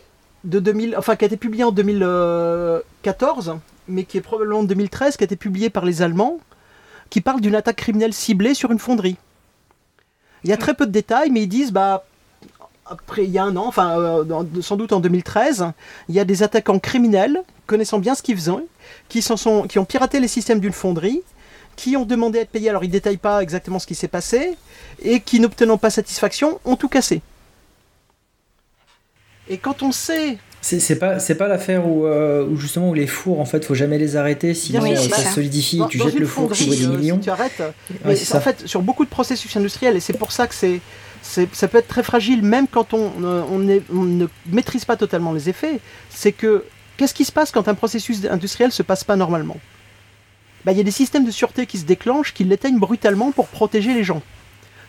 de 0.44 0.58
2000, 0.58 0.96
enfin, 0.96 1.16
qui 1.16 1.24
a 1.24 1.26
été 1.26 1.36
publié 1.36 1.64
en 1.64 1.72
2014, 1.72 3.56
mais 3.88 4.04
qui 4.04 4.18
est 4.18 4.22
probablement 4.22 4.60
en 4.60 4.64
2013, 4.64 5.16
qui 5.16 5.24
a 5.24 5.26
été 5.26 5.36
publié 5.36 5.70
par 5.70 5.84
les 5.84 6.02
Allemands, 6.02 6.38
qui 7.10 7.20
parle 7.20 7.40
d'une 7.40 7.54
attaque 7.54 7.76
criminelle 7.76 8.12
ciblée 8.12 8.54
sur 8.54 8.70
une 8.72 8.78
fonderie. 8.78 9.16
Il 10.44 10.50
y 10.50 10.52
a 10.52 10.56
très 10.56 10.74
peu 10.74 10.86
de 10.86 10.90
détails, 10.90 11.30
mais 11.30 11.42
ils 11.42 11.48
disent, 11.48 11.72
bah, 11.72 12.04
après, 12.86 13.24
il 13.24 13.30
y 13.30 13.38
a 13.38 13.44
un 13.44 13.56
an, 13.56 13.66
enfin, 13.66 13.98
euh, 13.98 14.24
sans 14.60 14.76
doute 14.76 14.92
en 14.92 15.00
2013, 15.00 15.66
il 16.08 16.14
y 16.14 16.20
a 16.20 16.24
des 16.24 16.42
attaquants 16.42 16.78
criminels, 16.78 17.42
connaissant 17.66 17.98
bien 17.98 18.14
ce 18.14 18.22
qu'ils 18.22 18.36
faisaient, 18.36 18.52
qui, 19.08 19.22
sont, 19.22 19.66
qui 19.68 19.78
ont 19.78 19.84
piraté 19.84 20.20
les 20.20 20.28
systèmes 20.28 20.60
d'une 20.60 20.72
fonderie, 20.72 21.22
qui 21.76 21.96
ont 21.96 22.04
demandé 22.04 22.40
à 22.40 22.42
être 22.42 22.50
payés, 22.50 22.68
alors 22.68 22.84
ils 22.84 22.88
ne 22.88 22.92
détaillent 22.92 23.16
pas 23.16 23.42
exactement 23.42 23.78
ce 23.78 23.86
qui 23.86 23.94
s'est 23.94 24.08
passé, 24.08 24.56
et 25.00 25.20
qui, 25.20 25.40
n'obtenant 25.40 25.78
pas 25.78 25.90
satisfaction, 25.90 26.60
ont 26.64 26.76
tout 26.76 26.88
cassé. 26.88 27.22
Et 29.48 29.58
quand 29.58 29.82
on 29.82 29.92
sait 29.92 30.38
c'est 30.60 30.94
pas 30.94 31.18
c'est 31.18 31.34
pas 31.34 31.48
l'affaire 31.48 31.88
où, 31.88 32.06
euh, 32.06 32.46
où, 32.46 32.56
justement 32.56 32.90
où 32.90 32.94
les 32.94 33.08
fours 33.08 33.40
en 33.40 33.44
fait 33.44 33.64
faut 33.64 33.74
jamais 33.74 33.98
les 33.98 34.14
arrêter 34.14 34.54
sinon 34.54 34.88
euh, 34.88 34.94
ça, 34.94 35.16
solidifie 35.32 35.80
et 35.82 35.88
tu 35.90 35.98
jettes 35.98 36.14
le 36.14 36.24
four 36.24 36.52
tu 36.52 36.62
vois 36.62 36.76
des 36.76 36.86
millions. 36.86 37.18
tu 37.18 37.30
arrêtes. 37.30 37.60
en 38.04 38.40
fait 38.40 38.68
sur 38.68 38.80
beaucoup 38.80 39.04
de 39.04 39.10
processus 39.10 39.56
industriels 39.56 39.96
et 39.96 40.00
c'est 40.00 40.12
pour 40.12 40.30
ça 40.30 40.46
que 40.46 40.54
c'est 40.54 40.80
ça 41.22 41.68
peut 41.68 41.78
être 41.78 41.88
très 41.88 42.02
fragile 42.02 42.42
même 42.42 42.66
quand 42.66 42.94
on, 42.94 43.12
euh, 43.22 43.42
on, 43.50 43.58
ne 43.58 44.26
maîtrise 44.46 44.84
pas 44.84 44.96
totalement 44.96 45.32
les 45.32 45.48
effets. 45.48 45.80
C'est 46.10 46.32
que 46.32 46.64
qu'est-ce 46.96 47.14
qui 47.14 47.24
se 47.24 47.32
passe 47.32 47.50
quand 47.50 47.68
un 47.68 47.74
processus 47.74 48.24
industriel 48.26 48.72
se 48.72 48.82
passe 48.82 49.04
pas 49.04 49.16
normalement? 49.16 49.58
Bah, 50.64 50.72
Il 50.72 50.78
y 50.78 50.80
a 50.80 50.84
des 50.84 50.90
systèmes 50.90 51.24
de 51.24 51.30
sûreté 51.30 51.66
qui 51.66 51.78
se 51.78 51.84
déclenchent, 51.84 52.34
qui 52.34 52.44
l'éteignent 52.44 52.78
brutalement 52.78 53.32
pour 53.32 53.48
protéger 53.48 53.94
les 53.94 54.04
gens 54.04 54.22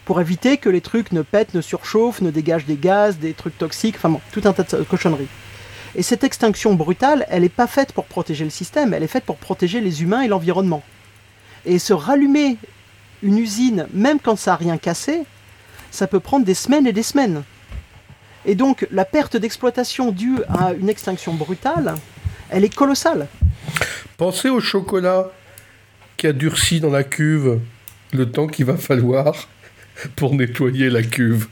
pour 0.05 0.19
éviter 0.19 0.57
que 0.57 0.69
les 0.69 0.81
trucs 0.81 1.11
ne 1.11 1.21
pètent, 1.21 1.53
ne 1.53 1.61
surchauffent, 1.61 2.21
ne 2.21 2.31
dégagent 2.31 2.65
des 2.65 2.75
gaz, 2.75 3.17
des 3.17 3.33
trucs 3.33 3.57
toxiques, 3.57 3.95
enfin 3.97 4.09
bon, 4.09 4.21
tout 4.31 4.41
un 4.45 4.53
tas 4.53 4.63
de 4.63 4.83
cochonneries. 4.83 5.27
Et 5.95 6.03
cette 6.03 6.23
extinction 6.23 6.73
brutale, 6.73 7.25
elle 7.29 7.43
n'est 7.43 7.49
pas 7.49 7.67
faite 7.67 7.93
pour 7.93 8.05
protéger 8.05 8.43
le 8.43 8.49
système, 8.49 8.93
elle 8.93 9.03
est 9.03 9.07
faite 9.07 9.25
pour 9.25 9.37
protéger 9.37 9.79
les 9.79 10.01
humains 10.01 10.21
et 10.21 10.27
l'environnement. 10.27 10.83
Et 11.65 11.79
se 11.79 11.93
rallumer 11.93 12.57
une 13.21 13.37
usine, 13.37 13.87
même 13.93 14.19
quand 14.19 14.35
ça 14.35 14.51
n'a 14.51 14.57
rien 14.57 14.77
cassé, 14.77 15.23
ça 15.93 16.07
peut 16.07 16.19
prendre 16.19 16.43
des 16.43 16.55
semaines 16.55 16.87
et 16.87 16.91
des 16.91 17.03
semaines. 17.03 17.43
Et 18.45 18.55
donc 18.55 18.87
la 18.91 19.05
perte 19.05 19.37
d'exploitation 19.37 20.11
due 20.11 20.39
à 20.49 20.73
une 20.73 20.89
extinction 20.89 21.35
brutale, 21.35 21.95
elle 22.49 22.63
est 22.63 22.75
colossale. 22.75 23.27
Pensez 24.17 24.49
au 24.49 24.59
chocolat 24.59 25.31
qui 26.17 26.27
a 26.27 26.33
durci 26.33 26.79
dans 26.79 26.89
la 26.89 27.03
cuve, 27.03 27.59
le 28.11 28.29
temps 28.29 28.47
qu'il 28.47 28.65
va 28.65 28.75
falloir 28.75 29.47
pour 30.15 30.33
nettoyer 30.33 30.89
la 30.89 31.03
cuve. 31.03 31.47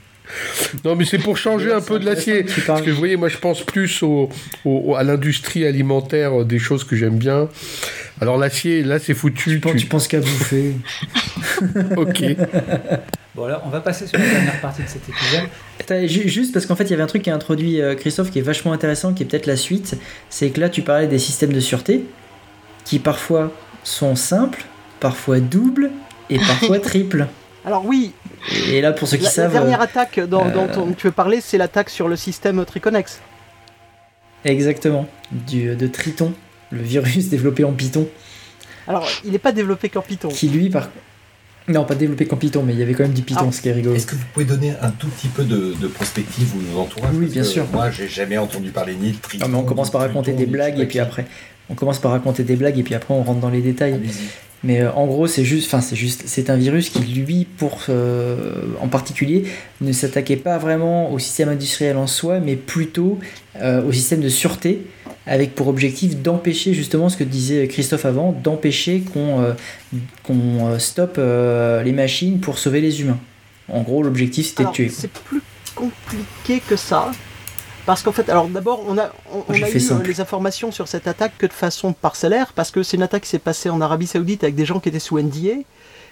Non, 0.84 0.96
mais 0.96 1.04
c'est 1.04 1.18
pour 1.18 1.36
changer 1.36 1.72
un 1.72 1.80
peu 1.80 1.98
de 1.98 2.06
l'acier. 2.06 2.44
Parce 2.66 2.82
que 2.82 2.90
vous 2.90 2.98
voyez, 2.98 3.16
moi 3.16 3.28
je 3.28 3.38
pense 3.38 3.62
plus 3.62 4.02
au, 4.02 4.28
à 4.96 5.02
l'industrie 5.02 5.66
alimentaire, 5.66 6.44
des 6.44 6.58
choses 6.58 6.84
que 6.84 6.96
j'aime 6.96 7.18
bien. 7.18 7.48
Alors 8.20 8.38
l'acier, 8.38 8.82
là 8.82 8.98
c'est 8.98 9.14
foutu. 9.14 9.50
Tu, 9.50 9.60
penses, 9.60 9.76
tu 9.76 9.86
penses 9.86 10.08
qu'à 10.08 10.20
bouffer. 10.20 10.74
ok. 11.96 12.24
Bon, 13.34 13.44
alors 13.44 13.62
on 13.64 13.70
va 13.70 13.80
passer 13.80 14.06
sur 14.06 14.18
la 14.18 14.26
dernière 14.26 14.60
partie 14.60 14.82
de 14.82 14.88
cet 14.88 15.02
épisode. 15.08 16.28
juste 16.30 16.52
parce 16.52 16.66
qu'en 16.66 16.76
fait, 16.76 16.84
il 16.84 16.90
y 16.90 16.94
avait 16.94 17.02
un 17.02 17.06
truc 17.06 17.22
qui 17.22 17.30
a 17.30 17.34
introduit 17.34 17.80
euh, 17.80 17.94
Christophe 17.94 18.30
qui 18.30 18.38
est 18.38 18.42
vachement 18.42 18.72
intéressant, 18.72 19.14
qui 19.14 19.22
est 19.22 19.26
peut-être 19.26 19.46
la 19.46 19.56
suite. 19.56 19.96
C'est 20.28 20.50
que 20.50 20.60
là, 20.60 20.68
tu 20.68 20.82
parlais 20.82 21.06
des 21.06 21.18
systèmes 21.18 21.52
de 21.52 21.60
sûreté 21.60 22.04
qui 22.84 22.98
parfois 22.98 23.52
sont 23.84 24.16
simples, 24.16 24.64
parfois 25.00 25.40
doubles 25.40 25.90
et 26.28 26.38
parfois 26.38 26.78
triples. 26.80 27.26
Alors 27.64 27.86
oui. 27.86 28.12
Et 28.70 28.80
là, 28.80 28.92
pour 28.92 29.08
ceux 29.08 29.16
qui 29.16 29.26
savent. 29.26 29.52
La 29.52 29.60
dernière 29.60 29.80
attaque 29.80 30.20
dont, 30.20 30.44
euh, 30.44 30.92
tu 30.96 31.06
veux 31.06 31.12
parler, 31.12 31.40
c'est 31.40 31.58
l'attaque 31.58 31.90
sur 31.90 32.08
le 32.08 32.16
système 32.16 32.64
Triconex. 32.64 33.20
Exactement. 34.44 35.06
Du, 35.30 35.76
de 35.76 35.86
Triton, 35.86 36.32
le 36.70 36.82
virus 36.82 37.28
développé 37.30 37.64
en 37.64 37.72
Python. 37.72 38.08
Alors, 38.88 39.08
il 39.24 39.32
n'est 39.32 39.38
pas 39.38 39.52
développé 39.52 39.88
qu'en 39.88 40.02
Python. 40.02 40.28
Qui 40.28 40.48
lui, 40.48 40.68
par 40.70 40.88
non, 41.68 41.84
pas 41.84 41.94
développé 41.94 42.26
qu'en 42.26 42.36
Python, 42.36 42.64
mais 42.64 42.72
il 42.72 42.78
y 42.80 42.82
avait 42.82 42.92
quand 42.92 43.04
même 43.04 43.12
du 43.12 43.22
Python, 43.22 43.46
ah. 43.48 43.52
ce 43.52 43.60
qui 43.60 43.68
est 43.68 43.72
rigolo. 43.72 43.94
Est-ce 43.94 44.06
que 44.06 44.16
vous 44.16 44.24
pouvez 44.32 44.44
donner 44.44 44.72
un 44.82 44.90
tout 44.90 45.06
petit 45.06 45.28
peu 45.28 45.44
de, 45.44 45.86
prospective 45.86 46.56
ou 46.56 46.60
nous 46.60 46.78
entourage 46.78 47.14
Oui, 47.14 47.26
bien 47.26 47.44
sûr. 47.44 47.66
Moi, 47.72 47.90
j'ai 47.90 48.08
jamais 48.08 48.36
entendu 48.36 48.70
parler 48.70 48.94
ni 48.94 49.12
de 49.12 49.16
Triton. 49.16 49.46
Non, 49.46 49.52
mais 49.52 49.58
on 49.58 49.64
commence 49.64 49.90
par 49.90 50.00
raconter 50.00 50.32
des 50.32 50.46
blagues 50.46 50.80
et 50.80 50.86
puis 50.86 50.98
après, 50.98 51.26
on 51.72 51.74
commence 51.74 51.98
par 51.98 52.12
raconter 52.12 52.44
des 52.44 52.56
blagues 52.56 52.78
et 52.78 52.82
puis 52.82 52.94
après 52.94 53.14
on 53.14 53.22
rentre 53.22 53.40
dans 53.40 53.50
les 53.50 53.62
détails. 53.62 53.98
Mais 54.64 54.80
euh, 54.80 54.92
en 54.92 55.06
gros, 55.06 55.26
c'est 55.26 55.44
juste, 55.44 55.66
enfin, 55.66 55.80
c'est 55.80 55.96
juste, 55.96 56.24
c'est 56.26 56.48
un 56.48 56.56
virus 56.56 56.90
qui, 56.90 57.00
lui, 57.00 57.46
pour 57.56 57.80
euh, 57.88 58.62
en 58.80 58.86
particulier, 58.86 59.44
ne 59.80 59.90
s'attaquait 59.90 60.36
pas 60.36 60.58
vraiment 60.58 61.10
au 61.10 61.18
système 61.18 61.48
industriel 61.48 61.96
en 61.96 62.06
soi, 62.06 62.38
mais 62.38 62.54
plutôt 62.54 63.18
euh, 63.60 63.82
au 63.84 63.90
système 63.90 64.20
de 64.20 64.28
sûreté, 64.28 64.86
avec 65.26 65.54
pour 65.56 65.66
objectif 65.66 66.16
d'empêcher 66.16 66.74
justement 66.74 67.08
ce 67.08 67.16
que 67.16 67.24
disait 67.24 67.66
Christophe 67.66 68.04
avant, 68.04 68.32
d'empêcher 68.32 69.02
qu'on 69.12 69.54
qu'on 70.22 70.78
stoppe 70.78 71.16
les 71.18 71.92
machines 71.92 72.40
pour 72.40 72.58
sauver 72.58 72.80
les 72.80 73.00
humains. 73.00 73.18
En 73.68 73.82
gros, 73.82 74.02
l'objectif 74.02 74.46
c'était 74.48 74.64
de 74.64 74.70
tuer. 74.70 74.88
C'est 74.88 75.10
plus 75.10 75.42
compliqué 75.74 76.60
que 76.68 76.76
ça. 76.76 77.12
Parce 77.84 78.02
qu'en 78.02 78.12
fait, 78.12 78.28
alors 78.28 78.46
d'abord, 78.46 78.82
on 78.86 78.96
a, 78.96 79.10
on, 79.32 79.52
a 79.52 79.56
eu 79.58 79.62
euh, 79.62 80.02
les 80.04 80.20
informations 80.20 80.70
sur 80.70 80.86
cette 80.86 81.08
attaque 81.08 81.32
que 81.36 81.46
de 81.46 81.52
façon 81.52 81.92
parcellaire, 81.92 82.52
parce 82.52 82.70
que 82.70 82.82
c'est 82.82 82.96
une 82.96 83.02
attaque 83.02 83.22
qui 83.22 83.28
s'est 83.28 83.40
passée 83.40 83.70
en 83.70 83.80
Arabie 83.80 84.06
Saoudite 84.06 84.44
avec 84.44 84.54
des 84.54 84.64
gens 84.64 84.78
qui 84.78 84.88
étaient 84.88 85.00
sous 85.00 85.18
NDA, 85.18 85.62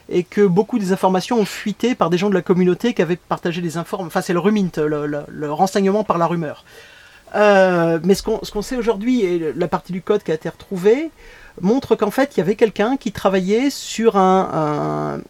et 0.09 0.25
que 0.25 0.45
beaucoup 0.45 0.81
des 0.81 0.93
informations 0.93 1.39
ont 1.39 1.45
fuité 1.45 1.95
par 1.95 2.11
des 2.11 2.19
gens 2.19 2.29
de 2.29 2.35
la 2.35 2.43
communauté 2.43 2.93
qui 2.93 3.03
avaient 3.03 3.17
partagé 3.17 3.61
des 3.61 3.77
informations. 3.77 4.09
Enfin, 4.09 4.21
c'est 4.21 4.33
le 4.33 4.41
rumint, 4.41 4.71
le, 4.77 5.53
renseignement 5.53 6.03
par 6.03 6.19
la 6.19 6.27
rumeur. 6.27 6.65
Euh, 7.37 8.01
mais 8.03 8.15
ce 8.15 8.23
qu'on 8.23 8.63
sait 8.63 8.77
aujourd'hui, 8.77 9.23
et 9.23 9.53
la 9.55 9.69
partie 9.69 9.93
du 9.93 10.03
code 10.03 10.25
qui 10.25 10.33
a 10.33 10.35
été 10.35 10.49
retrouvée, 10.49 11.13
montre 11.61 11.95
qu'en 11.95 12.11
fait, 12.11 12.37
il 12.37 12.39
y 12.39 12.41
avait 12.41 12.57
quelqu'un 12.57 12.97
qui 12.97 13.13
travaillait 13.13 13.71
sur 13.71 14.17
un, 14.17 15.21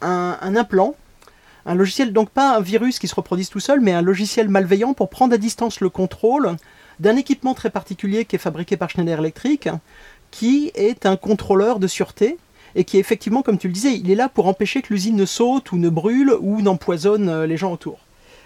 un, 0.00 0.38
un 0.40 0.56
implant 0.56 0.94
un 1.68 1.74
logiciel, 1.74 2.14
donc 2.14 2.30
pas 2.30 2.56
un 2.56 2.60
virus 2.60 2.98
qui 2.98 3.06
se 3.08 3.14
reproduise 3.14 3.50
tout 3.50 3.60
seul, 3.60 3.80
mais 3.80 3.92
un 3.92 4.00
logiciel 4.00 4.48
malveillant 4.48 4.94
pour 4.94 5.10
prendre 5.10 5.34
à 5.34 5.36
distance 5.36 5.80
le 5.80 5.90
contrôle 5.90 6.56
d'un 6.98 7.14
équipement 7.14 7.52
très 7.52 7.68
particulier 7.68 8.24
qui 8.24 8.36
est 8.36 8.40
fabriqué 8.40 8.78
par 8.78 8.88
Schneider 8.88 9.18
Electric, 9.18 9.68
qui 10.30 10.72
est 10.74 11.04
un 11.04 11.16
contrôleur 11.16 11.78
de 11.78 11.86
sûreté 11.86 12.38
et 12.74 12.84
qui 12.84 12.98
effectivement, 12.98 13.42
comme 13.42 13.58
tu 13.58 13.68
le 13.68 13.74
disais, 13.74 13.94
il 13.94 14.10
est 14.10 14.14
là 14.14 14.30
pour 14.30 14.46
empêcher 14.46 14.80
que 14.80 14.94
l'usine 14.94 15.14
ne 15.14 15.26
saute 15.26 15.70
ou 15.70 15.76
ne 15.76 15.90
brûle 15.90 16.32
ou 16.40 16.62
n'empoisonne 16.62 17.28
euh, 17.28 17.46
les 17.46 17.58
gens 17.58 17.72
autour. 17.72 17.98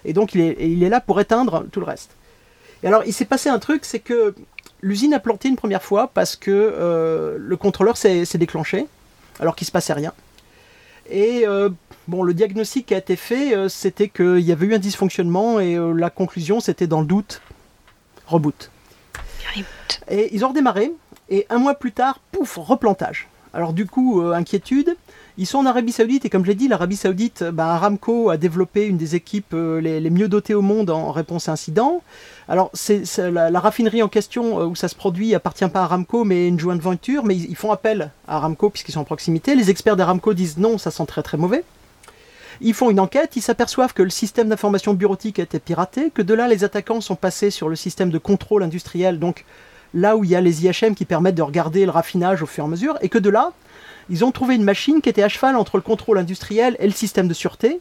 Et 0.04 0.12
donc 0.12 0.34
il 0.34 0.82
est, 0.82 0.88
là 0.88 1.00
pour 1.00 1.20
éteindre 1.20 1.64
tout 1.70 1.78
le 1.78 1.86
reste. 1.86 2.16
Et 2.82 2.88
alors 2.88 3.04
il 3.06 3.12
s'est 3.12 3.24
passé 3.24 3.48
un 3.48 3.60
truc, 3.60 3.84
c'est 3.84 4.00
que 4.00 4.34
l'usine 4.80 5.14
a 5.14 5.20
planté 5.20 5.48
une 5.48 5.54
première 5.54 5.84
fois 5.84 6.10
parce 6.12 6.34
que 6.34 6.50
euh, 6.50 7.36
le 7.38 7.56
contrôleur 7.56 7.96
s'est 7.96 8.26
déclenché 8.34 8.86
alors 9.38 9.54
qu'il 9.54 9.66
se 9.66 9.72
passait 9.72 9.92
rien. 9.92 10.12
Et 11.10 11.46
euh, 11.46 11.70
bon, 12.08 12.22
le 12.22 12.34
diagnostic 12.34 12.86
qui 12.86 12.94
a 12.94 12.98
été 12.98 13.16
fait, 13.16 13.54
euh, 13.54 13.68
c'était 13.68 14.08
qu'il 14.08 14.40
y 14.40 14.52
avait 14.52 14.66
eu 14.66 14.74
un 14.74 14.78
dysfonctionnement 14.78 15.60
et 15.60 15.76
euh, 15.76 15.92
la 15.92 16.10
conclusion, 16.10 16.60
c'était 16.60 16.86
dans 16.86 17.00
le 17.00 17.06
doute, 17.06 17.40
reboot. 18.26 18.70
Et 20.08 20.34
ils 20.34 20.44
ont 20.44 20.48
redémarré 20.48 20.92
et 21.28 21.46
un 21.50 21.58
mois 21.58 21.74
plus 21.74 21.92
tard, 21.92 22.20
pouf, 22.32 22.56
replantage. 22.56 23.28
Alors 23.52 23.72
du 23.72 23.86
coup, 23.86 24.20
inquiétude. 24.20 24.96
Ils 25.38 25.46
sont 25.46 25.58
en 25.58 25.66
Arabie 25.66 25.92
Saoudite 25.92 26.26
et 26.26 26.30
comme 26.30 26.44
je 26.44 26.50
l'ai 26.50 26.54
dit, 26.54 26.68
l'Arabie 26.68 26.96
Saoudite, 26.96 27.42
bah, 27.42 27.74
Aramco 27.74 28.28
a 28.28 28.36
développé 28.36 28.86
une 28.86 28.98
des 28.98 29.14
équipes 29.14 29.54
les, 29.54 29.98
les, 29.98 30.10
mieux 30.10 30.28
dotées 30.28 30.54
au 30.54 30.60
monde 30.60 30.90
en 30.90 31.10
réponse 31.10 31.48
à 31.48 31.52
incident. 31.52 32.02
Alors, 32.48 32.70
la, 33.18 33.60
raffinerie 33.60 34.02
en 34.02 34.08
question 34.08 34.60
euh, 34.60 34.66
où 34.66 34.74
ça 34.74 34.88
se 34.88 34.94
produit 34.94 35.34
appartient 35.34 35.66
pas 35.68 35.80
à 35.80 35.84
Aramco, 35.84 36.24
mais 36.24 36.48
une 36.48 36.58
joint 36.58 36.76
venture, 36.76 37.24
mais 37.24 37.34
ils, 37.34 37.56
font 37.56 37.72
appel 37.72 38.10
à 38.28 38.36
Aramco 38.36 38.68
puisqu'ils 38.68 38.92
sont 38.92 39.00
en 39.00 39.04
proximité. 39.04 39.54
Les 39.54 39.70
experts 39.70 39.96
d'Aramco 39.96 40.34
disent 40.34 40.58
non, 40.58 40.76
ça 40.76 40.90
sent 40.90 41.06
très 41.06 41.22
très 41.22 41.38
mauvais. 41.38 41.64
Ils 42.60 42.74
font 42.74 42.90
une 42.90 43.00
enquête, 43.00 43.34
ils 43.36 43.42
s'aperçoivent 43.42 43.94
que 43.94 44.02
le 44.02 44.10
système 44.10 44.48
d'information 44.48 44.92
bureautique 44.92 45.38
a 45.38 45.44
été 45.44 45.58
piraté, 45.58 46.10
que 46.10 46.20
de 46.20 46.34
là 46.34 46.46
les 46.46 46.62
attaquants 46.62 47.00
sont 47.00 47.16
passés 47.16 47.50
sur 47.50 47.70
le 47.70 47.76
système 47.76 48.10
de 48.10 48.18
contrôle 48.18 48.62
industriel, 48.62 49.18
donc 49.18 49.46
là 49.94 50.16
où 50.16 50.24
il 50.24 50.30
y 50.30 50.36
a 50.36 50.40
les 50.40 50.64
IHM 50.64 50.94
qui 50.94 51.04
permettent 51.04 51.34
de 51.34 51.42
regarder 51.42 51.84
le 51.86 51.90
raffinage 51.90 52.42
au 52.42 52.46
fur 52.46 52.64
et 52.64 52.66
à 52.66 52.70
mesure, 52.70 52.98
et 53.00 53.08
que 53.08 53.18
de 53.18 53.30
là, 53.30 53.52
ils 54.10 54.24
ont 54.24 54.32
trouvé 54.32 54.54
une 54.54 54.64
machine 54.64 55.00
qui 55.00 55.08
était 55.08 55.22
à 55.22 55.28
cheval 55.28 55.56
entre 55.56 55.76
le 55.76 55.82
contrôle 55.82 56.18
industriel 56.18 56.76
et 56.78 56.86
le 56.86 56.92
système 56.92 57.28
de 57.28 57.34
sûreté, 57.34 57.80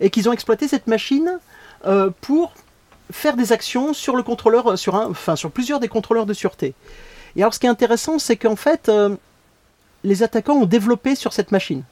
et 0.00 0.10
qu'ils 0.10 0.28
ont 0.28 0.32
exploité 0.32 0.68
cette 0.68 0.86
machine 0.86 1.38
euh, 1.86 2.10
pour 2.20 2.54
faire 3.10 3.36
des 3.36 3.52
actions 3.52 3.92
sur 3.92 4.16
le 4.16 4.22
contrôleur, 4.22 4.78
sur, 4.78 4.94
un, 4.94 5.10
enfin, 5.10 5.36
sur 5.36 5.50
plusieurs 5.50 5.80
des 5.80 5.88
contrôleurs 5.88 6.26
de 6.26 6.32
sûreté. 6.32 6.74
Et 7.36 7.42
alors 7.42 7.54
ce 7.54 7.58
qui 7.58 7.66
est 7.66 7.70
intéressant, 7.70 8.18
c'est 8.18 8.36
qu'en 8.36 8.56
fait, 8.56 8.88
euh, 8.88 9.16
les 10.04 10.22
attaquants 10.22 10.56
ont 10.56 10.66
développé 10.66 11.14
sur 11.14 11.32
cette 11.32 11.52
machine. 11.52 11.82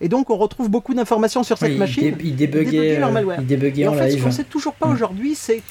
Et 0.00 0.08
donc 0.08 0.30
on 0.30 0.36
retrouve 0.36 0.68
beaucoup 0.68 0.94
d'informations 0.94 1.44
sur 1.44 1.56
cette 1.56 1.78
machine. 1.78 2.16
ils 2.20 2.36
débuggaient 2.36 2.98
leur 2.98 3.12
malware. 3.12 3.40
Ils 3.48 3.88
en, 3.88 3.92
fait, 3.92 4.10
ce 4.10 4.22
qu'on 4.22 4.30
sait 4.32 4.44
toujours 4.44 4.74
pas 4.74 4.88
aujourd'hui, 4.88 5.34
c'est 5.34 5.62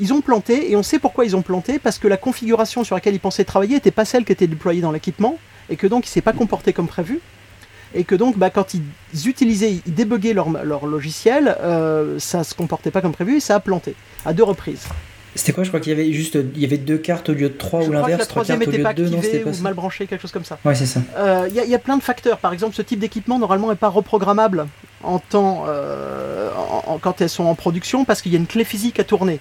ils 0.00 0.14
ont 0.14 0.20
planté, 0.20 0.70
et 0.70 0.76
on 0.76 0.84
sait 0.84 1.00
pourquoi 1.00 1.24
ils 1.24 1.34
ont 1.34 1.42
planté, 1.42 1.80
parce 1.80 1.98
que 1.98 2.06
la 2.06 2.16
configuration 2.16 2.84
sur 2.84 2.94
laquelle 2.94 3.14
ils 3.14 3.20
pensaient 3.20 3.44
travailler 3.44 3.74
n'était 3.74 3.90
pas 3.90 4.04
celle 4.04 4.24
qui 4.24 4.32
était 4.32 4.46
déployée 4.46 4.80
dans 4.80 4.92
l'équipement, 4.92 5.36
et 5.70 5.76
que 5.76 5.86
donc 5.86 6.06
il 6.06 6.10
s'est 6.10 6.20
pas 6.20 6.32
comporté 6.32 6.72
comme 6.72 6.88
prévu, 6.88 7.20
et 7.94 8.04
que 8.04 8.14
donc 8.14 8.36
bah, 8.36 8.50
quand 8.50 8.74
ils 8.74 9.28
utilisaient, 9.28 9.80
ils 9.86 9.94
débuggaient 9.94 10.34
leur, 10.34 10.50
leur 10.50 10.86
logiciel, 10.86 11.56
euh, 11.60 12.18
ça 12.18 12.44
se 12.44 12.54
comportait 12.54 12.90
pas 12.90 13.00
comme 13.00 13.12
prévu, 13.12 13.36
et 13.36 13.40
ça 13.40 13.56
a 13.56 13.60
planté, 13.60 13.94
à 14.24 14.32
deux 14.32 14.44
reprises. 14.44 14.86
C'était 15.34 15.52
quoi 15.52 15.62
Je 15.62 15.68
crois 15.68 15.78
qu'il 15.78 15.90
y 15.90 15.94
avait 15.94 16.12
juste 16.12 16.36
il 16.54 16.60
y 16.60 16.64
avait 16.64 16.78
deux 16.78 16.98
cartes 16.98 17.28
au 17.28 17.32
lieu 17.32 17.48
de 17.48 17.54
trois 17.54 17.84
ou 17.84 17.92
l'inverse. 17.92 18.18
La 18.18 18.26
troisième 18.26 18.58
n'était 18.58 18.80
pas 18.80 18.88
activée 18.88 19.44
ou 19.44 19.62
mal 19.62 19.74
branchée, 19.74 20.06
quelque 20.06 20.22
chose 20.22 20.32
comme 20.32 20.44
ça. 20.44 20.58
Ouais, 20.64 20.74
c'est 20.74 20.86
ça. 20.86 21.00
Euh, 21.16 21.48
il 21.48 21.54
y, 21.54 21.74
a 21.74 21.78
plein 21.78 21.96
de 21.96 22.02
facteurs. 22.02 22.38
Par 22.38 22.52
exemple, 22.52 22.74
ce 22.74 22.82
type 22.82 22.98
d'équipement 22.98 23.38
normalement 23.38 23.68
n'est 23.68 23.76
pas 23.76 23.88
reprogrammable 23.88 24.66
en 25.04 25.20
temps 25.20 25.64
euh, 25.68 26.50
quand 27.02 27.20
elles 27.20 27.28
sont 27.28 27.44
en 27.44 27.54
production 27.54 28.04
parce 28.04 28.20
qu'il 28.20 28.32
y 28.32 28.34
a 28.34 28.38
une 28.38 28.48
clé 28.48 28.64
physique 28.64 28.98
à 28.98 29.04
tourner. 29.04 29.38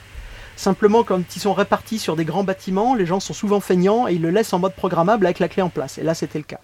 Simplement, 0.58 1.03
quand 1.03 1.36
ils 1.36 1.39
sont 1.39 1.53
répartis 1.53 1.99
sur 1.99 2.16
des 2.16 2.26
grands 2.26 2.43
bâtiments, 2.43 2.95
les 2.95 3.05
gens 3.05 3.20
sont 3.20 3.34
souvent 3.34 3.60
feignants 3.60 4.08
et 4.08 4.16
ils 4.16 4.22
le 4.22 4.32
laissent 4.32 4.53
en 4.53 4.60
mode 4.60 4.74
programmable 4.74 5.28
avec 5.28 5.38
la 5.38 5.47
clé 5.47 5.62
en 5.62 5.70
place. 5.70 5.99
Et 5.99 6.03
là, 6.03 6.16
c'était 6.16 6.39
le 6.39 6.43
cas. 6.43 6.60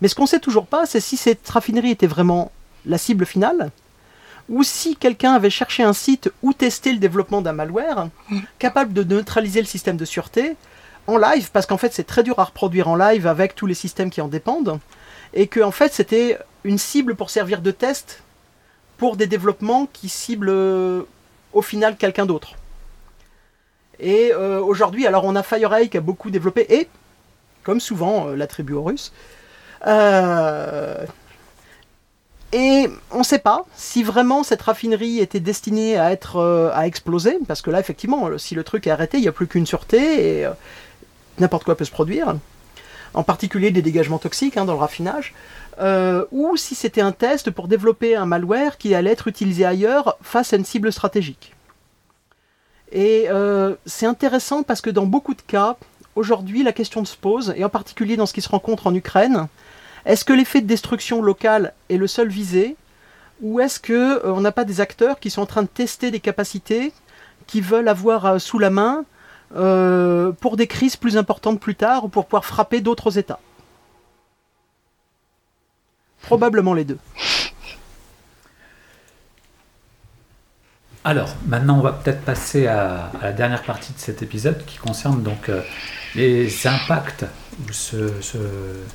Mais 0.00 0.08
ce 0.08 0.14
qu'on 0.14 0.26
sait 0.26 0.40
toujours 0.40 0.66
pas, 0.66 0.86
c'est 0.86 1.00
si 1.00 1.18
cette 1.18 1.46
raffinerie 1.48 1.90
était 1.90 2.06
vraiment 2.06 2.50
la 2.86 2.96
cible 2.96 3.26
finale, 3.26 3.70
ou 4.48 4.62
si 4.62 4.96
quelqu'un 4.96 5.34
avait 5.34 5.50
cherché 5.50 5.82
un 5.82 5.92
site 5.92 6.32
où 6.42 6.54
tester 6.54 6.92
le 6.92 6.98
développement 6.98 7.42
d'un 7.42 7.52
malware 7.52 8.08
capable 8.58 8.92
de 8.92 9.02
neutraliser 9.02 9.60
le 9.60 9.66
système 9.66 9.96
de 9.96 10.04
sûreté 10.04 10.56
en 11.06 11.16
live, 11.16 11.50
parce 11.52 11.66
qu'en 11.66 11.78
fait 11.78 11.92
c'est 11.92 12.04
très 12.04 12.22
dur 12.22 12.38
à 12.38 12.44
reproduire 12.44 12.88
en 12.88 12.96
live 12.96 13.26
avec 13.26 13.54
tous 13.54 13.66
les 13.66 13.74
systèmes 13.74 14.10
qui 14.10 14.20
en 14.20 14.28
dépendent, 14.28 14.78
et 15.32 15.46
que 15.46 15.60
en 15.60 15.70
fait 15.70 15.92
c'était 15.92 16.38
une 16.64 16.78
cible 16.78 17.14
pour 17.14 17.30
servir 17.30 17.60
de 17.62 17.70
test 17.70 18.22
pour 18.96 19.16
des 19.16 19.26
développements 19.26 19.86
qui 19.92 20.08
ciblent 20.08 20.48
euh, 20.50 21.02
au 21.52 21.62
final 21.62 21.96
quelqu'un 21.96 22.26
d'autre. 22.26 22.54
Et 24.00 24.32
euh, 24.32 24.60
aujourd'hui, 24.60 25.06
alors 25.06 25.24
on 25.24 25.36
a 25.36 25.42
FireEye 25.42 25.88
qui 25.88 25.96
a 25.96 26.00
beaucoup 26.00 26.30
développé, 26.30 26.66
et 26.68 26.88
comme 27.62 27.80
souvent 27.80 28.28
euh, 28.28 28.36
l'attribut 28.36 28.74
russe, 28.74 29.12
et 32.54 32.88
on 33.10 33.18
ne 33.18 33.24
sait 33.24 33.40
pas 33.40 33.64
si 33.74 34.04
vraiment 34.04 34.44
cette 34.44 34.62
raffinerie 34.62 35.18
était 35.18 35.40
destinée 35.40 35.98
à 35.98 36.12
être 36.12 36.36
euh, 36.36 36.70
à 36.72 36.86
exploser, 36.86 37.36
parce 37.48 37.62
que 37.62 37.70
là 37.72 37.80
effectivement, 37.80 38.38
si 38.38 38.54
le 38.54 38.62
truc 38.62 38.86
est 38.86 38.92
arrêté, 38.92 39.18
il 39.18 39.22
n'y 39.22 39.28
a 39.28 39.32
plus 39.32 39.48
qu'une 39.48 39.66
sûreté 39.66 40.38
et 40.38 40.46
euh, 40.46 40.52
n'importe 41.40 41.64
quoi 41.64 41.76
peut 41.76 41.84
se 41.84 41.90
produire, 41.90 42.36
en 43.12 43.24
particulier 43.24 43.72
des 43.72 43.82
dégagements 43.82 44.18
toxiques 44.18 44.56
hein, 44.56 44.66
dans 44.66 44.74
le 44.74 44.78
raffinage, 44.78 45.34
euh, 45.80 46.26
ou 46.30 46.56
si 46.56 46.76
c'était 46.76 47.00
un 47.00 47.10
test 47.10 47.50
pour 47.50 47.66
développer 47.66 48.14
un 48.14 48.24
malware 48.24 48.78
qui 48.78 48.94
allait 48.94 49.10
être 49.10 49.26
utilisé 49.26 49.64
ailleurs 49.64 50.16
face 50.22 50.52
à 50.52 50.56
une 50.56 50.64
cible 50.64 50.92
stratégique. 50.92 51.53
Et 52.92 53.26
c'est 53.86 54.06
intéressant 54.06 54.62
parce 54.62 54.80
que 54.80 54.90
dans 54.90 55.06
beaucoup 55.06 55.34
de 55.34 55.42
cas, 55.42 55.76
aujourd'hui 56.14 56.62
la 56.62 56.72
question 56.72 57.04
se 57.04 57.16
pose, 57.16 57.52
et 57.56 57.64
en 57.64 57.68
particulier 57.68 58.16
dans 58.16 58.26
ce 58.26 58.32
qui 58.32 58.40
se 58.40 58.48
rencontre 58.48 58.86
en 58.86 58.94
Ukraine, 58.94 59.48
est-ce 60.06 60.24
que 60.24 60.32
l'effet 60.32 60.60
de 60.60 60.66
destruction 60.66 61.22
locale 61.22 61.72
est 61.88 61.96
le 61.96 62.06
seul 62.06 62.28
visé? 62.28 62.76
Ou 63.40 63.60
est-ce 63.60 63.80
qu'on 63.80 63.92
euh, 63.92 64.40
n'a 64.40 64.52
pas 64.52 64.64
des 64.64 64.80
acteurs 64.80 65.18
qui 65.18 65.30
sont 65.30 65.42
en 65.42 65.46
train 65.46 65.62
de 65.62 65.68
tester 65.68 66.10
des 66.10 66.20
capacités 66.20 66.92
qui 67.46 67.60
veulent 67.60 67.88
avoir 67.88 68.26
euh, 68.26 68.38
sous 68.38 68.58
la 68.58 68.70
main 68.70 69.04
euh, 69.56 70.32
pour 70.32 70.56
des 70.56 70.66
crises 70.66 70.96
plus 70.96 71.16
importantes 71.16 71.58
plus 71.58 71.74
tard 71.74 72.04
ou 72.04 72.08
pour 72.08 72.26
pouvoir 72.26 72.44
frapper 72.44 72.80
d'autres 72.80 73.18
États? 73.18 73.40
Probablement 76.22 76.74
les 76.74 76.84
deux. 76.84 76.98
Alors, 81.04 81.34
maintenant, 81.46 81.78
on 81.78 81.82
va 81.82 81.92
peut-être 81.92 82.22
passer 82.22 82.66
à, 82.66 83.12
la 83.20 83.32
dernière 83.32 83.62
partie 83.62 83.92
de 83.92 83.98
cet 83.98 84.22
épisode 84.22 84.64
qui 84.64 84.78
concerne 84.78 85.22
donc 85.22 85.50
les 86.14 86.66
impacts 86.66 87.26
ce, 87.72 88.10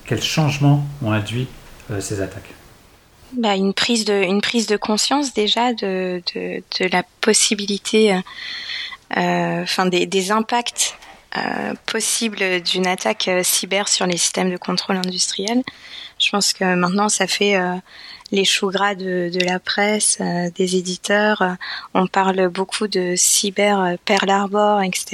quels 0.06 0.22
changements 0.22 0.86
ont 1.04 1.12
induit 1.12 1.48
euh, 1.92 2.02
ces 2.02 2.22
attaques. 2.22 2.54
Bah, 3.34 3.56
une 3.56 3.74
prise 3.74 4.06
de 4.06 4.78
conscience 4.78 5.34
déjà 5.34 5.74
de, 5.74 6.22
la 6.80 7.04
possibilité 7.22 8.14
euh, 8.14 8.20
euh 9.18 9.64
enfin 9.64 9.86
des, 9.86 10.32
impacts 10.32 10.98
euh, 11.38 11.74
possibles 11.86 12.62
d'une 12.62 12.88
attaque 12.88 13.30
cyber 13.44 13.88
sur 13.88 14.08
les 14.08 14.18
systèmes 14.18 14.50
de 14.50 14.58
contrôle 14.58 14.98
industriel 14.98 15.62
je 16.20 16.30
pense 16.30 16.54
que 16.54 16.76
maintenant 16.76 17.10
ça 17.10 17.28
fait 17.28 17.58
les 18.32 18.46
choux 18.46 18.70
gras 18.70 18.96
de, 18.96 19.30
de 19.34 19.40
la 19.44 19.60
presse, 19.60 20.18
euh, 20.22 20.50
des 20.56 20.76
éditeurs. 20.76 21.44
on 21.94 22.08
parle 22.08 22.50
beaucoup 22.50 22.88
de 22.88 23.14
cyber 23.16 23.80
euh, 23.80 23.96
Pearl 24.06 24.30
Harbor, 24.30 24.82
etc. 24.82 25.08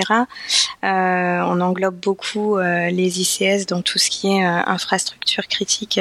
Euh, 0.83 0.87
on 0.87 1.61
englobe 1.61 1.95
beaucoup 1.95 2.57
les 2.57 3.21
ICS 3.21 3.65
dans 3.67 3.81
tout 3.81 3.97
ce 3.97 4.09
qui 4.09 4.27
est 4.27 4.43
infrastructure 4.43 5.47
critique 5.47 5.99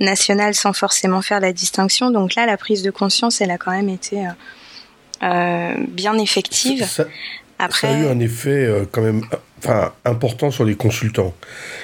nationale 0.00 0.54
sans 0.54 0.72
forcément 0.72 1.22
faire 1.22 1.40
la 1.40 1.52
distinction. 1.52 2.10
Donc 2.10 2.34
là, 2.34 2.46
la 2.46 2.56
prise 2.56 2.82
de 2.82 2.90
conscience, 2.90 3.40
elle 3.40 3.50
a 3.50 3.58
quand 3.58 3.70
même 3.70 3.88
été 3.88 4.26
bien 5.20 6.18
effective. 6.18 6.86
Après... 7.58 7.88
Ça 7.88 7.94
a 7.94 7.98
eu 7.98 8.06
un 8.06 8.20
effet 8.20 8.68
quand 8.90 9.02
même 9.02 9.22
enfin, 9.62 9.92
important 10.04 10.50
sur 10.50 10.64
les 10.64 10.74
consultants. 10.74 11.34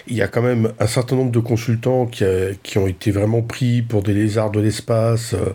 Il 0.09 0.17
y 0.17 0.23
a 0.23 0.29
quand 0.29 0.43
même 0.43 0.73
un 0.81 0.87
certain 0.87 1.17
nombre 1.17 1.31
de 1.31 1.39
consultants 1.39 2.07
qui, 2.07 2.25
qui 2.63 2.79
ont 2.79 2.89
été 2.89 3.11
vraiment 3.13 3.43
pris 3.43 3.83
pour 3.83 4.03
des 4.03 4.15
lézards 4.15 4.51
de 4.51 4.61
l'espace, 4.61 5.35
euh, 5.35 5.55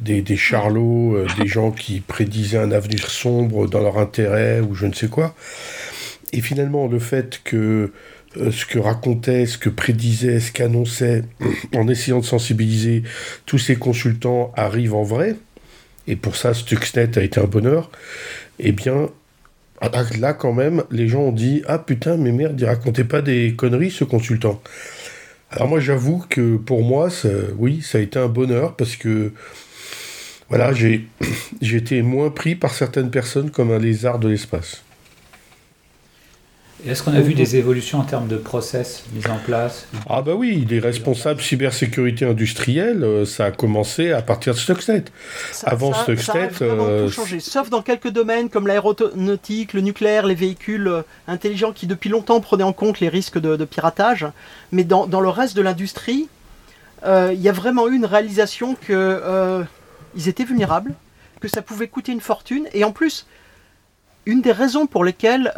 des, 0.00 0.20
des, 0.20 0.36
charlots, 0.36 1.16
euh, 1.16 1.26
des 1.40 1.46
gens 1.46 1.70
qui 1.70 2.00
prédisaient 2.00 2.58
un 2.58 2.72
avenir 2.72 3.10
sombre 3.10 3.66
dans 3.66 3.80
leur 3.80 3.98
intérêt 3.98 4.60
ou 4.60 4.74
je 4.74 4.86
ne 4.86 4.92
sais 4.92 5.08
quoi. 5.08 5.34
Et 6.32 6.42
finalement, 6.42 6.88
le 6.88 6.98
fait 6.98 7.40
que 7.42 7.92
euh, 8.36 8.50
ce 8.50 8.66
que 8.66 8.78
racontait, 8.78 9.46
ce 9.46 9.56
que 9.56 9.70
prédisait, 9.70 10.40
ce 10.40 10.52
qu'annonçait, 10.52 11.22
en 11.74 11.88
essayant 11.88 12.20
de 12.20 12.24
sensibiliser 12.24 13.02
tous 13.46 13.58
ces 13.58 13.76
consultants 13.76 14.52
arrive 14.56 14.94
en 14.94 15.04
vrai, 15.04 15.36
et 16.06 16.16
pour 16.16 16.36
ça 16.36 16.52
Stuxnet 16.52 17.16
a 17.18 17.22
été 17.22 17.40
un 17.40 17.44
bonheur, 17.44 17.90
eh 18.58 18.72
bien, 18.72 19.08
là, 20.18 20.32
quand 20.32 20.52
même, 20.52 20.84
les 20.90 21.08
gens 21.08 21.22
ont 21.22 21.32
dit 21.32 21.62
Ah 21.66 21.78
putain, 21.78 22.16
mais 22.16 22.32
merde, 22.32 22.60
il 22.60 22.66
racontait 22.66 23.04
pas 23.04 23.22
des 23.22 23.54
conneries, 23.56 23.90
ce 23.90 24.04
consultant. 24.04 24.62
Alors, 25.50 25.68
moi, 25.68 25.80
j'avoue 25.80 26.24
que 26.28 26.56
pour 26.56 26.82
moi, 26.82 27.08
oui, 27.58 27.82
ça 27.82 27.98
a 27.98 28.00
été 28.00 28.18
un 28.18 28.28
bonheur 28.28 28.74
parce 28.76 28.96
que, 28.96 29.32
voilà, 30.48 30.72
j'ai 30.72 31.06
été 31.60 32.02
moins 32.02 32.30
pris 32.30 32.54
par 32.54 32.74
certaines 32.74 33.10
personnes 33.10 33.50
comme 33.50 33.70
un 33.70 33.78
lézard 33.78 34.18
de 34.18 34.28
l'espace. 34.28 34.82
Est-ce 36.84 37.02
qu'on 37.02 37.14
a 37.14 37.20
vu 37.20 37.32
des 37.32 37.56
évolutions 37.56 38.00
en 38.00 38.04
termes 38.04 38.28
de 38.28 38.36
process 38.36 39.04
mis 39.14 39.26
en 39.28 39.38
place 39.38 39.86
Ah 40.10 40.20
bah 40.20 40.34
oui, 40.34 40.66
les 40.68 40.78
responsables 40.78 41.40
cybersécurité 41.40 42.26
industrielle, 42.26 43.02
euh, 43.02 43.24
ça 43.24 43.46
a 43.46 43.50
commencé 43.50 44.12
à 44.12 44.20
partir 44.20 44.52
de 44.52 44.58
Stuxnet. 44.58 45.04
Avant 45.64 45.94
Stuxnet... 45.94 46.22
Ça 46.22 46.34
a 46.34 46.46
vraiment 46.48 46.86
euh, 46.86 47.06
tout 47.06 47.12
changé, 47.12 47.40
sauf 47.40 47.70
dans 47.70 47.80
quelques 47.80 48.10
domaines 48.10 48.50
comme 48.50 48.66
l'aéronautique, 48.66 49.72
le 49.72 49.80
nucléaire, 49.80 50.26
les 50.26 50.34
véhicules 50.34 50.86
euh, 50.86 51.02
intelligents 51.28 51.72
qui 51.72 51.86
depuis 51.86 52.10
longtemps 52.10 52.40
prenaient 52.40 52.62
en 52.62 52.74
compte 52.74 53.00
les 53.00 53.08
risques 53.08 53.38
de, 53.38 53.64
piratage. 53.64 54.26
Mais 54.70 54.84
dans, 54.84 55.06
dans, 55.06 55.20
le 55.20 55.30
reste 55.30 55.56
de 55.56 55.62
l'industrie, 55.62 56.28
il 57.04 57.40
y 57.40 57.48
a 57.48 57.52
vraiment 57.52 57.88
eu 57.88 57.94
une 57.94 58.04
réalisation 58.04 58.74
que 58.74 59.64
ils 60.16 60.28
étaient 60.28 60.44
vulnérables, 60.44 60.94
que 61.40 61.48
ça 61.48 61.62
pouvait 61.62 61.88
coûter 61.88 62.12
une 62.12 62.20
fortune, 62.20 62.66
et 62.74 62.84
en 62.84 62.92
plus, 62.92 63.26
une 64.24 64.42
des 64.42 64.52
raisons 64.52 64.86
pour 64.86 65.04
lesquelles 65.04 65.52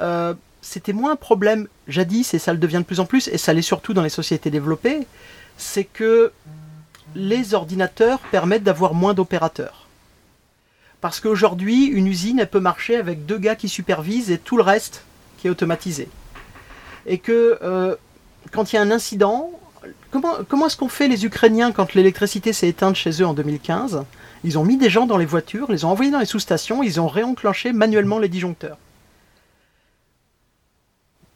c'était 0.68 0.92
moins 0.92 1.12
un 1.12 1.16
problème 1.16 1.66
jadis, 1.88 2.34
et 2.34 2.38
ça 2.38 2.52
le 2.52 2.58
devient 2.58 2.78
de 2.78 2.82
plus 2.82 3.00
en 3.00 3.06
plus, 3.06 3.28
et 3.28 3.38
ça 3.38 3.54
l'est 3.54 3.62
surtout 3.62 3.94
dans 3.94 4.02
les 4.02 4.10
sociétés 4.10 4.50
développées, 4.50 5.06
c'est 5.56 5.84
que 5.84 6.30
les 7.14 7.54
ordinateurs 7.54 8.18
permettent 8.30 8.64
d'avoir 8.64 8.92
moins 8.92 9.14
d'opérateurs. 9.14 9.86
Parce 11.00 11.20
qu'aujourd'hui, 11.20 11.86
une 11.86 12.06
usine, 12.06 12.38
elle 12.38 12.50
peut 12.50 12.60
marcher 12.60 12.96
avec 12.96 13.24
deux 13.24 13.38
gars 13.38 13.56
qui 13.56 13.68
supervisent 13.68 14.30
et 14.30 14.36
tout 14.36 14.58
le 14.58 14.62
reste 14.62 15.04
qui 15.38 15.46
est 15.46 15.50
automatisé. 15.50 16.08
Et 17.06 17.16
que 17.16 17.58
euh, 17.62 17.96
quand 18.52 18.72
il 18.72 18.76
y 18.76 18.78
a 18.78 18.82
un 18.82 18.90
incident, 18.90 19.50
comment, 20.10 20.34
comment 20.48 20.66
est-ce 20.66 20.76
qu'on 20.76 20.88
fait 20.90 21.08
les 21.08 21.24
Ukrainiens 21.24 21.72
quand 21.72 21.94
l'électricité 21.94 22.52
s'est 22.52 22.68
éteinte 22.68 22.96
chez 22.96 23.22
eux 23.22 23.26
en 23.26 23.32
2015 23.32 24.04
Ils 24.44 24.58
ont 24.58 24.64
mis 24.64 24.76
des 24.76 24.90
gens 24.90 25.06
dans 25.06 25.16
les 25.16 25.24
voitures, 25.24 25.72
les 25.72 25.86
ont 25.86 25.90
envoyés 25.90 26.10
dans 26.10 26.18
les 26.18 26.26
sous-stations, 26.26 26.82
ils 26.82 27.00
ont 27.00 27.08
réenclenché 27.08 27.72
manuellement 27.72 28.18
les 28.18 28.28
disjoncteurs. 28.28 28.76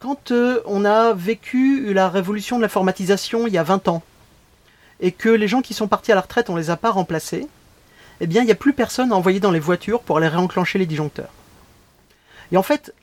Quand 0.03 0.33
on 0.65 0.83
a 0.83 1.13
vécu 1.13 1.93
la 1.93 2.09
révolution 2.09 2.57
de 2.57 2.61
l'informatisation 2.61 3.47
il 3.47 3.53
y 3.53 3.57
a 3.57 3.63
20 3.63 3.87
ans, 3.87 4.03
et 4.99 5.13
que 5.13 5.29
les 5.29 5.47
gens 5.47 5.61
qui 5.61 5.73
sont 5.73 5.87
partis 5.87 6.11
à 6.11 6.15
la 6.15 6.19
retraite, 6.19 6.49
on 6.49 6.57
les 6.57 6.69
a 6.69 6.75
pas 6.75 6.91
remplacés, 6.91 7.47
eh 8.19 8.27
bien, 8.27 8.41
il 8.41 8.45
n'y 8.45 8.51
a 8.51 8.55
plus 8.55 8.73
personne 8.73 9.13
à 9.13 9.15
envoyer 9.15 9.39
dans 9.39 9.49
les 9.49 9.61
voitures 9.61 10.01
pour 10.01 10.17
aller 10.17 10.27
réenclencher 10.27 10.77
les 10.77 10.85
disjoncteurs. 10.85 11.31
Et 12.51 12.57
en 12.57 12.63
fait, 12.63 12.93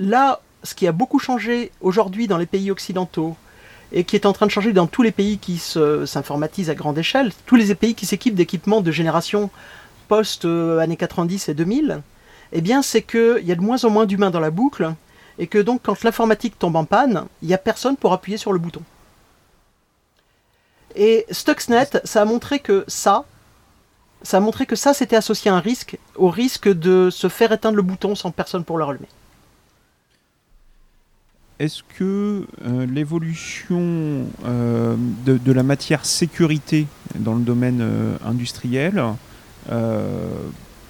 là, 0.00 0.42
ce 0.62 0.74
qui 0.74 0.86
a 0.86 0.92
beaucoup 0.92 1.18
changé 1.18 1.72
aujourd'hui 1.80 2.28
dans 2.28 2.36
les 2.36 2.44
pays 2.44 2.70
occidentaux, 2.70 3.36
et 3.90 4.04
qui 4.04 4.14
est 4.14 4.26
en 4.26 4.34
train 4.34 4.44
de 4.44 4.50
changer 4.50 4.74
dans 4.74 4.86
tous 4.86 5.02
les 5.02 5.12
pays 5.12 5.38
qui 5.38 5.56
s'informatisent 5.56 6.68
à 6.68 6.74
grande 6.74 6.98
échelle, 6.98 7.32
tous 7.46 7.56
les 7.56 7.74
pays 7.74 7.94
qui 7.94 8.04
s'équipent 8.04 8.34
d'équipements 8.34 8.82
de 8.82 8.92
génération 8.92 9.48
post-années 10.08 10.98
90 10.98 11.48
et 11.48 11.54
2000, 11.54 12.02
eh 12.52 12.60
bien, 12.60 12.82
c'est 12.82 13.00
qu'il 13.00 13.44
y 13.44 13.50
a 13.50 13.54
de 13.54 13.62
moins 13.62 13.82
en 13.84 13.90
moins 13.90 14.04
d'humains 14.04 14.30
dans 14.30 14.40
la 14.40 14.50
boucle, 14.50 14.92
et 15.40 15.46
que 15.46 15.58
donc, 15.58 15.80
quand 15.82 16.04
l'informatique 16.04 16.58
tombe 16.58 16.76
en 16.76 16.84
panne, 16.84 17.24
il 17.40 17.48
n'y 17.48 17.54
a 17.54 17.58
personne 17.58 17.96
pour 17.96 18.12
appuyer 18.12 18.36
sur 18.36 18.52
le 18.52 18.58
bouton. 18.58 18.82
Et 20.94 21.24
Stuxnet, 21.30 21.88
ça 22.04 22.20
a 22.20 22.24
montré 22.26 22.58
que 22.58 22.84
ça, 22.88 23.24
ça 24.22 24.36
a 24.36 24.40
montré 24.40 24.66
que 24.66 24.76
ça, 24.76 24.92
c'était 24.92 25.16
associé 25.16 25.50
à 25.50 25.54
un 25.54 25.60
risque, 25.60 25.98
au 26.16 26.28
risque 26.28 26.68
de 26.68 27.08
se 27.10 27.28
faire 27.28 27.52
éteindre 27.52 27.76
le 27.76 27.82
bouton 27.82 28.14
sans 28.14 28.30
personne 28.30 28.64
pour 28.64 28.76
le 28.76 28.84
rallumer. 28.84 29.08
Est-ce 31.58 31.82
que 31.96 32.46
euh, 32.66 32.86
l'évolution 32.86 34.26
euh, 34.44 34.94
de, 35.24 35.52
la 35.52 35.62
matière 35.62 36.04
sécurité 36.04 36.86
dans 37.14 37.34
le 37.34 37.42
domaine 37.42 37.80
euh, 37.80 38.16
industriel 38.26 39.02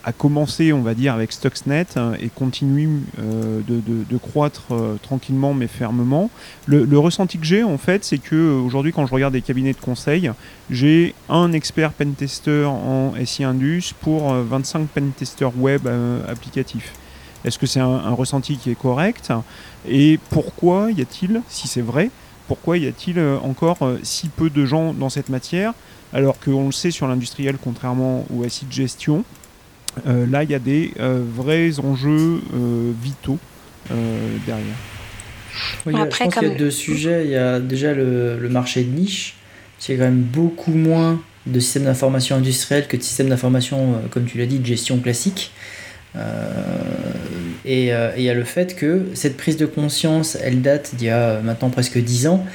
a 0.05 0.13
commencé, 0.13 0.73
on 0.73 0.83
va 0.83 0.95
dire, 0.95 1.15
avec 1.15 1.33
Stuxnet 1.33 1.87
hein, 1.97 2.13
et 2.21 2.29
continue 2.29 3.03
euh, 3.19 3.61
de, 3.67 4.17
croître 4.17 4.73
euh, 4.73 4.97
tranquillement 5.03 5.55
mais 5.55 5.67
fermement. 5.67 6.31
Le, 6.67 6.99
ressenti 6.99 7.39
que 7.39 7.45
j'ai, 7.45 7.63
en 7.63 7.79
fait, 7.79 8.05
c'est 8.05 8.19
que 8.19 8.35
euh, 8.35 8.61
aujourd'hui, 8.61 8.93
quand 8.93 9.07
je 9.07 9.13
regarde 9.13 9.33
des 9.33 9.43
cabinets 9.43 9.73
de 9.73 9.81
conseil, 9.81 10.31
j'ai 10.71 11.15
un 11.29 11.53
expert 11.53 11.93
pentester 11.93 12.65
en 12.65 13.13
SI 13.25 13.45
Indus 13.45 13.93
pour 14.01 14.33
25 14.33 14.89
pentesters 14.89 15.57
web 15.57 15.89
applicatifs. 16.29 16.93
Est-ce 17.45 17.59
que 17.59 17.67
c'est 17.67 17.81
un, 17.81 18.11
ressenti 18.11 18.57
qui 18.57 18.71
est 18.71 18.79
correct? 18.79 19.33
Et 19.89 20.19
pourquoi 20.31 20.93
y 20.93 21.01
a-t-il, 21.01 21.43
si 21.49 21.69
c'est 21.69 21.81
vrai, 21.81 22.11
pourquoi 22.49 22.79
y 22.79 22.87
a-t-il 22.87 23.21
encore 23.43 23.79
si 24.03 24.29
peu 24.29 24.51
de 24.51 24.65
gens 24.65 24.93
dans 24.93 25.09
cette 25.09 25.31
matière? 25.31 25.73
Alors 26.13 26.39
qu'on 26.41 26.67
le 26.67 26.73
sait 26.73 26.91
sur 26.91 27.07
l'industriel, 27.07 27.57
contrairement 27.63 28.27
au 28.35 28.47
SI 28.49 28.67
de 28.67 28.73
gestion, 28.73 29.19
euh, 29.19 29.40
là, 30.07 30.43
il 30.43 30.51
y 30.51 30.55
a 30.55 30.59
des 30.59 30.93
euh, 31.01 31.23
vrais 31.25 31.79
enjeux 31.81 32.41
euh, 32.55 32.93
vitaux 33.03 33.39
derrière. 34.47 34.65
Oui, 35.85 35.95
je 35.97 36.25
pense 36.25 36.35
qu'il 36.35 36.49
y 36.49 36.51
a 36.51 36.55
deux 36.55 36.71
sujets. 36.71 37.25
Il 37.25 37.31
y 37.31 37.37
a 37.37 37.59
déjà 37.59 37.93
le, 37.93 38.49
marché 38.49 38.85
de 38.85 38.91
niche. 38.91 39.37
C'est 39.79 39.97
quand 39.97 40.05
même 40.05 40.23
beaucoup 40.23 40.73
moins 40.73 41.21
de 41.47 41.59
systèmes 41.59 41.85
d'information 41.85 42.37
industriels 42.37 42.87
que 42.87 42.97
de 42.97 43.03
systèmes 43.03 43.31
d'information, 43.31 43.95
comme 44.11 44.27
tu 44.27 44.39
l'as 44.39 44.47
dit, 44.47 44.59
de 44.59 44.67
gestion 44.67 44.99
classique. 44.99 45.53
et 47.65 47.87
il 47.87 48.23
y 48.23 48.31
a 48.31 48.35
le 48.35 48.45
fait 48.45 48.77
que 48.77 49.07
cette 49.15 49.37
prise 49.37 49.57
de 49.57 49.67
conscience, 49.67 50.37
elle 50.41 50.63
date 50.63 50.95
d'il 50.95 51.09
y 51.09 51.11
a 51.11 51.41
maintenant 51.41 51.71
presque 51.71 51.99
10 51.99 52.29
ans, 52.29 52.47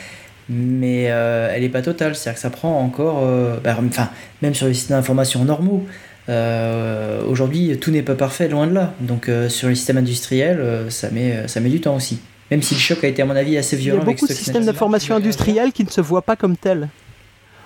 mais 0.48 1.04
elle 1.04 1.62
n'est 1.62 1.70
pas 1.70 1.82
totale. 1.82 2.16
C'est-à-dire 2.16 2.36
que 2.36 2.42
ça 2.42 2.50
prend 2.50 2.80
encore, 2.80 3.28
bah, 3.62 3.78
enfin, 3.86 4.10
même 4.42 4.54
sur 4.54 4.68
les 4.68 4.74
systèmes 4.74 4.98
d'information 4.98 5.44
normaux, 5.44 5.86
euh, 5.86 5.90
aujourd'hui, 6.28 7.78
tout 7.80 7.92
n'est 7.92 8.02
pas 8.02 8.16
parfait, 8.16 8.48
loin 8.48 8.68
de 8.68 8.74
là. 8.74 8.94
Donc 9.00 9.30
euh, 9.30 9.50
sur 9.50 9.70
les 9.70 9.76
systèmes 9.76 9.98
industriels, 9.98 10.60
euh, 10.60 10.90
ça, 10.90 11.10
met, 11.12 11.48
ça 11.48 11.60
met 11.60 11.70
du 11.70 11.82
temps 11.82 11.96
aussi. 11.96 12.20
Même 12.52 12.62
si 12.62 12.76
le 12.76 12.80
choc 12.80 13.04
a 13.04 13.08
été, 13.08 13.22
à 13.22 13.26
mon 13.26 13.36
avis, 13.36 13.58
assez 13.58 13.76
violent. 13.76 14.02
Il 14.04 14.08
y 14.08 14.10
a 14.10 14.14
beaucoup 14.14 14.28
de 14.28 14.34
systèmes 14.34 14.66
d'information 14.66 15.16
industriels 15.16 15.72
qui 15.72 15.84
ne 15.84 15.90
se 15.90 16.02
voient 16.02 16.22
pas 16.22 16.36
comme 16.36 16.58
tels. 16.58 16.90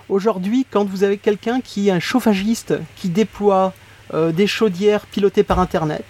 Aujourd'hui, 0.08 0.66
quand 0.70 0.86
vous 0.86 1.04
avez 1.04 1.18
quelqu'un 1.18 1.62
qui 1.62 1.90
est 1.90 1.92
un 1.92 2.00
chauffagiste, 2.00 2.74
qui 2.96 3.10
déploie 3.10 3.74
des 4.14 4.48
chaudières 4.48 5.06
pilotées 5.06 5.44
par 5.44 5.60
Internet, 5.60 6.06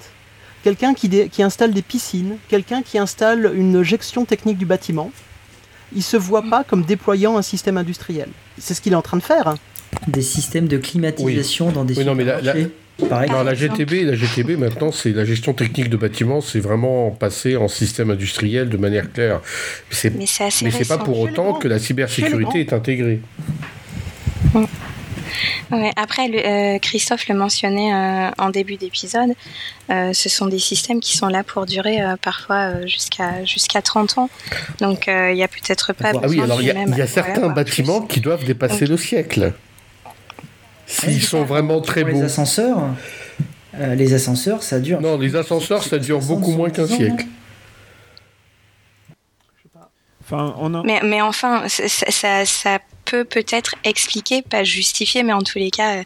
quelqu'un 0.63 0.93
qui, 0.93 1.09
qui, 1.29 1.43
installe 1.43 1.73
des 1.73 1.81
piscines, 1.81 2.37
quelqu'un 2.47 2.81
qui 2.81 2.97
installe 2.97 3.51
une 3.55 3.81
gestion 3.83 4.23
technique 4.23 4.57
du 4.57 4.65
bâtiment, 4.65 5.11
il 5.93 5.99
ne 5.99 6.03
se 6.03 6.17
voit 6.17 6.43
pas 6.43 6.63
comme 6.63 6.83
déployant 6.83 7.37
un 7.37 7.41
système 7.41 7.77
industriel. 7.77 8.29
C'est 8.57 8.73
ce 8.73 8.81
qu'il 8.81 8.93
est 8.93 8.97
en 8.97 9.01
train 9.01 9.17
de 9.17 9.23
faire. 9.23 9.55
Des 10.07 10.21
systèmes 10.21 10.67
de 10.67 10.77
climatisation 10.77 11.71
dans 11.71 11.83
des 11.83 11.97
oui, 11.97 12.05
non, 12.05 12.15
mais 12.15 12.23
la, 12.23 12.41
la 12.41 13.53
GTB, 13.53 14.05
la 14.05 14.15
GTB 14.15 14.57
maintenant, 14.57 14.91
c'est 14.91 15.11
la 15.11 15.25
gestion 15.25 15.53
technique 15.53 15.89
de 15.89 15.97
bâtiments, 15.97 16.41
c'est 16.41 16.59
vraiment 16.59 17.11
passé 17.11 17.55
en 17.57 17.67
système 17.67 18.11
industriel 18.11 18.69
de 18.69 18.77
manière 18.77 19.11
claire. 19.11 19.41
mais 20.15 20.25
c'est 20.25 20.87
pas 20.87 20.97
pour 20.97 21.19
autant 21.19 21.53
que 21.53 21.67
la 21.67 21.79
cybersécurité 21.79 22.59
est 22.59 22.73
intégrée. 22.73 23.21
après, 25.95 26.29
euh, 26.29 26.79
Christophe 26.79 27.27
le 27.27 27.35
mentionnait 27.35 27.93
euh, 27.93 28.31
en 28.37 28.49
début 28.49 28.77
d'épisode, 28.77 29.31
euh, 29.89 30.13
ce 30.13 30.29
sont 30.29 30.47
des 30.47 30.59
systèmes 30.59 30.99
qui 30.99 31.15
sont 31.15 31.27
là 31.27 31.43
pour 31.43 31.65
durer 31.65 31.99
parfois 32.21 32.85
jusqu'à 32.85 33.43
jusqu'à 33.45 33.81
30 33.81 34.17
ans. 34.17 34.29
Donc 34.79 35.05
il 35.07 35.35
n'y 35.35 35.43
a 35.43 35.47
peut-être 35.47 35.93
pas 35.93 36.11
ah, 36.13 36.27
oui, 36.27 36.41
alors 36.41 36.61
il 36.61 36.67
y, 36.67 37.01
a 37.01 37.07
certains 37.07 37.49
bâtiments 37.49 38.01
qui 38.01 38.19
doivent 38.19 38.45
dépasser 38.45 38.85
le 38.85 38.97
siècle. 38.97 39.53
S'ils 40.89 41.21
sont 41.21 41.43
vraiment 41.43 41.81
très 41.81 42.03
beaux. 42.03 42.09
Les 42.09 42.23
ascenseurs, 42.23 42.79
euh, 43.75 43.93
les 43.93 44.13
ascenseurs, 44.13 44.63
ça 44.63 44.79
dure. 44.79 44.99
Non, 44.99 45.19
les 45.19 45.35
ascenseurs, 45.35 45.83
ça 45.83 45.99
dure 45.99 46.19
beaucoup 46.19 46.51
moins 46.51 46.71
qu'un 46.71 46.87
siècle. 46.87 47.25
Enfin, 50.21 50.81
mais, 50.83 50.99
mais, 51.03 51.21
enfin, 51.21 51.63
ça, 51.67 52.45
ça, 52.45 52.79
peut 53.05 53.25
peut-être 53.25 53.73
expliquer, 53.83 54.43
pas 54.43 54.63
justifier, 54.63 55.23
mais 55.23 55.33
en 55.33 55.41
tous 55.41 55.57
les 55.57 55.71
cas, 55.71 55.97
euh, 55.97 56.03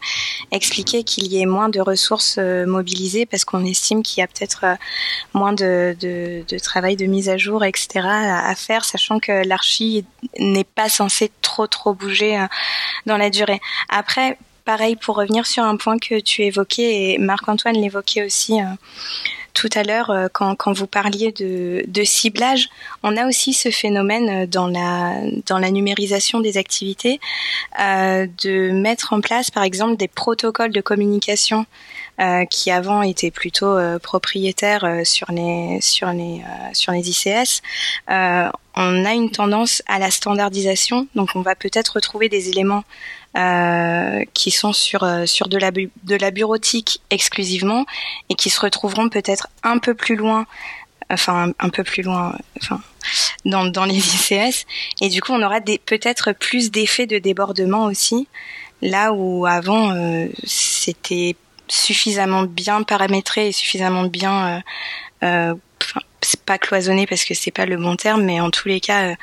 expliquer 0.50 1.04
qu'il 1.04 1.26
y 1.26 1.38
ait 1.38 1.44
moins 1.44 1.68
de 1.68 1.78
ressources 1.78 2.36
euh, 2.38 2.64
mobilisées 2.64 3.26
parce 3.26 3.44
qu'on 3.44 3.62
estime 3.66 4.02
qu'il 4.02 4.22
y 4.22 4.24
a 4.24 4.26
peut-être 4.26 4.64
moins 5.34 5.52
de, 5.52 5.94
de, 6.00 6.42
de, 6.48 6.58
travail 6.58 6.96
de 6.96 7.04
mise 7.04 7.28
à 7.28 7.36
jour, 7.36 7.62
etc. 7.62 8.06
à 8.06 8.54
faire, 8.54 8.86
sachant 8.86 9.18
que 9.18 9.46
l'archi 9.46 10.06
n'est 10.38 10.64
pas 10.64 10.88
censé 10.88 11.30
trop 11.42 11.66
trop 11.66 11.92
bouger 11.92 12.42
dans 13.04 13.18
la 13.18 13.28
durée. 13.28 13.60
Après, 13.90 14.38
pareil, 14.64 14.96
pour 14.96 15.16
revenir 15.16 15.46
sur 15.46 15.64
un 15.64 15.76
point 15.76 15.98
que 15.98 16.20
tu 16.20 16.42
évoquais, 16.42 17.12
et 17.12 17.18
Marc-Antoine 17.18 17.76
l'évoquait 17.76 18.24
aussi 18.24 18.60
euh, 18.60 18.64
tout 19.52 19.68
à 19.74 19.82
l'heure 19.82 20.10
euh, 20.10 20.28
quand, 20.32 20.72
vous 20.72 20.86
parliez 20.86 21.32
de, 21.32 22.04
ciblage, 22.04 22.68
on 23.02 23.16
a 23.16 23.26
aussi 23.26 23.52
ce 23.52 23.70
phénomène 23.70 24.30
euh, 24.30 24.46
dans 24.46 24.66
la, 24.66 25.20
dans 25.46 25.58
la 25.58 25.70
numérisation 25.70 26.40
des 26.40 26.56
activités 26.56 27.20
de 27.78 28.70
mettre 28.70 29.12
en 29.12 29.20
place, 29.20 29.50
par 29.50 29.62
exemple, 29.62 29.96
des 29.96 30.08
protocoles 30.08 30.72
de 30.72 30.80
communication 30.80 31.66
qui 32.50 32.70
avant 32.70 33.02
étaient 33.02 33.32
plutôt 33.32 33.76
propriétaires 34.00 35.00
sur 35.04 35.32
les 35.32 35.80
sur 35.80 36.10
les 36.10 36.42
sur 36.72 36.92
les 36.92 37.10
ICS, 37.10 37.60
on 38.76 39.04
a 39.04 39.12
une 39.12 39.30
tendance 39.30 39.82
à 39.86 39.98
la 39.98 40.10
standardisation. 40.10 41.08
Donc, 41.14 41.30
on 41.34 41.42
va 41.42 41.54
peut-être 41.54 41.94
retrouver 41.94 42.28
des 42.28 42.48
éléments 42.48 42.84
euh, 43.36 44.24
qui 44.32 44.50
sont 44.52 44.72
sur 44.72 45.02
euh, 45.02 45.26
sur 45.26 45.48
de 45.48 45.58
la 45.58 45.72
de 45.72 46.14
la 46.14 46.30
bureautique 46.30 47.00
exclusivement 47.10 47.84
et 48.28 48.34
qui 48.34 48.48
se 48.48 48.60
retrouveront 48.60 49.08
peut-être 49.08 49.48
un 49.64 49.78
peu 49.78 49.94
plus 49.94 50.14
loin 50.14 50.46
enfin 51.10 51.52
un, 51.58 51.68
peu 51.68 51.82
plus 51.82 52.02
loin 52.02 52.38
enfin 52.60 52.80
dans 53.44 53.64
dans 53.64 53.84
les 53.84 53.96
ICS 54.30 54.66
et 55.00 55.08
du 55.08 55.20
coup 55.20 55.32
on 55.32 55.42
aura 55.42 55.60
peut-être 55.60 56.32
plus 56.32 56.70
d'effets 56.70 57.06
de 57.06 57.18
débordement 57.18 57.86
aussi 57.86 58.28
là 58.82 59.12
où 59.12 59.46
avant 59.46 59.90
euh, 59.92 60.28
c'était 60.44 61.36
suffisamment 61.66 62.44
bien 62.44 62.82
paramétré 62.82 63.48
et 63.48 63.52
suffisamment 63.52 64.04
bien 64.04 64.62
euh, 65.24 65.54
c'est 66.20 66.40
pas 66.44 66.58
cloisonné 66.58 67.06
parce 67.06 67.24
que 67.24 67.34
c'est 67.34 67.50
pas 67.50 67.66
le 67.66 67.76
bon 67.78 67.96
terme 67.96 68.22
mais 68.22 68.40
en 68.40 68.50
tous 68.50 68.68
les 68.68 68.80
cas 68.80 69.16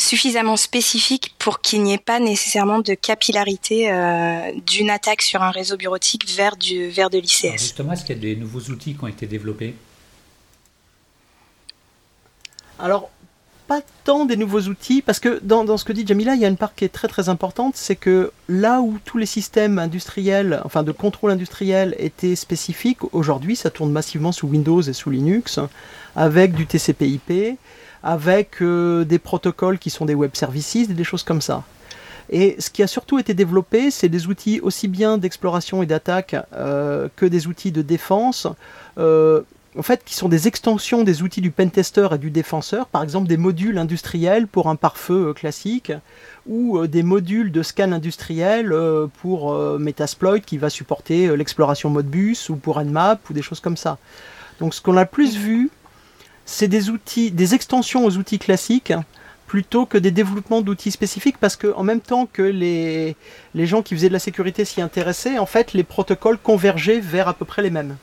suffisamment 0.00 0.56
spécifique 0.56 1.34
pour 1.38 1.60
qu'il 1.60 1.82
n'y 1.82 1.94
ait 1.94 1.98
pas 1.98 2.18
nécessairement 2.18 2.80
de 2.80 2.94
capillarité 2.94 3.92
euh, 3.92 4.52
d'une 4.66 4.90
attaque 4.90 5.22
sur 5.22 5.42
un 5.42 5.50
réseau 5.50 5.76
bureautique 5.76 6.28
vers, 6.34 6.56
du, 6.56 6.88
vers 6.88 7.10
de 7.10 7.18
l'ICS. 7.18 7.52
Justement, 7.58 7.92
est-ce 7.92 8.04
qu'il 8.04 8.16
y 8.16 8.18
a 8.18 8.22
des 8.22 8.36
nouveaux 8.36 8.60
outils 8.60 8.94
qui 8.94 9.04
ont 9.04 9.08
été 9.08 9.26
développés? 9.26 9.74
Alors, 12.78 13.10
pas 13.70 13.82
tant 14.02 14.24
des 14.24 14.36
nouveaux 14.36 14.62
outils, 14.62 15.00
parce 15.00 15.20
que 15.20 15.38
dans, 15.44 15.64
dans, 15.64 15.76
ce 15.76 15.84
que 15.84 15.92
dit 15.92 16.04
Jamila, 16.04 16.34
il 16.34 16.40
y 16.40 16.44
a 16.44 16.48
une 16.48 16.56
part 16.56 16.74
qui 16.74 16.84
est 16.84 16.88
très 16.88 17.06
très 17.06 17.28
importante, 17.28 17.76
c'est 17.76 17.94
que 17.94 18.32
là 18.48 18.80
où 18.80 18.98
tous 19.04 19.16
les 19.16 19.26
systèmes 19.26 19.78
industriels, 19.78 20.60
enfin 20.64 20.82
de 20.82 20.90
contrôle 20.90 21.30
industriel 21.30 21.94
étaient 21.98 22.34
spécifiques, 22.34 22.98
aujourd'hui 23.12 23.54
ça 23.54 23.70
tourne 23.70 23.92
massivement 23.92 24.32
sous 24.32 24.48
Windows 24.48 24.80
et 24.80 24.92
sous 24.92 25.10
Linux, 25.10 25.60
avec 26.16 26.54
du 26.54 26.66
TCP/IP, 26.66 27.58
avec 28.02 28.62
euh, 28.62 29.04
des 29.04 29.18
protocoles 29.18 29.78
qui 29.78 29.90
sont 29.90 30.04
des 30.04 30.14
web 30.14 30.34
services, 30.34 30.88
des 30.88 31.04
choses 31.04 31.22
comme 31.22 31.40
ça. 31.40 31.64
Et 32.30 32.56
ce 32.60 32.70
qui 32.70 32.82
a 32.82 32.86
surtout 32.86 33.18
été 33.18 33.34
développé, 33.34 33.90
c'est 33.90 34.08
des 34.08 34.28
outils 34.28 34.60
aussi 34.60 34.86
bien 34.88 35.18
d'exploration 35.18 35.82
et 35.82 35.86
d'attaque 35.86 36.36
euh, 36.54 37.08
que 37.16 37.26
des 37.26 37.48
outils 37.48 37.72
de 37.72 37.82
défense. 37.82 38.46
Euh, 38.98 39.40
en 39.78 39.82
fait, 39.82 40.02
qui 40.04 40.14
sont 40.14 40.28
des 40.28 40.48
extensions 40.48 41.04
des 41.04 41.22
outils 41.22 41.40
du 41.40 41.52
pentester 41.52 42.08
et 42.12 42.18
du 42.18 42.30
défenseur, 42.30 42.86
par 42.86 43.04
exemple 43.04 43.28
des 43.28 43.36
modules 43.36 43.78
industriels 43.78 44.48
pour 44.48 44.68
un 44.68 44.74
pare-feu 44.74 45.32
classique, 45.32 45.92
ou 46.48 46.84
des 46.88 47.04
modules 47.04 47.52
de 47.52 47.62
scan 47.62 47.92
industriel 47.92 48.74
pour 49.20 49.54
Metasploit 49.78 50.40
qui 50.40 50.58
va 50.58 50.70
supporter 50.70 51.36
l'exploration 51.36 51.88
Modbus, 51.88 52.48
ou 52.48 52.56
pour 52.56 52.82
Nmap, 52.82 53.30
ou 53.30 53.32
des 53.32 53.42
choses 53.42 53.60
comme 53.60 53.76
ça. 53.76 53.98
Donc 54.58 54.74
ce 54.74 54.80
qu'on 54.80 54.96
a 54.96 55.06
plus 55.06 55.36
vu, 55.36 55.70
c'est 56.44 56.68
des 56.68 56.90
outils, 56.90 57.30
des 57.30 57.54
extensions 57.54 58.04
aux 58.04 58.16
outils 58.16 58.38
classiques 58.38 58.92
plutôt 59.46 59.84
que 59.84 59.98
des 59.98 60.12
développements 60.12 60.60
d'outils 60.60 60.92
spécifiques 60.92 61.38
parce 61.38 61.56
que 61.56 61.74
en 61.74 61.82
même 61.82 62.00
temps 62.00 62.26
que 62.32 62.42
les, 62.42 63.16
les 63.54 63.66
gens 63.66 63.82
qui 63.82 63.94
faisaient 63.94 64.08
de 64.08 64.12
la 64.12 64.20
sécurité 64.20 64.64
s'y 64.64 64.80
intéressaient, 64.80 65.38
en 65.38 65.46
fait 65.46 65.72
les 65.72 65.82
protocoles 65.82 66.38
convergeaient 66.38 67.00
vers 67.00 67.26
à 67.26 67.34
peu 67.34 67.44
près 67.44 67.62
les 67.62 67.70
mêmes. 67.70 67.96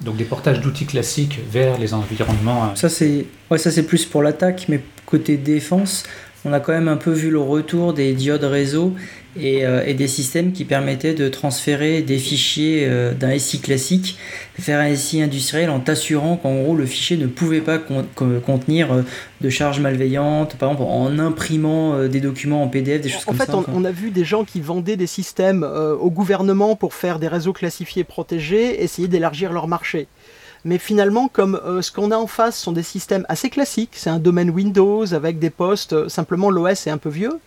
Donc 0.00 0.16
des 0.16 0.24
portages 0.24 0.60
d'outils 0.60 0.86
classiques 0.86 1.38
vers 1.50 1.78
les 1.78 1.92
environnements. 1.92 2.64
Euh, 2.64 2.74
ça 2.74 2.88
c'est 2.88 3.26
ouais, 3.50 3.58
ça 3.58 3.70
c'est 3.70 3.82
plus 3.82 4.06
pour 4.06 4.22
l'attaque, 4.22 4.66
mais 4.68 4.80
côté 5.04 5.36
défense, 5.36 6.04
on 6.44 6.52
a 6.52 6.60
quand 6.60 6.72
même 6.72 6.88
un 6.88 6.96
peu 6.96 7.10
vu 7.10 7.30
le 7.30 7.40
retour 7.40 7.92
des 7.92 8.12
diodes 8.14 8.44
réseau 8.44 8.94
euh, 9.38 9.84
et, 9.86 9.94
des 9.94 10.08
systèmes 10.08 10.50
qui 10.50 10.64
permettaient 10.64 11.14
de 11.14 11.28
transférer 11.28 12.02
des 12.02 12.18
fichiers 12.18 12.84
euh, 12.88 13.14
d'un 13.14 13.38
SI 13.38 13.60
classique 13.60 14.18
vers 14.58 14.80
un 14.80 14.92
SI 14.96 15.22
industriel 15.22 15.70
en 15.70 15.78
t'assurant 15.78 16.36
qu'en 16.36 16.56
gros 16.56 16.74
le 16.74 16.84
fichier 16.84 17.16
ne 17.16 17.28
pouvait 17.28 17.60
pas 17.60 17.78
contenir 17.78 18.92
euh, 18.92 19.02
de 19.40 19.48
charges 19.48 19.78
malveillantes, 19.78 20.56
par 20.56 20.72
exemple 20.72 20.90
en 20.90 21.18
imprimant 21.20 22.08
des 22.08 22.20
documents 22.20 22.64
en 22.64 22.68
PDF, 22.68 23.00
des 23.00 23.08
choses 23.08 23.24
comme 23.24 23.36
ça. 23.36 23.54
En 23.54 23.62
fait, 23.62 23.70
on, 23.72 23.84
a 23.84 23.92
vu 23.92 24.10
des 24.10 24.24
gens 24.24 24.44
qui 24.44 24.60
vendaient 24.60 24.96
des 24.96 25.06
systèmes 25.06 25.62
au 25.62 26.10
gouvernement 26.10 26.74
pour 26.74 26.92
faire 26.92 27.18
des 27.18 27.28
réseaux 27.28 27.52
classifiés 27.52 28.04
protégés, 28.04 28.82
essayer 28.82 29.08
d'élargir 29.08 29.52
leur 29.52 29.68
marché. 29.68 30.08
Mais 30.64 30.78
finalement, 30.78 31.28
comme 31.28 31.60
ce 31.80 31.90
qu'on 31.90 32.10
a 32.10 32.16
en 32.16 32.26
face 32.26 32.58
sont 32.58 32.72
des 32.72 32.82
systèmes 32.82 33.24
assez 33.28 33.50
classiques, 33.50 33.92
c'est 33.94 34.10
un 34.10 34.18
domaine 34.18 34.50
Windows 34.50 35.14
avec 35.14 35.38
des 35.38 35.50
postes, 35.50 36.08
simplement 36.08 36.50
l'OS 36.50 36.86
est 36.86 36.90
un 36.90 36.98
peu 36.98 37.08
vieux, 37.08 37.40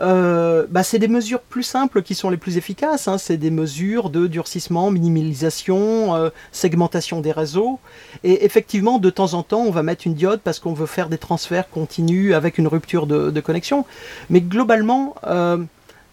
euh, 0.00 0.66
bah, 0.70 0.82
c'est 0.82 0.98
des 0.98 1.08
mesures 1.08 1.40
plus 1.40 1.62
simples 1.62 2.02
qui 2.02 2.14
sont 2.14 2.30
les 2.30 2.36
plus 2.36 2.56
efficaces. 2.56 3.08
Hein. 3.08 3.18
C'est 3.18 3.36
des 3.36 3.50
mesures 3.50 4.10
de 4.10 4.26
durcissement, 4.26 4.90
minimalisation, 4.90 6.14
euh, 6.14 6.30
segmentation 6.52 7.20
des 7.20 7.32
réseaux. 7.32 7.80
Et 8.24 8.44
effectivement, 8.44 8.98
de 8.98 9.10
temps 9.10 9.34
en 9.34 9.42
temps, 9.42 9.62
on 9.62 9.70
va 9.70 9.82
mettre 9.82 10.06
une 10.06 10.14
diode 10.14 10.40
parce 10.42 10.58
qu'on 10.58 10.72
veut 10.72 10.86
faire 10.86 11.08
des 11.08 11.18
transferts 11.18 11.68
continus 11.68 12.34
avec 12.34 12.58
une 12.58 12.68
rupture 12.68 13.06
de, 13.06 13.40
connexion. 13.40 13.84
Mais 14.30 14.40
globalement, 14.40 15.14
euh, 15.26 15.58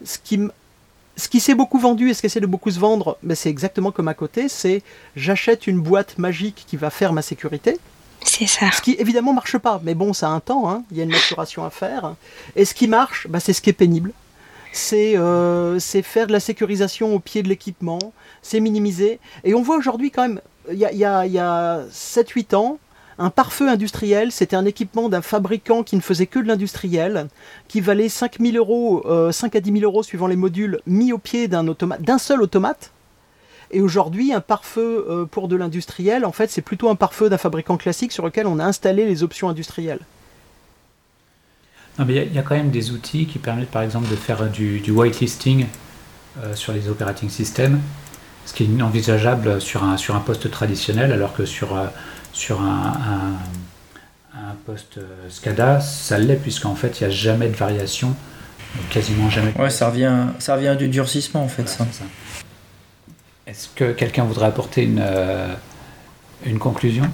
ce 0.03 0.17
qui 0.23 0.39
ce 1.18 1.28
qui 1.28 1.39
s'est 1.39 1.55
beaucoup 1.55 1.80
vendu 1.80 2.09
et 2.09 2.13
ce 2.13 2.22
qui 2.22 2.28
essaie 2.28 2.39
de 2.39 2.45
beaucoup 2.45 2.72
se 2.72 2.80
vendre, 2.80 3.18
mais 3.24 3.36
c'est 3.36 3.49
exactement 3.49 3.91
comme 3.91 4.07
à 4.07 4.13
côté, 4.13 4.49
c'est 4.49 4.82
j'achète 5.16 5.68
une 5.68 5.80
boîte 5.80 6.18
magique 6.18 6.66
qui 6.68 6.78
va 6.78 6.89
faire 6.89 7.13
ma 7.13 7.22
sécurité. 7.22 7.78
C'est 8.24 8.47
ça. 8.47 8.72
Ce 8.72 8.82
qui 8.82 8.95
évidemment 8.99 9.34
marche 9.34 9.57
pas, 9.57 9.80
mais 9.84 9.93
bon, 9.93 10.13
ça 10.13 10.28
a 10.28 10.32
un 10.32 10.39
temps, 10.39 10.70
hein. 10.70 10.84
il 10.91 10.97
y 10.97 11.01
a 11.01 11.03
une 11.03 11.11
maturation 11.11 11.63
à 11.63 11.70
faire. 11.70 12.16
Et 12.55 12.66
ce 12.66 12.74
qui 12.74 12.88
marche, 12.88 13.28
bah, 13.28 13.39
c'est 13.39 13.53
ce 13.53 13.61
qui 13.61 13.70
est 13.70 13.74
pénible. 13.74 14.11
Euh, 14.93 15.80
c'est 15.80 16.01
faire 16.01 16.28
de 16.28 16.34
la 16.34 16.39
sécurisation 16.39 17.13
au 17.16 17.20
pied 17.20 17.43
de 17.43 17.47
l'équipement, 17.47 18.13
c'est 18.41 18.59
minimiser. 18.59 19.20
Et 19.43 19.53
on 19.53 19.61
voit 19.61 19.78
aujourd'hui 19.78 20.11
quand 20.11 20.24
même, 20.24 20.41
il 20.72 20.78
y 20.78 21.05
a, 21.05 21.20
a 21.20 21.86
7-8 21.88 22.55
ans, 22.55 22.80
un 23.18 23.30
pare-feu 23.30 23.70
industriel, 23.70 24.32
c'était 24.32 24.55
un 24.55 24.66
équipement 24.66 25.07
d'un 25.07 25.22
fabricant 25.22 25.84
qui 25.84 25.95
ne 25.95 26.01
faisait 26.01 26.26
que 26.26 26.39
de 26.39 26.47
l'industriel, 26.47 27.28
qui 27.68 27.80
valait 27.80 28.09
5 28.09 28.39
euros, 28.55 29.03
5 29.32 29.55
euh, 29.55 29.57
à 29.57 29.61
10 29.61 29.72
000 29.80 29.84
euros 29.84 30.03
suivant 30.03 30.28
les 30.28 30.36
modules, 30.36 30.80
mis 30.86 31.13
au 31.13 31.18
pied 31.18 31.47
d'un 31.47 32.18
seul 32.18 32.41
automate. 32.41 32.91
Et 33.72 33.82
aujourd'hui, 33.82 34.34
un 34.34 34.41
pare-feu 34.41 35.05
euh, 35.09 35.26
pour 35.26 35.47
de 35.47 35.55
l'industriel, 35.55 36.26
en 36.26 36.32
fait, 36.32 36.51
c'est 36.51 36.61
plutôt 36.61 36.89
un 36.89 36.95
pare-feu 36.95 37.30
d'un 37.30 37.38
fabricant 37.38 37.78
classique 37.78 38.11
sur 38.11 38.26
lequel 38.26 38.47
on 38.47 38.59
a 38.59 38.66
installé 38.66 39.05
les 39.05 39.24
options 39.24 39.49
industrielles. 39.49 40.01
il 41.99 42.34
y, 42.34 42.38
a 42.38 42.41
quand 42.41 42.55
même 42.55 42.70
des 42.70 42.91
outils 42.91 43.28
qui 43.28 43.39
permettent, 43.39 43.72
par 43.72 43.82
exemple, 43.82 44.09
de 44.09 44.16
faire 44.16 44.49
du, 44.49 44.84
whitelisting 44.91 45.68
euh, 46.43 46.53
sur 46.53 46.74
les 46.74 46.89
operating 46.89 47.30
systems, 47.30 47.80
ce 48.45 48.53
qui 48.53 48.63
est 48.63 48.68
inenvisageable 48.68 49.61
sur 49.61 49.86
un, 49.86 49.95
sur 49.95 50.16
un 50.16 50.20
poste 50.20 50.51
traditionnel, 50.51 51.13
alors 51.13 51.34
que 51.34 51.45
sur, 51.45 51.76
sur 52.36 52.61
un, 52.61 53.39
un, 54.33 54.55
poste 54.65 54.99
SCADA, 55.29 55.79
ça 55.79 56.19
l'est, 56.19 56.36
puisqu'en 56.36 56.75
fait, 56.75 56.99
il 56.99 57.07
n'y 57.07 57.13
a 57.13 57.15
jamais 57.15 57.47
de 57.47 57.55
variation, 57.55 58.13
quasiment 58.89 59.29
jamais. 59.29 59.53
Ouais, 59.57 59.69
ça 59.69 59.89
revient, 59.89 60.27
ça 60.39 60.55
revient 60.55 60.75
du 60.77 60.89
durcissement, 60.89 61.43
en 61.43 61.47
fait, 61.47 61.67
ça. 61.67 61.88
Est-ce 63.47 63.69
que 63.69 63.93
quelqu'un 63.93 64.25
voudrait 64.25 64.47
apporter 64.47 64.83
une, 64.83 64.99
euh, 65.01 65.53
une 66.45 66.59
conclusion? 66.59 67.09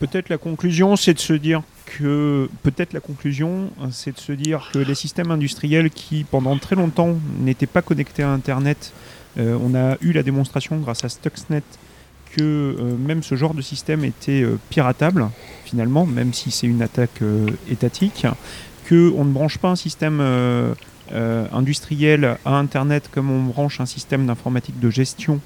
Peut-être 0.00 0.28
la 0.28 0.38
conclusion, 0.38 0.96
c'est 0.96 1.14
de 1.14 1.20
se 1.20 1.32
dire 1.32 1.62
que 1.86 2.50
peut-être 2.62 2.92
la 2.92 3.00
conclusion, 3.00 3.70
c'est 3.92 4.12
de 4.12 4.18
se 4.18 4.32
dire 4.32 4.70
que 4.72 4.78
les 4.78 4.94
systèmes 4.94 5.30
industriels 5.30 5.90
qui 5.90 6.24
pendant 6.24 6.58
très 6.58 6.74
longtemps 6.74 7.16
n'étaient 7.38 7.66
pas 7.66 7.80
connectés 7.80 8.22
à 8.22 8.30
Internet, 8.30 8.92
euh, 8.92 9.05
on 9.38 9.74
a 9.74 9.96
eu 10.00 10.12
la 10.12 10.22
démonstration 10.22 10.78
grâce 10.78 11.04
à 11.04 11.08
Stuxnet 11.08 11.62
que 12.34 12.42
euh, 12.42 12.96
même 12.96 13.22
ce 13.22 13.34
genre 13.34 13.54
de 13.54 13.62
système 13.62 14.04
était 14.04 14.44
piratable 14.70 15.28
finalement, 15.64 16.06
même 16.06 16.32
si 16.32 16.50
c'est 16.50 16.66
une 16.66 16.82
attaque 16.82 17.22
étatique, 17.70 18.26
que 18.84 19.12
on 19.16 19.24
ne 19.24 19.32
branche 19.32 19.58
pas 19.58 19.68
un 19.68 19.76
système 19.76 20.20
euh, 21.12 21.46
industriel 21.52 22.36
à 22.44 22.56
Internet 22.56 23.08
comme 23.12 23.30
on 23.30 23.44
branche 23.44 23.80
un 23.80 23.86
système 23.86 24.26
d'informatique 24.26 24.80
de 24.80 24.90
gestion 24.90 25.38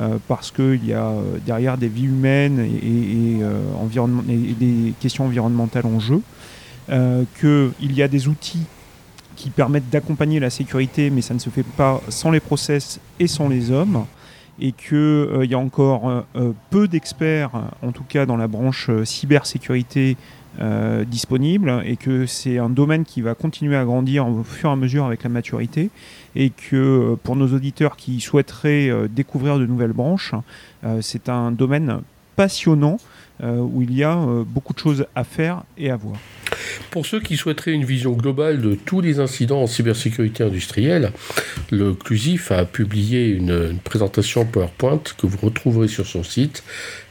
euh, 0.00 0.18
parce 0.28 0.52
qu'il 0.52 0.86
y 0.86 0.92
a 0.92 1.06
euh, 1.06 1.38
derrière 1.44 1.78
des 1.78 1.88
vies 1.88 2.04
humaines 2.04 2.60
et, 2.60 4.54
des 4.54 4.92
questions 5.00 5.24
environnementales 5.24 5.86
en 5.86 5.98
jeu, 5.98 6.22
qu'il 7.40 7.92
y 7.92 8.02
a 8.04 8.06
des 8.06 8.28
outils 8.28 8.66
qui 9.40 9.50
permettent 9.50 9.90
d'accompagner 9.90 10.40
la 10.40 10.50
sécurité, 10.50 11.10
mais 11.10 11.22
ça 11.22 11.34
ne 11.34 11.38
se 11.38 11.50
fait 11.50 11.62
pas 11.62 12.00
sans 12.08 12.30
les 12.30 12.40
process 12.40 13.00
et 13.18 13.26
sans 13.26 13.48
les 13.48 13.70
hommes, 13.70 14.04
et 14.60 14.72
qu'il 14.72 15.46
y 15.48 15.54
a 15.54 15.58
encore 15.58 16.24
peu 16.68 16.86
d'experts, 16.86 17.50
en 17.80 17.92
tout 17.92 18.04
cas 18.06 18.26
dans 18.26 18.36
la 18.36 18.48
branche 18.48 18.90
cybersécurité, 19.04 20.18
euh, 20.58 21.04
disponible 21.04 21.80
et 21.86 21.96
que 21.96 22.26
c'est 22.26 22.58
un 22.58 22.70
domaine 22.70 23.04
qui 23.04 23.22
va 23.22 23.36
continuer 23.36 23.76
à 23.76 23.84
grandir 23.84 24.26
au 24.26 24.42
fur 24.42 24.68
et 24.68 24.72
à 24.72 24.76
mesure 24.76 25.04
avec 25.06 25.22
la 25.22 25.30
maturité 25.30 25.90
et 26.34 26.50
que 26.50 26.74
euh, 26.74 27.16
pour 27.22 27.36
nos 27.36 27.54
auditeurs 27.54 27.94
qui 27.94 28.20
souhaiteraient 28.20 28.90
euh, 28.90 29.06
découvrir 29.08 29.60
de 29.60 29.66
nouvelles 29.66 29.92
branches, 29.92 30.34
c'est 31.02 31.28
un 31.28 31.52
domaine 31.52 32.00
passionnant 32.34 32.96
où 33.42 33.82
il 33.82 33.94
y 33.94 34.04
a 34.04 34.16
beaucoup 34.46 34.74
de 34.74 34.78
choses 34.78 35.06
à 35.14 35.24
faire 35.24 35.62
et 35.78 35.90
à 35.90 35.96
voir. 35.96 36.16
Pour 36.90 37.06
ceux 37.06 37.20
qui 37.20 37.36
souhaiteraient 37.36 37.72
une 37.72 37.84
vision 37.84 38.12
globale 38.12 38.60
de 38.60 38.74
tous 38.74 39.00
les 39.00 39.20
incidents 39.20 39.62
en 39.62 39.66
cybersécurité 39.66 40.42
industrielle, 40.44 41.12
le 41.70 41.94
Clusif 41.94 42.50
a 42.50 42.64
publié 42.64 43.28
une, 43.28 43.78
présentation 43.84 44.44
PowerPoint 44.44 45.02
que 45.16 45.26
vous 45.26 45.38
retrouverez 45.40 45.88
sur 45.88 46.06
son 46.06 46.22
site 46.22 46.62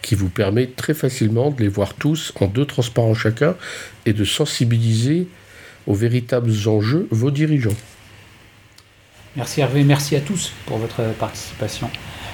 qui 0.01 0.15
vous 0.15 0.29
permet 0.29 0.67
très 0.67 0.93
facilement 0.93 1.51
de 1.51 1.61
les 1.61 1.67
voir 1.67 1.93
tous 1.93 2.33
en 2.39 2.47
deux 2.47 2.65
transparents 2.65 3.13
chacun 3.13 3.55
et 4.05 4.13
de 4.13 4.23
sensibiliser 4.23 5.27
aux 5.87 5.93
véritables 5.95 6.51
enjeux 6.67 7.07
vos 7.09 7.31
dirigeants. 7.31 7.75
Merci 9.35 9.61
Hervé, 9.61 9.83
merci 9.83 10.15
à 10.15 10.21
tous 10.21 10.51
pour 10.65 10.77
votre 10.77 11.03
participation. 11.19 11.89